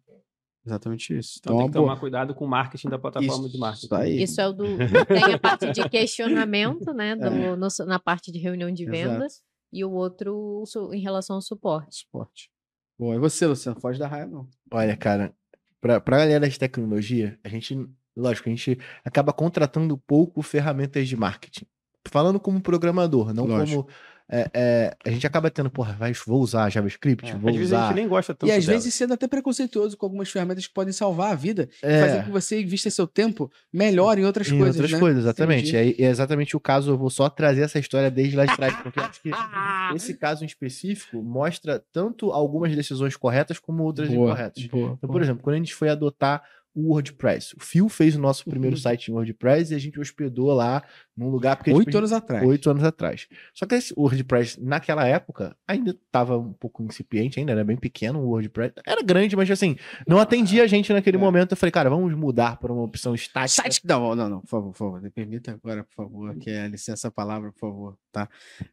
[0.66, 1.40] Exatamente isso.
[1.40, 3.96] Então, então tem que tomar cuidado com o marketing da plataforma isso, de marketing.
[3.96, 4.24] Aí.
[4.24, 4.64] Isso é o do.
[5.08, 7.16] Tem a parte de questionamento, né?
[7.16, 7.56] Do, é.
[7.56, 9.34] no, na parte de reunião de vendas.
[9.34, 9.44] Exato.
[9.74, 12.06] E o outro em relação ao suporte.
[12.06, 12.50] Suporte.
[12.98, 13.80] Bom, e você, Luciano?
[13.80, 14.48] Foge da raia, não.
[14.72, 15.34] Olha, cara,
[15.82, 17.76] pra, pra galera de tecnologia, a gente,
[18.16, 21.66] lógico, a gente acaba contratando pouco ferramentas de marketing.
[22.08, 23.84] Falando como programador, não lógico.
[23.84, 23.96] como
[24.30, 27.60] é, é, a gente acaba tendo, porra, vai, vou usar JavaScript, é, vou às usar.
[27.60, 28.50] Vezes a gente nem gosta tanto.
[28.50, 28.78] E às dela.
[28.78, 32.00] vezes sendo até preconceituoso com algumas ferramentas que podem salvar a vida é.
[32.00, 34.76] fazer com que você invista seu tempo melhor em outras em coisas.
[34.76, 35.00] Em outras né?
[35.00, 35.76] coisas, exatamente.
[35.76, 38.76] É, é, exatamente o caso, eu vou só trazer essa história desde lá de trás,
[38.82, 39.32] porque acho que
[39.96, 44.66] esse caso em específico mostra tanto algumas decisões corretas como outras boa, incorretas.
[44.68, 46.42] Boa, então, por exemplo, quando a gente foi adotar
[46.76, 47.56] o WordPress.
[47.56, 48.82] O Phil fez o nosso primeiro uhum.
[48.82, 50.84] site em WordPress e a gente hospedou lá
[51.16, 52.46] num lugar porque oito anos atrás.
[52.48, 53.28] Oito anos atrás.
[53.54, 58.20] Só que esse WordPress naquela época ainda estava um pouco incipiente, ainda era bem pequeno
[58.20, 58.74] o WordPress.
[58.86, 59.76] Era grande, mas assim
[60.08, 61.20] não atendia a gente naquele é.
[61.20, 61.52] momento.
[61.52, 63.64] Eu falei, cara, vamos mudar para uma opção estática.
[63.64, 63.82] Site...
[63.86, 67.08] Não, não, não, por favor, por favor, me permita agora, por favor, que é licença
[67.08, 68.28] a palavra, por favor, tá?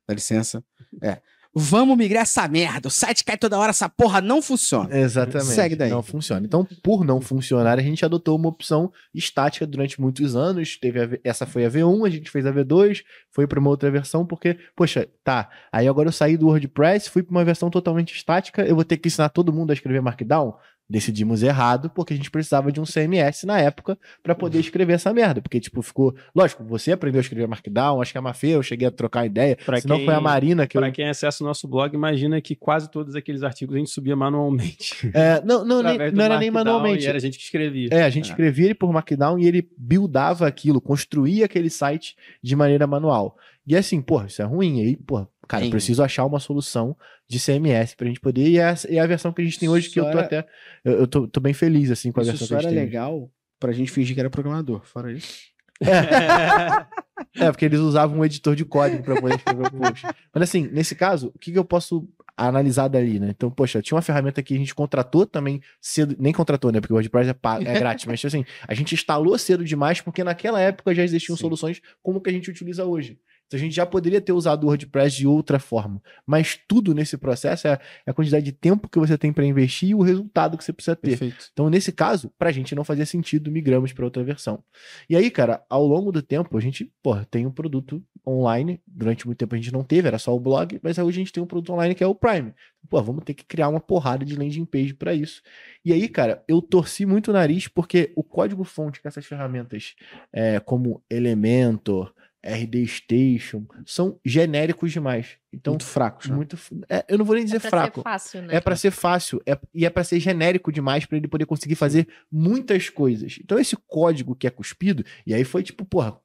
[0.06, 0.64] Dá licença.
[1.02, 1.20] É.
[1.52, 2.86] Vamos migrar essa merda.
[2.86, 4.96] O site cai toda hora, essa porra não funciona.
[4.96, 5.50] Exatamente.
[5.50, 5.90] Segue daí.
[5.90, 6.46] Não funciona.
[6.46, 10.76] Então, por não funcionar, a gente adotou uma opção estática durante muitos anos.
[10.76, 14.24] Teve essa foi a V1, a gente fez a V2, foi para uma outra versão,
[14.24, 15.50] porque, poxa, tá.
[15.72, 18.96] Aí agora eu saí do WordPress, fui para uma versão totalmente estática, eu vou ter
[18.96, 20.54] que ensinar todo mundo a escrever Markdown?
[20.90, 25.14] Decidimos errado porque a gente precisava de um CMS na época para poder escrever essa
[25.14, 25.40] merda.
[25.40, 26.12] Porque, tipo, ficou.
[26.34, 29.56] Lógico, você aprendeu a escrever Markdown, acho que a Mafê, eu cheguei a trocar ideia.
[29.64, 30.76] Pra se quem, não foi a Marina que.
[30.76, 30.92] Para eu...
[30.92, 35.08] quem acessa o nosso blog, imagina que quase todos aqueles artigos a gente subia manualmente.
[35.20, 37.06] É, não, não, nem, não era nem manualmente.
[37.06, 37.88] Era a gente que escrevia.
[37.90, 38.30] É, a gente é.
[38.30, 43.36] escrevia ele por Markdown e ele buildava aquilo, construía aquele site de maneira manual.
[43.66, 44.80] E assim, porra, isso é ruim.
[44.80, 45.70] Aí, porra, cara, Sim.
[45.70, 46.96] preciso achar uma solução
[47.28, 48.46] de CMS pra gente poder.
[48.46, 50.20] E é, é a versão que a gente tem hoje, que eu tô era...
[50.20, 50.46] até.
[50.84, 52.84] Eu, eu tô, tô, bem feliz, assim, com a isso versão que a gente tem.
[52.86, 53.28] Isso era legal
[53.58, 55.50] pra gente fingir que era programador, fora isso.
[55.82, 57.46] É.
[57.46, 60.06] é, porque eles usavam um editor de código para poder escrever o post.
[60.32, 63.30] Mas assim, nesse caso, o que, que eu posso analisar dali, né?
[63.30, 66.80] Então, poxa, tinha uma ferramenta que a gente contratou também cedo, nem contratou, né?
[66.80, 70.22] Porque o WordPress é, pago, é grátis, mas assim, a gente instalou cedo demais porque
[70.22, 71.42] naquela época já existiam Sim.
[71.42, 73.18] soluções como que a gente utiliza hoje.
[73.50, 76.00] Então a gente já poderia ter usado o WordPress de outra forma.
[76.24, 79.94] Mas tudo nesse processo é, a quantidade de tempo que você tem para investir e
[79.94, 81.18] o resultado que você precisa ter.
[81.18, 81.48] Perfeito.
[81.52, 84.62] Então, nesse caso, para a gente não fazia sentido, migramos para outra versão.
[85.08, 88.80] E aí, cara, ao longo do tempo, a gente, porra, tem um produto online.
[88.86, 91.32] Durante muito tempo a gente não teve, era só o blog, mas hoje a gente
[91.32, 92.54] tem um produto online que é o Prime.
[92.88, 95.42] Pô, vamos ter que criar uma porrada de landing page para isso.
[95.84, 99.96] E aí, cara, eu torci muito o nariz porque o código-fonte que essas ferramentas,
[100.32, 105.36] é, como Elementor, RD Station, são genéricos demais.
[105.52, 106.28] Então, muito fracos.
[106.28, 106.36] Né?
[106.36, 106.58] Muito,
[106.88, 108.00] é, eu não vou nem dizer é pra fraco.
[108.00, 108.54] Ser fácil, né?
[108.56, 111.74] É para ser fácil é, e é para ser genérico demais para ele poder conseguir
[111.74, 113.38] fazer muitas coisas.
[113.42, 116.18] Então, esse código que é cuspido, e aí foi tipo, porra,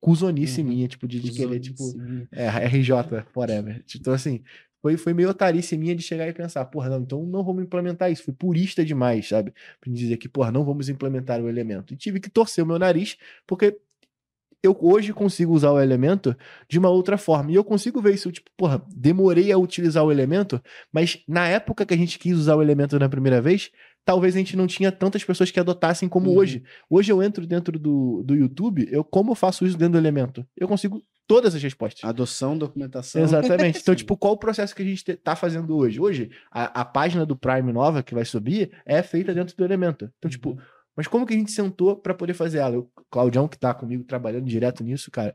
[0.00, 0.68] cuzonice uhum.
[0.68, 1.84] minha, tipo, de, de querer, tipo,
[2.32, 2.90] é, RJ,
[3.36, 3.84] whatever.
[3.94, 4.42] Então, assim,
[4.82, 8.10] foi, foi meio otarice minha de chegar e pensar, porra, não, então não vamos implementar
[8.10, 8.24] isso.
[8.24, 9.54] Fui purista demais, sabe?
[9.80, 11.94] Pra dizer que, porra, não vamos implementar o elemento.
[11.94, 13.16] E tive que torcer o meu nariz,
[13.46, 13.78] porque
[14.62, 16.36] eu hoje consigo usar o elemento
[16.68, 17.50] de uma outra forma.
[17.50, 20.62] E eu consigo ver isso, tipo, porra, demorei a utilizar o elemento,
[20.92, 23.70] mas na época que a gente quis usar o elemento na primeira vez,
[24.04, 26.36] talvez a gente não tinha tantas pessoas que adotassem como uhum.
[26.36, 26.62] hoje.
[26.88, 30.46] Hoje eu entro dentro do, do YouTube, eu como eu faço isso dentro do elemento?
[30.56, 32.08] Eu consigo todas as respostas.
[32.08, 33.22] Adoção, documentação.
[33.22, 33.80] Exatamente.
[33.80, 36.00] Então, tipo, qual o processo que a gente está fazendo hoje?
[36.00, 40.10] Hoje, a, a, página do Prime nova que vai subir é feita dentro do elemento.
[40.18, 40.56] Então, tipo, uhum.
[40.56, 42.78] tipo, mas como que a gente sentou para poder fazer ela?
[42.78, 45.34] O Claudião, que tá comigo trabalhando direto nisso, cara.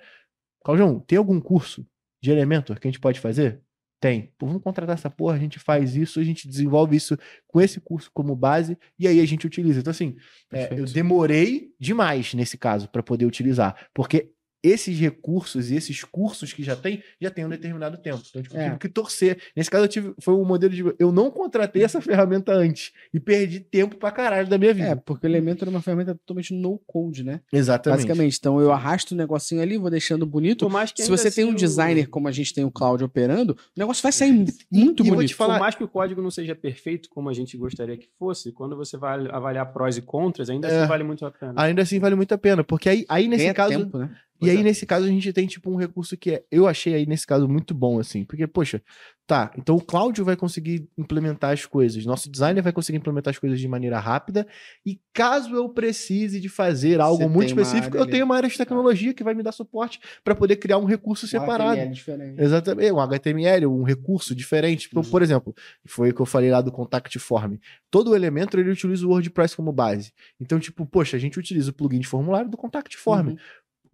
[0.64, 1.86] Claudião, tem algum curso
[2.22, 3.62] de Elementor que a gente pode fazer?
[4.00, 4.32] Tem.
[4.38, 7.18] Pô, vamos contratar essa porra, a gente faz isso, a gente desenvolve isso
[7.48, 9.80] com esse curso como base e aí a gente utiliza.
[9.80, 10.16] Então, assim,
[10.52, 14.32] é, eu demorei demais nesse caso para poder utilizar, porque
[14.64, 18.22] esses recursos e esses cursos que já tem, já tem um determinado tempo.
[18.30, 18.66] Então, tipo, é.
[18.66, 19.40] tive que torcer.
[19.56, 20.84] Nesse caso, eu tive, foi um modelo de.
[21.00, 24.90] Eu não contratei essa ferramenta antes e perdi tempo pra caralho da minha vida.
[24.90, 27.42] É, porque o elemento era uma ferramenta totalmente no code, né?
[27.52, 27.98] Exatamente.
[27.98, 28.38] Basicamente.
[28.38, 30.68] Então, eu arrasto o um negocinho ali, vou deixando bonito.
[30.96, 34.02] Se você tem um assim, designer, como a gente tem o Cloud operando, o negócio
[34.02, 34.32] vai sair
[34.72, 35.36] muito e, bonito.
[35.36, 35.56] Falar...
[35.56, 38.76] Por mais que o código não seja perfeito como a gente gostaria que fosse, quando
[38.76, 40.80] você vai avaliar prós e contras, ainda é.
[40.80, 41.54] assim vale muito a pena.
[41.56, 43.78] Ainda assim vale muito a pena, porque aí, aí nesse caso.
[43.78, 44.10] Tempo, né?
[44.42, 44.64] E aí, é.
[44.64, 47.48] nesse caso, a gente tem, tipo, um recurso que é, eu achei aí, nesse caso,
[47.48, 48.24] muito bom, assim.
[48.24, 48.82] Porque, poxa,
[49.28, 53.38] tá, então o Cláudio vai conseguir implementar as coisas, nosso designer vai conseguir implementar as
[53.38, 54.48] coisas de maneira rápida,
[54.86, 58.12] e caso eu precise de fazer algo Você muito específico, eu ali.
[58.12, 61.26] tenho uma área de tecnologia que vai me dar suporte para poder criar um recurso
[61.26, 61.74] um separado.
[61.74, 62.42] HTML diferente.
[62.42, 64.90] Exatamente, um HTML, um recurso diferente.
[64.96, 65.04] Uhum.
[65.04, 65.54] Por exemplo,
[65.86, 67.56] foi o que eu falei lá do Contact Form.
[67.92, 70.14] Todo o elemento, ele utiliza o WordPress como base.
[70.40, 73.30] Então, tipo, poxa, a gente utiliza o plugin de formulário do Contact Form.
[73.30, 73.38] Uhum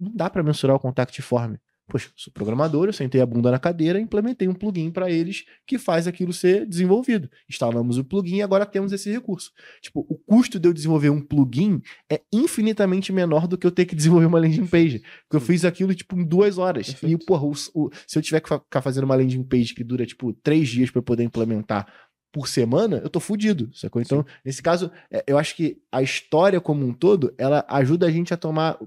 [0.03, 1.55] não dá para mensurar o contact form.
[1.87, 5.43] Poxa, sou programador, eu sentei a bunda na cadeira e implementei um plugin para eles
[5.67, 7.29] que faz aquilo ser desenvolvido.
[7.49, 9.51] Instalamos o plugin e agora temos esse recurso.
[9.81, 13.85] Tipo, o custo de eu desenvolver um plugin é infinitamente menor do que eu ter
[13.85, 14.99] que desenvolver uma landing page.
[14.99, 16.87] Porque eu fiz aquilo, tipo, em duas horas.
[16.87, 17.21] Perfeito.
[17.21, 20.05] E, porra, o, o, se eu tiver que ficar fazendo uma landing page que dura,
[20.05, 21.85] tipo, três dias para poder implementar
[22.31, 24.01] por semana, eu tô fudido, sacou?
[24.01, 24.33] Então, Sim.
[24.43, 28.33] nesse caso, é, eu acho que a história como um todo, ela ajuda a gente
[28.33, 28.79] a tomar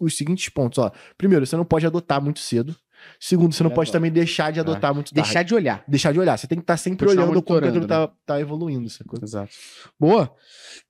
[0.00, 0.90] os seguintes pontos, ó.
[1.16, 2.76] Primeiro, você não pode adotar muito cedo.
[3.20, 4.94] Segundo, você não é pode também deixar de adotar é.
[4.94, 5.26] muito tarde.
[5.26, 5.84] Deixar de olhar.
[5.86, 6.38] Deixar de olhar.
[6.38, 7.86] Você tem que estar tá sempre Continuar olhando como aquilo né?
[7.86, 8.88] tá, tá evoluindo.
[8.88, 9.18] Sacou?
[9.22, 9.52] Exato.
[9.98, 10.34] Boa.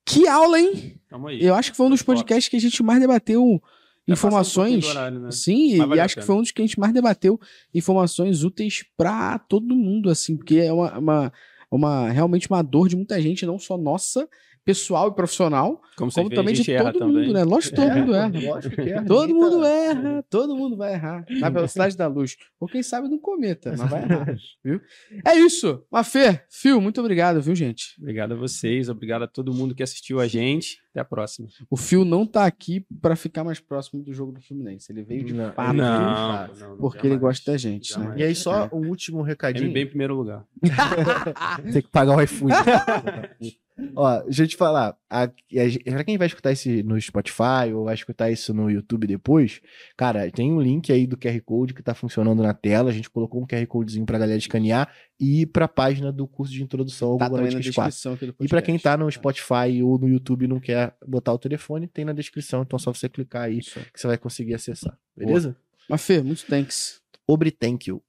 [0.05, 0.99] Que aula, hein?
[1.39, 3.61] Eu acho que foi um dos podcasts que a gente mais debateu
[4.07, 4.85] informações.
[4.85, 5.31] Um horário, né?
[5.31, 7.39] Sim, e acho que foi um dos que a gente mais debateu
[7.73, 11.33] informações úteis para todo mundo, assim, porque é uma, uma,
[11.71, 14.27] uma realmente uma dor de muita gente, não só nossa,
[14.65, 17.33] pessoal e profissional, como, como também de todo mundo, também.
[17.33, 17.43] né?
[17.43, 18.31] Lógico que todo é, mundo erra.
[18.49, 19.05] Lógico que erra.
[19.05, 22.35] Todo mundo erra, todo mundo vai errar na velocidade da luz.
[22.59, 24.35] Ou quem sabe no cometa, mas vai errar,
[24.65, 24.81] viu?
[25.23, 25.85] É isso.
[25.91, 27.95] Mafê, Fio, muito obrigado, viu, gente?
[27.99, 30.83] Obrigado a vocês, obrigado a todo mundo que assistiu a gente.
[30.89, 31.47] Até a próxima.
[31.69, 34.91] O Fio não tá aqui para ficar mais próximo do jogo do Fluminense.
[34.91, 38.15] Ele veio de não, fato, não, não, porque jamais, ele gosta da gente, né?
[38.17, 39.69] E aí só um último recadinho.
[39.69, 40.45] Ele em primeiro lugar.
[41.71, 42.53] Tem que pagar o iFood.
[43.95, 44.97] Ó, deixa eu te falar.
[45.09, 45.29] A, a,
[45.85, 49.61] pra quem vai escutar isso no Spotify ou vai escutar isso no YouTube depois,
[49.97, 52.89] cara, tem um link aí do QR Code que tá funcionando na tela.
[52.89, 54.89] A gente colocou um QR Codezinho pra galera escanear
[55.19, 58.35] e ir pra página do curso de introdução ao tá Google Analytics 4.
[58.39, 61.87] E pra quem tá no Spotify ou no YouTube e não quer botar o telefone,
[61.87, 62.61] tem na descrição.
[62.61, 64.97] Então é só você clicar aí que você vai conseguir acessar.
[65.15, 65.55] Beleza?
[65.89, 67.01] Mas Fê, muito thanks.
[67.27, 68.01] Obre thank you.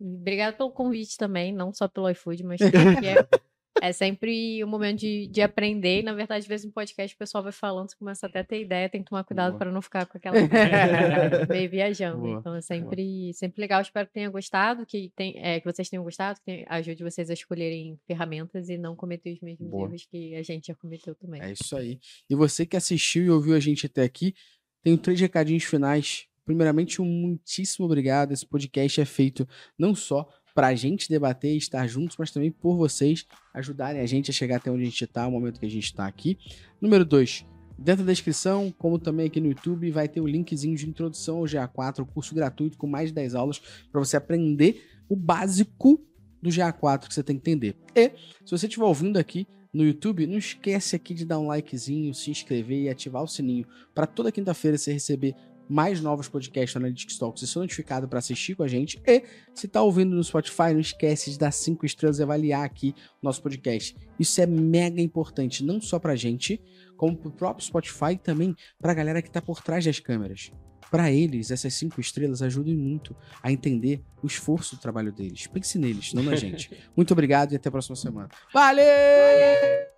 [0.00, 3.14] Obrigado pelo convite também, não só pelo iFood, mas porque
[3.80, 6.00] é sempre um momento de, de aprender.
[6.00, 8.44] E, na verdade, às vezes no podcast o pessoal vai falando, você começa até a
[8.44, 10.36] ter ideia, tem que tomar cuidado para não ficar com aquela
[11.48, 12.20] meio viajando.
[12.20, 12.38] Boa.
[12.38, 13.80] Então é sempre, sempre legal.
[13.80, 17.34] Espero que tenha gostado, que, tem, é, que vocês tenham gostado, que ajude vocês a
[17.34, 19.88] escolherem ferramentas e não cometer os mesmos Boa.
[19.88, 21.40] erros que a gente já cometeu também.
[21.42, 21.98] É isso aí.
[22.28, 24.34] E você que assistiu e ouviu a gente até aqui,
[24.82, 26.26] tenho três recadinhos finais.
[26.44, 28.32] Primeiramente, um muitíssimo obrigado.
[28.32, 32.50] Esse podcast é feito não só para a gente debater e estar juntos, mas também
[32.50, 35.66] por vocês ajudarem a gente a chegar até onde a gente está, o momento que
[35.66, 36.38] a gente está aqui.
[36.80, 37.46] Número 2.
[37.78, 41.44] Dentro da descrição, como também aqui no YouTube, vai ter o linkzinho de introdução ao
[41.44, 43.60] GA4, o curso gratuito com mais de 10 aulas
[43.90, 46.00] para você aprender o básico
[46.40, 47.76] do GA4 que você tem que entender.
[47.94, 48.10] E,
[48.44, 52.30] se você estiver ouvindo aqui no YouTube, não esquece aqui de dar um likezinho, se
[52.30, 55.34] inscrever e ativar o sininho para toda quinta-feira você receber
[55.68, 59.00] mais novos podcasts do Analytics Talks e ser notificado para assistir com a gente.
[59.06, 59.22] E
[59.54, 63.26] se tá ouvindo no Spotify, não esquece de dar cinco estrelas e avaliar aqui o
[63.26, 63.96] nosso podcast.
[64.18, 66.60] Isso é mega importante, não só pra gente,
[66.96, 70.52] como pro próprio Spotify e também pra galera que tá por trás das câmeras.
[70.90, 75.46] Para eles, essas cinco estrelas ajudam muito a entender o esforço do trabalho deles.
[75.46, 76.70] Pense neles, não na gente.
[76.94, 78.28] Muito obrigado e até a próxima semana.
[78.52, 79.91] Valeu!